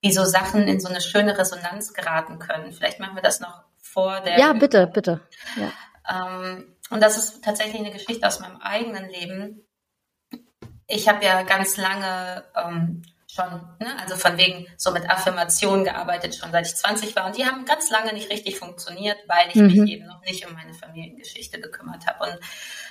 wie 0.00 0.12
so 0.12 0.24
Sachen 0.24 0.68
in 0.68 0.80
so 0.80 0.88
eine 0.88 1.00
schöne 1.00 1.36
Resonanz 1.36 1.94
geraten 1.94 2.38
können. 2.38 2.72
Vielleicht 2.72 3.00
machen 3.00 3.16
wir 3.16 3.22
das 3.22 3.40
noch 3.40 3.64
vor 3.80 4.20
der. 4.20 4.38
Ja, 4.38 4.52
bitte, 4.52 4.86
bitte. 4.86 5.20
Ja. 5.56 5.72
Ähm, 6.08 6.76
und 6.90 7.00
das 7.00 7.16
ist 7.16 7.44
tatsächlich 7.44 7.80
eine 7.80 7.92
Geschichte 7.92 8.26
aus 8.26 8.40
meinem 8.40 8.60
eigenen 8.60 9.08
Leben. 9.08 9.66
Ich 10.86 11.08
habe 11.08 11.24
ja 11.24 11.42
ganz 11.42 11.76
lange 11.76 12.44
ähm, 12.56 13.02
schon, 13.32 13.46
ne, 13.78 13.96
also 14.00 14.16
von 14.16 14.36
wegen 14.36 14.66
so 14.76 14.90
mit 14.90 15.08
Affirmationen 15.08 15.84
gearbeitet, 15.84 16.34
schon 16.34 16.50
seit 16.50 16.66
ich 16.66 16.74
20 16.74 17.14
war. 17.14 17.26
Und 17.26 17.36
die 17.36 17.46
haben 17.46 17.64
ganz 17.64 17.90
lange 17.90 18.12
nicht 18.12 18.30
richtig 18.30 18.58
funktioniert, 18.58 19.18
weil 19.28 19.48
ich 19.48 19.54
mhm. 19.54 19.66
mich 19.66 19.90
eben 19.90 20.06
noch 20.06 20.20
nicht 20.22 20.46
um 20.46 20.54
meine 20.54 20.74
Familiengeschichte 20.74 21.60
gekümmert 21.60 22.06
habe. 22.06 22.24
Und 22.24 22.40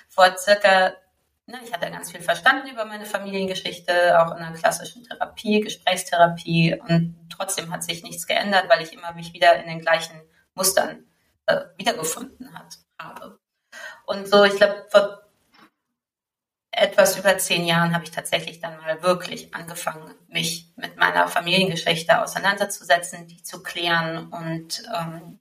vor 0.08 0.38
circa, 0.38 0.94
ne, 1.46 1.60
ich 1.66 1.74
hatte 1.74 1.92
ganz 1.92 2.12
viel 2.12 2.22
verstanden 2.22 2.70
über 2.70 2.86
meine 2.86 3.06
Familiengeschichte, 3.06 4.20
auch 4.20 4.32
in 4.32 4.44
einer 4.44 4.58
klassischen 4.58 5.04
Therapie, 5.04 5.60
Gesprächstherapie. 5.60 6.80
Und 6.88 7.16
trotzdem 7.30 7.72
hat 7.72 7.84
sich 7.84 8.04
nichts 8.04 8.28
geändert, 8.28 8.70
weil 8.70 8.82
ich 8.82 8.94
immer 8.94 9.14
mich 9.14 9.34
wieder 9.34 9.62
in 9.62 9.68
den 9.68 9.82
gleichen 9.82 10.22
Mustern 10.56 11.06
äh, 11.48 11.66
wiedergefunden 11.78 12.54
hat, 12.54 12.78
habe. 12.98 13.40
Und 14.10 14.28
so, 14.28 14.44
ich 14.44 14.56
glaube, 14.56 14.88
vor 14.90 15.22
etwas 16.72 17.16
über 17.20 17.38
zehn 17.38 17.64
Jahren 17.64 17.94
habe 17.94 18.06
ich 18.06 18.10
tatsächlich 18.10 18.60
dann 18.60 18.76
mal 18.78 19.04
wirklich 19.04 19.54
angefangen, 19.54 20.16
mich 20.28 20.74
mit 20.78 20.98
meiner 20.98 21.28
Familiengeschichte 21.28 22.20
auseinanderzusetzen, 22.20 23.28
die 23.28 23.44
zu 23.44 23.62
klären. 23.62 24.30
Und 24.30 24.82
ähm, 24.98 25.40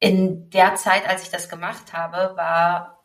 in 0.00 0.50
der 0.50 0.74
Zeit, 0.74 1.08
als 1.08 1.22
ich 1.22 1.30
das 1.30 1.48
gemacht 1.48 1.92
habe, 1.92 2.36
war 2.36 3.04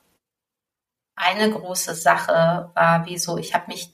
eine 1.15 1.51
große 1.51 1.93
Sache, 1.93 2.71
war 2.73 3.05
wieso 3.05 3.37
ich 3.37 3.53
habe 3.53 3.67
mich, 3.67 3.93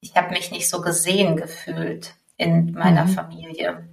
ich 0.00 0.16
habe 0.16 0.30
mich 0.30 0.50
nicht 0.50 0.68
so 0.68 0.80
gesehen 0.80 1.36
gefühlt 1.36 2.16
in 2.36 2.72
meiner 2.72 3.04
mhm. 3.04 3.10
Familie. 3.10 3.88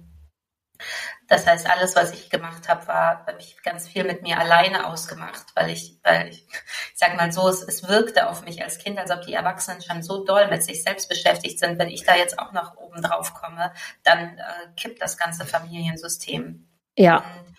Das 1.28 1.46
heißt, 1.46 1.68
alles, 1.70 1.94
was 1.94 2.12
ich 2.12 2.30
gemacht 2.30 2.68
habe, 2.68 2.86
war, 2.88 3.26
habe 3.26 3.38
ich 3.38 3.62
ganz 3.62 3.86
viel 3.86 4.04
mit 4.04 4.22
mir 4.22 4.38
alleine 4.38 4.86
ausgemacht, 4.86 5.44
weil 5.54 5.68
ich, 5.68 5.98
weil 6.02 6.28
ich, 6.28 6.46
ich 6.48 6.98
sag 6.98 7.16
mal 7.16 7.30
so, 7.30 7.46
es, 7.48 7.62
es 7.62 7.86
wirkte 7.86 8.28
auf 8.28 8.44
mich 8.44 8.62
als 8.62 8.78
Kind, 8.78 8.98
als 8.98 9.10
ob 9.10 9.20
die 9.22 9.34
Erwachsenen 9.34 9.82
schon 9.82 10.02
so 10.02 10.24
doll 10.24 10.48
mit 10.48 10.64
sich 10.64 10.82
selbst 10.82 11.08
beschäftigt 11.08 11.58
sind. 11.58 11.78
Wenn 11.78 11.90
ich 11.90 12.04
da 12.04 12.16
jetzt 12.16 12.38
auch 12.38 12.52
noch 12.52 12.78
oben 12.78 13.02
drauf 13.02 13.34
komme, 13.34 13.72
dann 14.04 14.38
äh, 14.38 14.42
kippt 14.76 15.02
das 15.02 15.18
ganze 15.18 15.44
Familiensystem. 15.44 16.66
Ja. 16.96 17.18
Und 17.18 17.56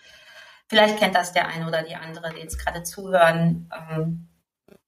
vielleicht 0.68 0.98
kennt 0.98 1.16
das 1.16 1.32
der 1.32 1.48
eine 1.48 1.68
oder 1.68 1.84
die 1.84 1.96
andere, 1.96 2.34
die 2.34 2.42
jetzt 2.42 2.58
gerade 2.58 2.82
zuhören. 2.82 3.70
Ähm, 3.92 4.30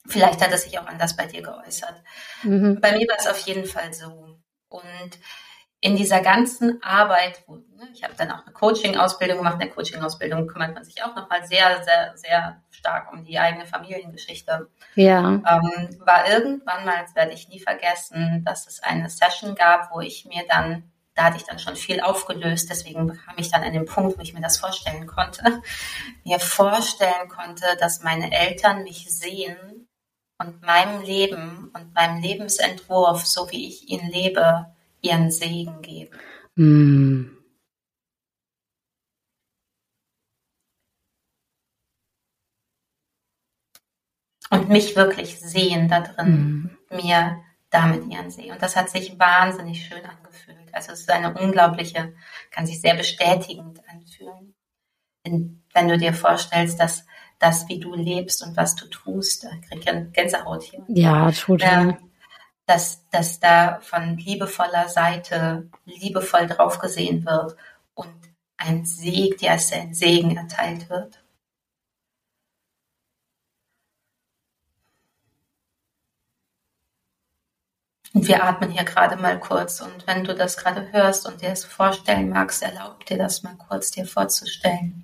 vielleicht 0.07 0.41
hat 0.41 0.51
es 0.51 0.63
sich 0.63 0.79
auch 0.79 0.87
anders 0.87 1.15
bei 1.15 1.27
dir 1.27 1.43
geäußert. 1.43 2.01
Mhm. 2.41 2.81
Bei 2.81 2.93
mir 2.93 3.07
war 3.07 3.17
es 3.19 3.27
auf 3.27 3.37
jeden 3.39 3.65
Fall 3.65 3.93
so. 3.93 4.39
Und 4.69 5.19
in 5.83 5.95
dieser 5.95 6.21
ganzen 6.21 6.81
Arbeit, 6.83 7.43
wo, 7.47 7.55
ne, 7.55 7.89
ich 7.91 8.03
habe 8.03 8.13
dann 8.15 8.31
auch 8.31 8.45
eine 8.45 8.53
Coaching-Ausbildung 8.53 9.39
gemacht, 9.39 9.55
in 9.55 9.61
der 9.61 9.69
Coaching-Ausbildung 9.71 10.47
kümmert 10.47 10.75
man 10.75 10.83
sich 10.83 11.03
auch 11.03 11.15
nochmal 11.15 11.43
sehr, 11.47 11.83
sehr, 11.83 12.15
sehr 12.15 12.61
stark 12.69 13.11
um 13.11 13.23
die 13.25 13.39
eigene 13.39 13.65
Familiengeschichte. 13.65 14.69
Ja. 14.93 15.19
Ähm, 15.19 15.41
war 16.05 16.29
irgendwann 16.29 16.85
mal, 16.85 17.01
das 17.01 17.15
werde 17.15 17.33
ich 17.33 17.49
nie 17.49 17.59
vergessen, 17.59 18.43
dass 18.45 18.67
es 18.67 18.83
eine 18.83 19.09
Session 19.09 19.55
gab, 19.55 19.91
wo 19.91 20.01
ich 20.01 20.25
mir 20.25 20.43
dann, 20.47 20.91
da 21.15 21.23
hatte 21.23 21.37
ich 21.37 21.45
dann 21.45 21.57
schon 21.57 21.75
viel 21.75 21.99
aufgelöst, 21.99 22.69
deswegen 22.69 23.07
kam 23.07 23.33
ich 23.37 23.49
dann 23.49 23.63
an 23.63 23.73
den 23.73 23.85
Punkt, 23.85 24.19
wo 24.19 24.21
ich 24.21 24.35
mir 24.35 24.41
das 24.41 24.59
vorstellen 24.59 25.07
konnte, 25.07 25.63
mir 26.23 26.39
vorstellen 26.39 27.27
konnte, 27.27 27.65
dass 27.79 28.03
meine 28.03 28.31
Eltern 28.31 28.83
mich 28.83 29.11
sehen 29.11 29.87
und 30.37 30.61
meinem 30.61 31.01
Leben 31.01 31.71
und 31.73 31.95
meinem 31.95 32.21
Lebensentwurf, 32.21 33.25
so 33.25 33.49
wie 33.49 33.67
ich 33.67 33.89
ihn 33.89 34.07
lebe, 34.07 34.67
ihren 35.01 35.31
Segen 35.31 35.81
geben. 35.81 36.17
Mm. 36.55 37.37
Und 44.49 44.67
mich 44.67 44.95
wirklich 44.95 45.39
sehen 45.39 45.87
da 45.87 46.01
drin, 46.01 46.77
mm. 46.89 46.95
mir 46.95 47.41
damit 47.69 48.05
ihren 48.11 48.29
Segen. 48.29 48.51
Und 48.51 48.61
das 48.61 48.75
hat 48.75 48.89
sich 48.89 49.17
wahnsinnig 49.17 49.85
schön 49.85 50.03
angefühlt. 50.05 50.73
Also 50.73 50.91
es 50.91 51.01
ist 51.01 51.09
eine 51.09 51.33
unglaubliche, 51.33 52.13
kann 52.51 52.65
sich 52.65 52.81
sehr 52.81 52.95
bestätigend 52.95 53.81
anfühlen. 53.89 54.53
wenn 55.23 55.87
du 55.87 55.97
dir 55.97 56.13
vorstellst, 56.13 56.79
dass 56.79 57.05
das, 57.39 57.67
wie 57.69 57.79
du 57.79 57.95
lebst 57.95 58.43
und 58.43 58.57
was 58.57 58.75
du 58.75 58.87
tust, 58.87 59.45
da 59.45 59.49
krieg 59.67 59.85
ich 59.85 60.13
Gänsehaut 60.13 60.63
hier. 60.63 60.83
Ja, 60.87 61.31
total. 61.31 61.89
Ja, 61.89 61.97
dass, 62.71 63.05
dass 63.09 63.39
da 63.41 63.79
von 63.81 64.17
liebevoller 64.17 64.87
Seite 64.87 65.69
liebevoll 65.83 66.47
drauf 66.47 66.79
gesehen 66.79 67.25
wird 67.25 67.57
und 67.95 68.13
ein 68.55 68.85
Segen, 68.85 69.37
dir 69.37 69.51
als 69.51 69.73
ein 69.73 69.93
Segen 69.93 70.37
erteilt 70.37 70.89
wird. 70.89 71.21
Und 78.13 78.27
wir 78.27 78.41
atmen 78.43 78.71
hier 78.71 78.85
gerade 78.85 79.17
mal 79.17 79.37
kurz. 79.39 79.81
Und 79.81 80.07
wenn 80.07 80.23
du 80.23 80.33
das 80.33 80.55
gerade 80.55 80.91
hörst 80.93 81.25
und 81.27 81.41
dir 81.41 81.49
es 81.49 81.65
vorstellen 81.65 82.29
magst, 82.29 82.63
erlaub 82.63 83.05
dir 83.05 83.17
das 83.17 83.43
mal 83.43 83.55
kurz 83.57 83.91
dir 83.91 84.05
vorzustellen. 84.05 85.03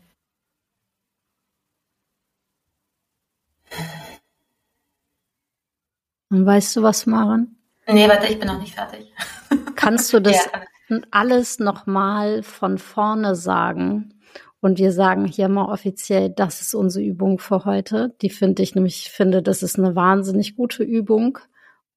Und 6.29 6.45
weißt 6.45 6.77
du 6.77 6.83
was, 6.83 7.05
Maren? 7.05 7.56
Nee, 7.87 8.07
warte, 8.09 8.27
ich 8.27 8.39
bin 8.39 8.47
noch 8.47 8.59
nicht 8.59 8.75
fertig. 8.75 9.13
Kannst 9.75 10.11
du 10.11 10.19
das 10.19 10.49
ja. 10.89 10.99
alles 11.11 11.59
nochmal 11.59 12.43
von 12.43 12.77
vorne 12.77 13.35
sagen? 13.35 14.13
Und 14.59 14.79
wir 14.79 14.91
sagen 14.91 15.25
hier 15.25 15.49
mal 15.49 15.71
offiziell, 15.71 16.29
das 16.29 16.61
ist 16.61 16.73
unsere 16.73 17.05
Übung 17.05 17.39
für 17.39 17.63
heute. 17.63 18.15
Die 18.21 18.29
finde 18.29 18.63
ich 18.63 18.75
nämlich, 18.75 19.09
finde, 19.09 19.41
das 19.41 19.63
ist 19.63 19.77
eine 19.77 19.95
wahnsinnig 19.95 20.55
gute 20.55 20.83
Übung. 20.83 21.37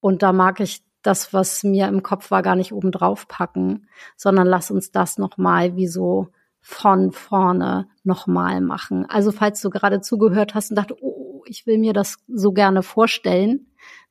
Und 0.01 0.23
da 0.23 0.33
mag 0.33 0.61
ich 0.61 0.83
das, 1.03 1.33
was 1.33 1.65
mir 1.65 1.89
im 1.89 2.03
Kopf 2.03 2.31
war, 2.31 2.43
gar 2.43 2.57
nicht 2.57 2.73
oben 2.73 2.93
drauf 2.93 3.27
packen, 3.27 3.89
sondern 4.17 4.47
lass 4.47 4.71
uns 4.71 4.93
das 4.93 5.19
nochmal 5.19 5.75
wie 5.77 5.89
so 5.89 6.29
von 6.61 7.11
vorne 7.11 7.89
nochmal 8.05 8.61
machen. 8.61 9.07
Also 9.09 9.33
falls 9.33 9.63
du 9.63 9.71
gerade 9.71 10.03
zugehört 10.03 10.55
hast 10.55 10.71
und 10.71 10.77
dachte, 10.77 10.97
oh, 11.01 11.43
ich 11.47 11.67
will 11.67 11.79
mir 11.79 11.95
das 11.95 12.19
so 12.29 12.53
gerne 12.53 12.83
vorstellen, 12.83 13.67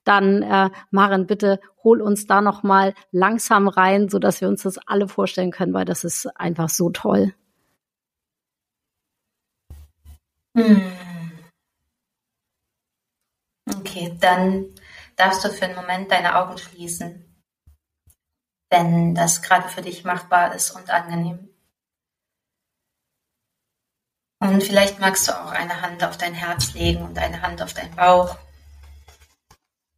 dann 0.10 0.42
äh, 0.42 0.70
Maren, 0.90 1.28
bitte 1.28 1.60
hol 1.84 2.02
uns 2.02 2.26
da 2.26 2.42
nochmal 2.42 2.96
langsam 3.12 3.68
rein, 3.68 4.10
so 4.10 4.18
dass 4.18 4.42
wir 4.42 4.48
uns 4.48 4.64
das 4.64 4.80
alle 4.88 5.08
vorstellen 5.08 5.52
können, 5.52 5.74
weil 5.74 5.86
das 5.86 6.04
ist 6.04 6.26
einfach 6.36 6.70
so 6.70 6.90
toll. 6.90 7.34
Hm. 10.58 10.82
Okay, 13.78 14.18
dann 14.20 14.66
darfst 15.16 15.46
du 15.46 15.50
für 15.50 15.66
einen 15.66 15.76
Moment 15.76 16.12
deine 16.12 16.36
Augen 16.36 16.58
schließen, 16.58 17.24
wenn 18.72 19.14
das 19.14 19.44
gerade 19.44 19.70
für 19.70 19.84
dich 19.84 20.04
machbar 20.04 20.56
ist 20.56 20.72
und 20.72 20.90
angenehm. 20.90 21.50
Und 24.42 24.64
vielleicht 24.64 25.00
magst 25.00 25.28
du 25.28 25.34
auch 25.34 25.52
eine 25.52 25.82
Hand 25.82 26.04
auf 26.04 26.18
dein 26.18 26.34
Herz 26.34 26.74
legen 26.74 27.04
und 27.04 27.20
eine 27.20 27.42
Hand 27.42 27.62
auf 27.62 27.74
deinen 27.74 27.96
Bauch, 27.96 28.38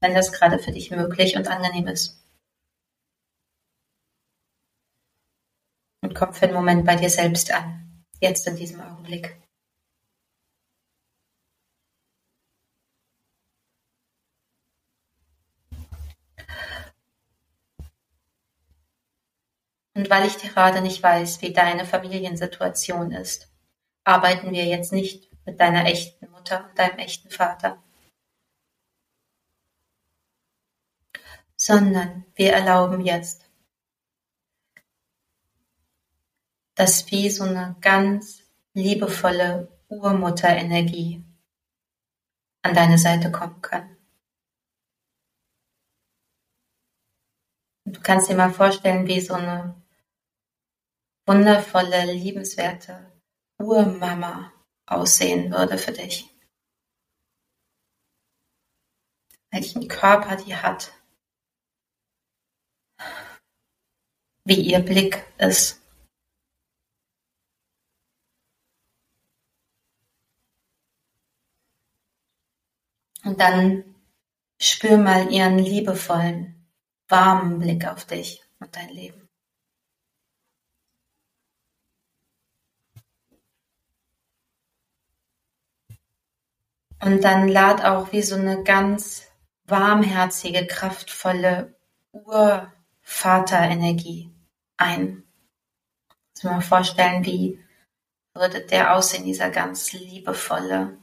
wenn 0.01 0.15
das 0.15 0.31
gerade 0.31 0.59
für 0.59 0.71
dich 0.71 0.91
möglich 0.91 1.37
und 1.37 1.47
angenehm 1.47 1.87
ist. 1.87 2.17
Und 6.03 6.15
komm 6.15 6.33
für 6.33 6.45
einen 6.45 6.55
Moment 6.55 6.85
bei 6.85 6.95
dir 6.95 7.09
selbst 7.09 7.53
an, 7.53 8.03
jetzt 8.19 8.47
in 8.47 8.55
diesem 8.55 8.81
Augenblick. 8.81 9.37
Und 19.93 20.09
weil 20.09 20.25
ich 20.25 20.37
gerade 20.37 20.81
nicht 20.81 21.03
weiß, 21.03 21.41
wie 21.41 21.53
deine 21.53 21.85
Familiensituation 21.85 23.11
ist, 23.11 23.51
arbeiten 24.03 24.51
wir 24.51 24.65
jetzt 24.65 24.91
nicht 24.91 25.29
mit 25.45 25.59
deiner 25.59 25.85
echten 25.85 26.31
Mutter 26.31 26.67
und 26.67 26.79
deinem 26.79 26.97
echten 26.97 27.29
Vater, 27.29 27.83
sondern 31.61 32.25
wir 32.33 32.53
erlauben 32.53 33.01
jetzt, 33.01 33.47
dass 36.73 37.11
wie 37.11 37.29
so 37.29 37.43
eine 37.43 37.75
ganz 37.81 38.41
liebevolle 38.73 39.71
Urmutterenergie 39.87 41.23
an 42.63 42.73
deine 42.73 42.97
Seite 42.97 43.31
kommen 43.31 43.61
kann. 43.61 43.95
Und 47.85 47.97
du 47.97 48.01
kannst 48.01 48.27
dir 48.27 48.35
mal 48.35 48.51
vorstellen, 48.51 49.05
wie 49.05 49.21
so 49.21 49.35
eine 49.35 49.79
wundervolle, 51.27 52.11
liebenswerte 52.11 53.21
Urmama 53.59 54.51
aussehen 54.87 55.51
würde 55.51 55.77
für 55.77 55.91
dich. 55.91 56.27
Welchen 59.51 59.87
Körper 59.87 60.37
die 60.37 60.55
hat. 60.55 60.91
Wie 64.51 64.59
ihr 64.59 64.79
Blick 64.79 65.23
ist. 65.37 65.81
Und 73.23 73.39
dann 73.39 73.95
spür 74.59 74.97
mal 74.97 75.31
ihren 75.31 75.57
liebevollen, 75.57 76.67
warmen 77.07 77.59
Blick 77.59 77.87
auf 77.87 78.03
dich 78.03 78.43
und 78.59 78.75
dein 78.75 78.89
Leben. 78.89 79.29
Und 86.99 87.23
dann 87.23 87.47
lad 87.47 87.85
auch 87.85 88.11
wie 88.11 88.21
so 88.21 88.35
eine 88.35 88.63
ganz 88.63 89.31
warmherzige, 89.63 90.67
kraftvolle 90.67 91.73
Urvaterenergie 92.11 94.30
ein. 94.81 95.23
Muss 96.35 96.43
mir 96.43 96.61
vorstellen, 96.61 97.23
wie 97.23 97.63
würde 98.33 98.65
der 98.65 98.95
aussehen, 98.95 99.25
dieser 99.25 99.49
ganz 99.49 99.91
liebevolle, 99.93 100.97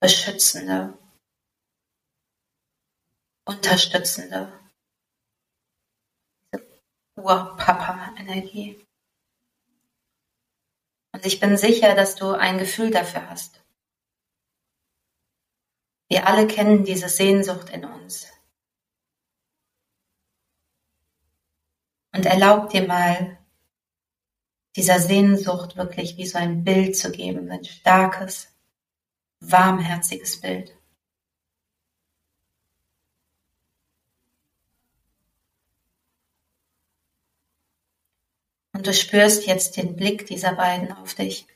beschützende, 0.00 0.98
unterstützende 3.44 4.52
Urpapa-Energie. 7.16 8.84
Und 11.14 11.26
ich 11.26 11.40
bin 11.40 11.56
sicher, 11.56 11.94
dass 11.94 12.14
du 12.16 12.32
ein 12.32 12.58
Gefühl 12.58 12.90
dafür 12.90 13.28
hast. 13.28 13.62
Wir 16.08 16.26
alle 16.26 16.46
kennen 16.46 16.84
diese 16.84 17.08
Sehnsucht 17.08 17.70
in 17.70 17.84
uns. 17.84 18.26
Und 22.12 22.26
erlaub 22.26 22.70
dir 22.70 22.86
mal, 22.86 23.38
dieser 24.76 24.98
Sehnsucht 25.00 25.76
wirklich 25.76 26.16
wie 26.16 26.26
so 26.26 26.38
ein 26.38 26.64
Bild 26.64 26.96
zu 26.96 27.10
geben, 27.10 27.50
ein 27.50 27.64
starkes, 27.64 28.48
warmherziges 29.40 30.40
Bild. 30.40 30.76
Und 38.72 38.86
du 38.86 38.94
spürst 38.94 39.46
jetzt 39.46 39.76
den 39.76 39.96
Blick 39.96 40.26
dieser 40.26 40.54
beiden 40.54 40.92
auf 40.92 41.14
dich. 41.14 41.46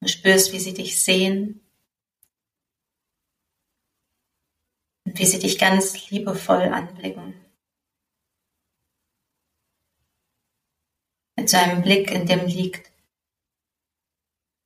Du 0.00 0.08
spürst, 0.08 0.52
wie 0.52 0.58
sie 0.58 0.74
dich 0.74 1.02
sehen 1.02 1.60
und 5.04 5.18
wie 5.18 5.26
sie 5.26 5.38
dich 5.38 5.58
ganz 5.58 6.10
liebevoll 6.10 6.64
anblicken. 6.64 7.45
Mit 11.36 11.50
so 11.50 11.56
einem 11.58 11.82
Blick, 11.82 12.10
in 12.10 12.26
dem 12.26 12.46
liegt 12.46 12.90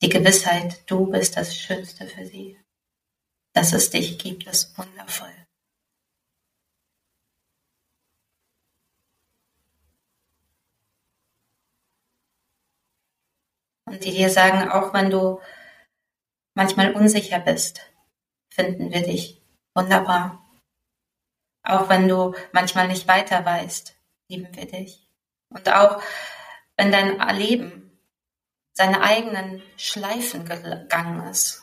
die 0.03 0.09
Gewissheit, 0.09 0.83
du 0.89 1.07
bist 1.07 1.37
das 1.37 1.55
Schönste 1.57 2.07
für 2.07 2.25
sie. 2.25 2.59
Dass 3.53 3.73
es 3.73 3.91
dich 3.91 4.19
gibt, 4.19 4.47
ist 4.47 4.79
wundervoll. 4.79 5.35
Und 13.85 14.05
die 14.05 14.13
dir 14.13 14.31
sagen, 14.31 14.71
auch 14.71 14.95
wenn 14.95 15.11
du 15.11 15.41
manchmal 16.55 16.93
unsicher 16.95 17.41
bist, 17.41 17.81
finden 18.49 18.93
wir 18.93 19.03
dich 19.03 19.41
Wunderbar. 19.75 20.45
Auch 21.63 21.89
wenn 21.89 22.09
du 22.09 22.35
manchmal 22.53 22.89
nicht 22.89 23.07
weiter 23.07 23.45
weißt, 23.45 23.95
lieben 24.29 24.55
wir 24.55 24.67
dich. 24.67 25.09
Und 25.49 25.69
auch 25.69 26.03
wenn 26.81 26.93
dein 26.93 27.37
Leben 27.37 28.01
seine 28.73 29.03
eigenen 29.03 29.63
Schleifen 29.77 30.47
gegangen 30.47 31.29
ist. 31.29 31.63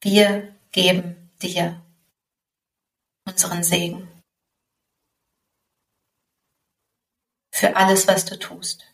Wir 0.00 0.56
geben 0.72 1.30
dir 1.42 1.84
unseren 3.26 3.62
Segen. 3.62 4.08
Für 7.52 7.76
alles, 7.76 8.08
was 8.08 8.24
du 8.24 8.38
tust. 8.38 8.90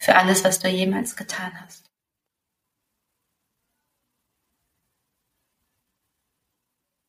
Für 0.00 0.14
alles, 0.14 0.44
was 0.44 0.60
du 0.60 0.68
jemals 0.68 1.16
getan 1.16 1.60
hast. 1.60 1.90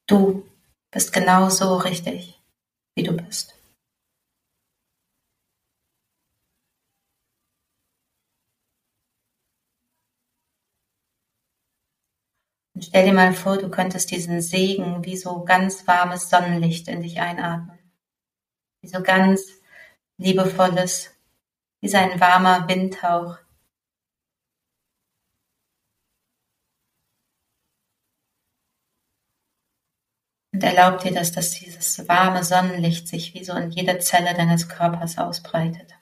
Du 0.07 0.49
bist 0.89 1.13
genau 1.13 1.51
so 1.51 1.77
richtig, 1.77 2.36
wie 2.97 3.03
du 3.03 3.15
bist. 3.15 3.53
Und 12.73 12.83
stell 12.83 13.05
dir 13.05 13.13
mal 13.13 13.33
vor, 13.33 13.57
du 13.57 13.69
könntest 13.69 14.11
diesen 14.11 14.41
Segen 14.41 15.03
wie 15.05 15.15
so 15.17 15.43
ganz 15.43 15.87
warmes 15.87 16.29
Sonnenlicht 16.29 16.87
in 16.87 17.01
dich 17.01 17.19
einatmen. 17.19 17.79
Wie 18.81 18.87
so 18.87 19.01
ganz 19.01 19.41
liebevolles, 20.17 21.15
wie 21.81 21.89
so 21.89 21.97
ein 21.97 22.19
warmer 22.19 22.67
Windhauch. 22.67 23.37
Und 30.57 30.63
erlaub 30.63 31.03
dir, 31.03 31.13
dass 31.13 31.31
das, 31.31 31.51
dieses 31.51 32.07
warme 32.07 32.43
Sonnenlicht 32.43 33.07
sich 33.07 33.35
wie 33.35 33.43
so 33.43 33.53
in 33.53 33.69
jede 33.69 33.99
Zelle 33.99 34.33
deines 34.33 34.67
Körpers 34.67 35.19
ausbreitet. 35.19 35.93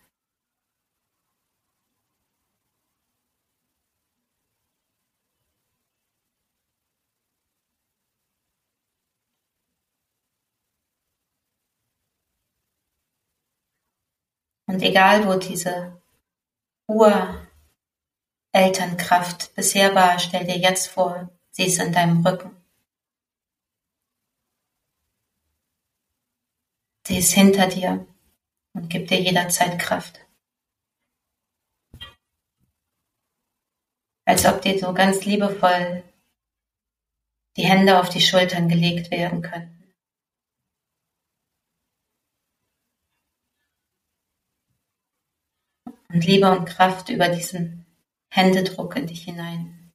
Und 14.67 14.81
egal 14.81 15.27
wo 15.27 15.37
diese 15.37 16.01
Urelternkraft 16.87 19.53
bisher 19.53 19.93
war, 19.93 20.17
stell 20.19 20.45
dir 20.45 20.57
jetzt 20.57 20.87
vor, 20.87 21.29
sie 21.51 21.65
ist 21.65 21.81
in 21.81 21.91
deinem 21.91 22.25
Rücken. 22.25 22.64
Sie 27.07 27.17
ist 27.17 27.33
hinter 27.33 27.67
dir 27.67 28.05
und 28.73 28.89
gibt 28.89 29.09
dir 29.09 29.21
jederzeit 29.21 29.79
Kraft. 29.79 30.19
Als 34.25 34.45
ob 34.45 34.61
dir 34.61 34.79
so 34.79 34.93
ganz 34.93 35.23
liebevoll 35.25 36.03
die 37.57 37.65
Hände 37.65 37.99
auf 37.99 38.09
die 38.09 38.21
Schultern 38.21 38.67
gelegt 38.67 39.11
werden 39.11 39.41
können. 39.41 39.75
und 46.15 46.25
Liebe 46.25 46.49
und 46.49 46.65
Kraft 46.65 47.09
über 47.09 47.27
diesen 47.27 47.85
Händedruck 48.29 48.95
in 48.95 49.05
dich 49.05 49.23
hinein. 49.23 49.91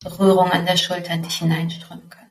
Berührung 0.00 0.50
an 0.50 0.66
der 0.66 0.76
Schulter 0.76 1.14
in 1.14 1.22
dich 1.22 1.36
hineinströmen 1.36 2.10
können. 2.10 2.23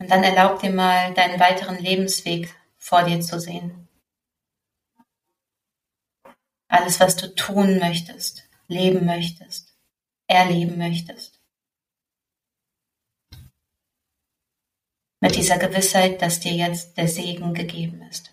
Und 0.00 0.10
dann 0.10 0.24
erlaub 0.24 0.60
dir 0.60 0.72
mal, 0.72 1.14
deinen 1.14 1.38
weiteren 1.38 1.78
Lebensweg 1.78 2.52
vor 2.78 3.04
dir 3.04 3.20
zu 3.20 3.38
sehen. 3.38 3.88
Alles, 6.68 6.98
was 6.98 7.14
du 7.16 7.32
tun 7.34 7.78
möchtest, 7.78 8.48
leben 8.66 9.06
möchtest, 9.06 9.76
erleben 10.26 10.78
möchtest. 10.78 11.40
mit 15.20 15.36
dieser 15.36 15.58
Gewissheit, 15.58 16.20
dass 16.22 16.40
dir 16.40 16.52
jetzt 16.52 16.96
der 16.96 17.06
Segen 17.06 17.54
gegeben 17.54 18.02
ist. 18.02 18.32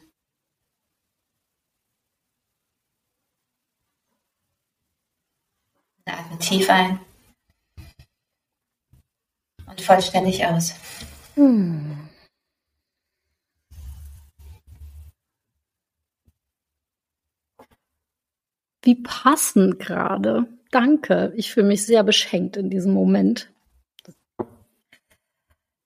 Atme 6.05 6.39
tief 6.39 6.69
ein 6.69 6.99
und 9.65 9.81
vollständig 9.81 10.45
aus. 10.45 10.73
Hm. 11.37 12.09
Wie 18.81 18.95
passend 18.95 19.77
gerade. 19.79 20.47
Danke. 20.71 21.31
Ich 21.35 21.53
fühle 21.53 21.67
mich 21.67 21.85
sehr 21.85 22.03
beschenkt 22.03 22.57
in 22.57 22.71
diesem 22.71 22.93
Moment. 22.93 23.51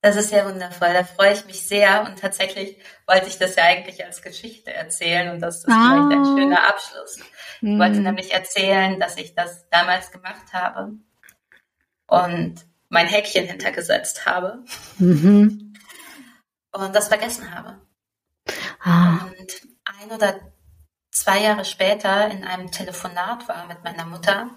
Das 0.02 0.16
ist 0.16 0.32
ja 0.32 0.46
wundervoll. 0.46 0.94
Da 0.94 1.04
freue 1.04 1.34
ich 1.34 1.46
mich 1.46 1.68
sehr. 1.68 2.06
Und 2.06 2.18
tatsächlich 2.18 2.78
wollte 3.06 3.28
ich 3.28 3.38
das 3.38 3.56
ja 3.58 3.66
eigentlich 3.66 4.06
als 4.06 4.22
Geschichte 4.22 4.74
erzählen. 4.74 5.34
Und 5.34 5.42
das 5.42 5.58
ist 5.58 5.70
ah. 5.70 6.08
vielleicht 6.08 6.18
ein 6.18 6.38
schöner 6.38 6.70
Abschluss. 6.70 7.18
Ich 7.62 7.68
hm. 7.68 7.78
wollte 7.78 8.00
nämlich 8.00 8.32
erzählen, 8.32 9.02
dass 9.02 9.18
ich 9.18 9.36
das 9.36 9.68
damals 9.70 10.12
gemacht 10.12 10.54
habe 10.54 10.94
und 12.08 12.71
mein 12.92 13.08
Häkchen 13.08 13.48
hintergesetzt 13.48 14.26
habe 14.26 14.64
mhm. 15.00 15.74
und 16.72 16.94
das 16.94 17.08
vergessen 17.08 17.56
habe. 17.56 17.82
Ah. 18.82 19.30
Und 19.40 19.62
ein 19.86 20.12
oder 20.12 20.40
zwei 21.10 21.42
Jahre 21.42 21.64
später 21.64 22.30
in 22.30 22.44
einem 22.44 22.70
Telefonat 22.70 23.48
war 23.48 23.66
mit 23.68 23.84
meiner 23.84 24.06
Mutter 24.06 24.50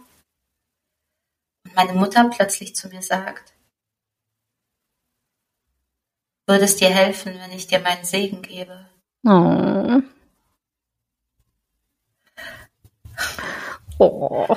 und 1.64 1.74
meine 1.76 1.92
Mutter 1.92 2.28
plötzlich 2.28 2.74
zu 2.74 2.88
mir 2.88 3.02
sagt, 3.02 3.54
würde 6.46 6.64
es 6.64 6.76
dir 6.76 6.90
helfen, 6.90 7.38
wenn 7.38 7.52
ich 7.52 7.68
dir 7.68 7.78
meinen 7.78 8.04
Segen 8.04 8.42
gebe? 8.42 8.90
Oh. 9.24 10.02
Oh. 13.98 14.56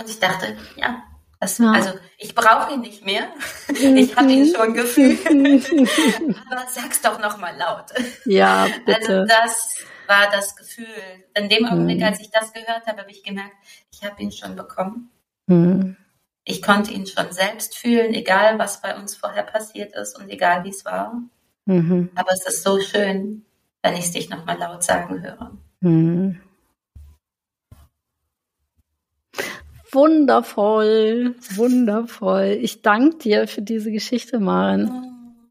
Und 0.00 0.08
ich 0.08 0.18
dachte, 0.18 0.56
ja, 0.76 1.02
das, 1.40 1.58
ja. 1.58 1.72
also 1.72 1.90
ich 2.18 2.34
brauche 2.34 2.72
ihn 2.74 2.80
nicht 2.80 3.04
mehr. 3.04 3.28
Ich 3.68 4.16
habe 4.16 4.30
ihn 4.30 4.52
schon 4.54 4.74
gefühlt. 4.74 5.26
Aber 6.50 6.64
sag's 6.68 7.00
doch 7.00 7.18
noch 7.18 7.38
mal 7.38 7.56
laut. 7.56 7.86
Ja, 8.24 8.66
bitte. 8.84 9.20
Also 9.20 9.24
das 9.26 9.74
war 10.06 10.30
das 10.30 10.56
Gefühl. 10.56 10.86
In 11.34 11.48
dem 11.48 11.66
Augenblick, 11.66 11.98
mhm. 11.98 12.04
als 12.04 12.20
ich 12.20 12.30
das 12.30 12.52
gehört 12.52 12.86
habe, 12.86 13.00
habe 13.00 13.10
ich 13.10 13.22
gemerkt, 13.22 13.54
ich 13.92 14.04
habe 14.04 14.20
ihn 14.22 14.32
schon 14.32 14.56
bekommen. 14.56 15.10
Mhm. 15.46 15.96
Ich 16.44 16.62
konnte 16.62 16.92
ihn 16.92 17.06
schon 17.06 17.32
selbst 17.32 17.76
fühlen, 17.76 18.12
egal 18.12 18.58
was 18.58 18.82
bei 18.82 18.96
uns 18.96 19.16
vorher 19.16 19.44
passiert 19.44 19.94
ist 19.94 20.18
und 20.18 20.28
egal 20.28 20.64
wie 20.64 20.70
es 20.70 20.84
war. 20.84 21.22
Mhm. 21.66 22.10
Aber 22.14 22.32
es 22.32 22.46
ist 22.46 22.64
so 22.64 22.80
schön, 22.80 23.44
wenn 23.82 23.94
ich 23.94 24.06
es 24.06 24.12
dich 24.12 24.28
nochmal 24.30 24.58
laut 24.58 24.82
sagen 24.82 25.22
höre. 25.22 25.52
Mhm. 25.80 26.40
Wundervoll, 29.92 31.34
wundervoll. 31.54 32.58
Ich 32.60 32.82
danke 32.82 33.18
dir 33.18 33.48
für 33.48 33.62
diese 33.62 33.90
Geschichte, 33.90 34.38
Maren. 34.38 35.46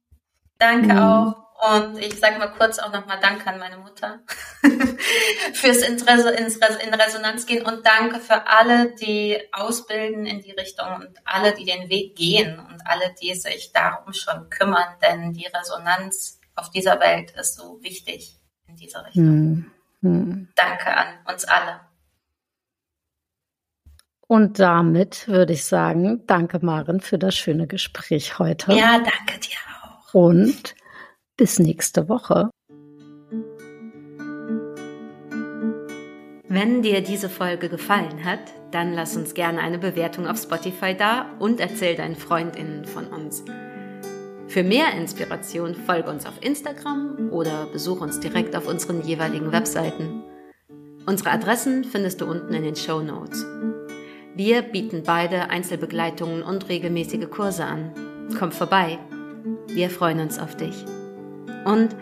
Danke 0.58 0.94
mhm. 0.94 1.00
auch. 1.00 1.50
Und 1.60 2.00
ich 2.00 2.18
sage 2.18 2.40
mal 2.40 2.48
kurz 2.48 2.80
auch 2.80 2.94
nochmal 2.94 3.20
Danke 3.20 3.48
an 3.48 3.60
meine 3.60 3.78
Mutter 3.78 4.20
fürs 5.54 5.82
Interesse 5.82 6.30
in 6.30 6.94
Resonanz 6.94 7.46
gehen 7.46 7.66
und 7.66 7.86
danke 7.86 8.22
für 8.22 8.48
alle, 8.48 8.96
die 8.96 9.38
ausbilden 9.52 10.26
in 10.26 10.40
die 10.40 10.52
Richtung 10.52 10.88
und 10.96 11.20
alle, 11.26 11.54
die 11.54 11.66
den 11.66 11.90
Weg 11.90 12.16
gehen 12.16 12.60
und 12.60 12.82
alle, 12.86 13.14
die 13.22 13.36
sich 13.36 13.74
darum 13.74 14.14
schon 14.14 14.50
kümmern, 14.50 14.88
denn 15.02 15.34
die 15.34 15.48
Resonanz 15.48 16.40
auf 16.56 16.72
dieser 16.72 17.02
Welt 17.02 17.32
ist 17.32 17.58
so 17.58 17.82
wichtig 17.82 18.38
in 18.68 18.78
dieser 18.78 19.06
Richtung. 19.06 19.66
Hm. 20.02 20.48
Danke 20.56 20.96
an 20.96 21.08
uns 21.28 21.44
alle. 21.44 21.82
Und 24.32 24.60
damit 24.60 25.28
würde 25.28 25.54
ich 25.54 25.66
sagen, 25.66 26.22
danke 26.28 26.64
Maren 26.64 27.02
für 27.02 27.18
das 27.18 27.36
schöne 27.36 27.66
Gespräch 27.66 28.38
heute. 28.38 28.74
Ja, 28.74 29.00
danke 29.00 29.40
dir 29.40 29.58
auch. 29.82 30.14
Und 30.14 30.76
bis 31.36 31.58
nächste 31.58 32.08
Woche. 32.10 32.52
Wenn 36.48 36.84
dir 36.84 37.02
diese 37.02 37.28
Folge 37.28 37.70
gefallen 37.70 38.24
hat, 38.24 38.40
dann 38.70 38.94
lass 38.94 39.18
uns 39.18 39.34
gerne 39.34 39.62
eine 39.62 39.80
Bewertung 39.80 40.28
auf 40.28 40.38
Spotify 40.38 40.96
da 40.96 41.26
und 41.40 41.60
erzähl 41.60 41.96
deinen 41.96 42.16
FreundInnen 42.16 42.86
von 42.86 43.08
uns. 43.08 43.44
Für 44.48 44.62
mehr 44.62 44.94
Inspiration 44.96 45.74
folge 45.74 46.12
uns 46.12 46.28
auf 46.28 46.36
Instagram 46.42 47.30
oder 47.32 47.66
besuch 47.66 48.00
uns 48.02 48.20
direkt 48.20 48.56
auf 48.56 48.68
unseren 48.68 49.02
jeweiligen 49.02 49.52
Webseiten. 49.52 50.22
Unsere 51.08 51.32
Adressen 51.32 51.84
findest 51.84 52.22
du 52.22 52.26
unten 52.26 52.54
in 52.54 52.62
den 52.62 52.76
Show 52.76 53.02
Notes. 53.02 53.44
Wir 54.40 54.62
bieten 54.62 55.04
beide 55.06 55.50
Einzelbegleitungen 55.50 56.44
und 56.44 56.70
regelmäßige 56.70 57.30
Kurse 57.30 57.66
an. 57.66 57.92
Komm 58.40 58.54
vorbei. 58.54 58.98
Wir 59.68 59.90
freuen 59.90 60.22
uns 60.22 60.40
auf 60.40 60.56
dich. 60.56 60.86
Und 61.66 61.94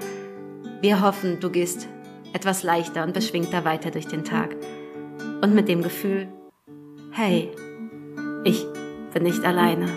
Wir 0.82 1.02
hoffen, 1.02 1.40
du 1.40 1.50
gehst 1.50 1.88
etwas 2.34 2.62
leichter 2.62 3.04
und 3.04 3.16
beschwingter 3.16 3.66
weiter 3.66 3.90
durch 3.90 4.06
den 4.06 4.24
Tag. 4.24 4.56
Und 5.42 5.56
mit 5.56 5.68
dem 5.68 5.82
Gefühl, 5.82 6.28
hey, 7.10 7.50
ich 8.44 8.68
bin 9.16 9.24
nicht 9.24 9.44
alleine. 9.44 9.88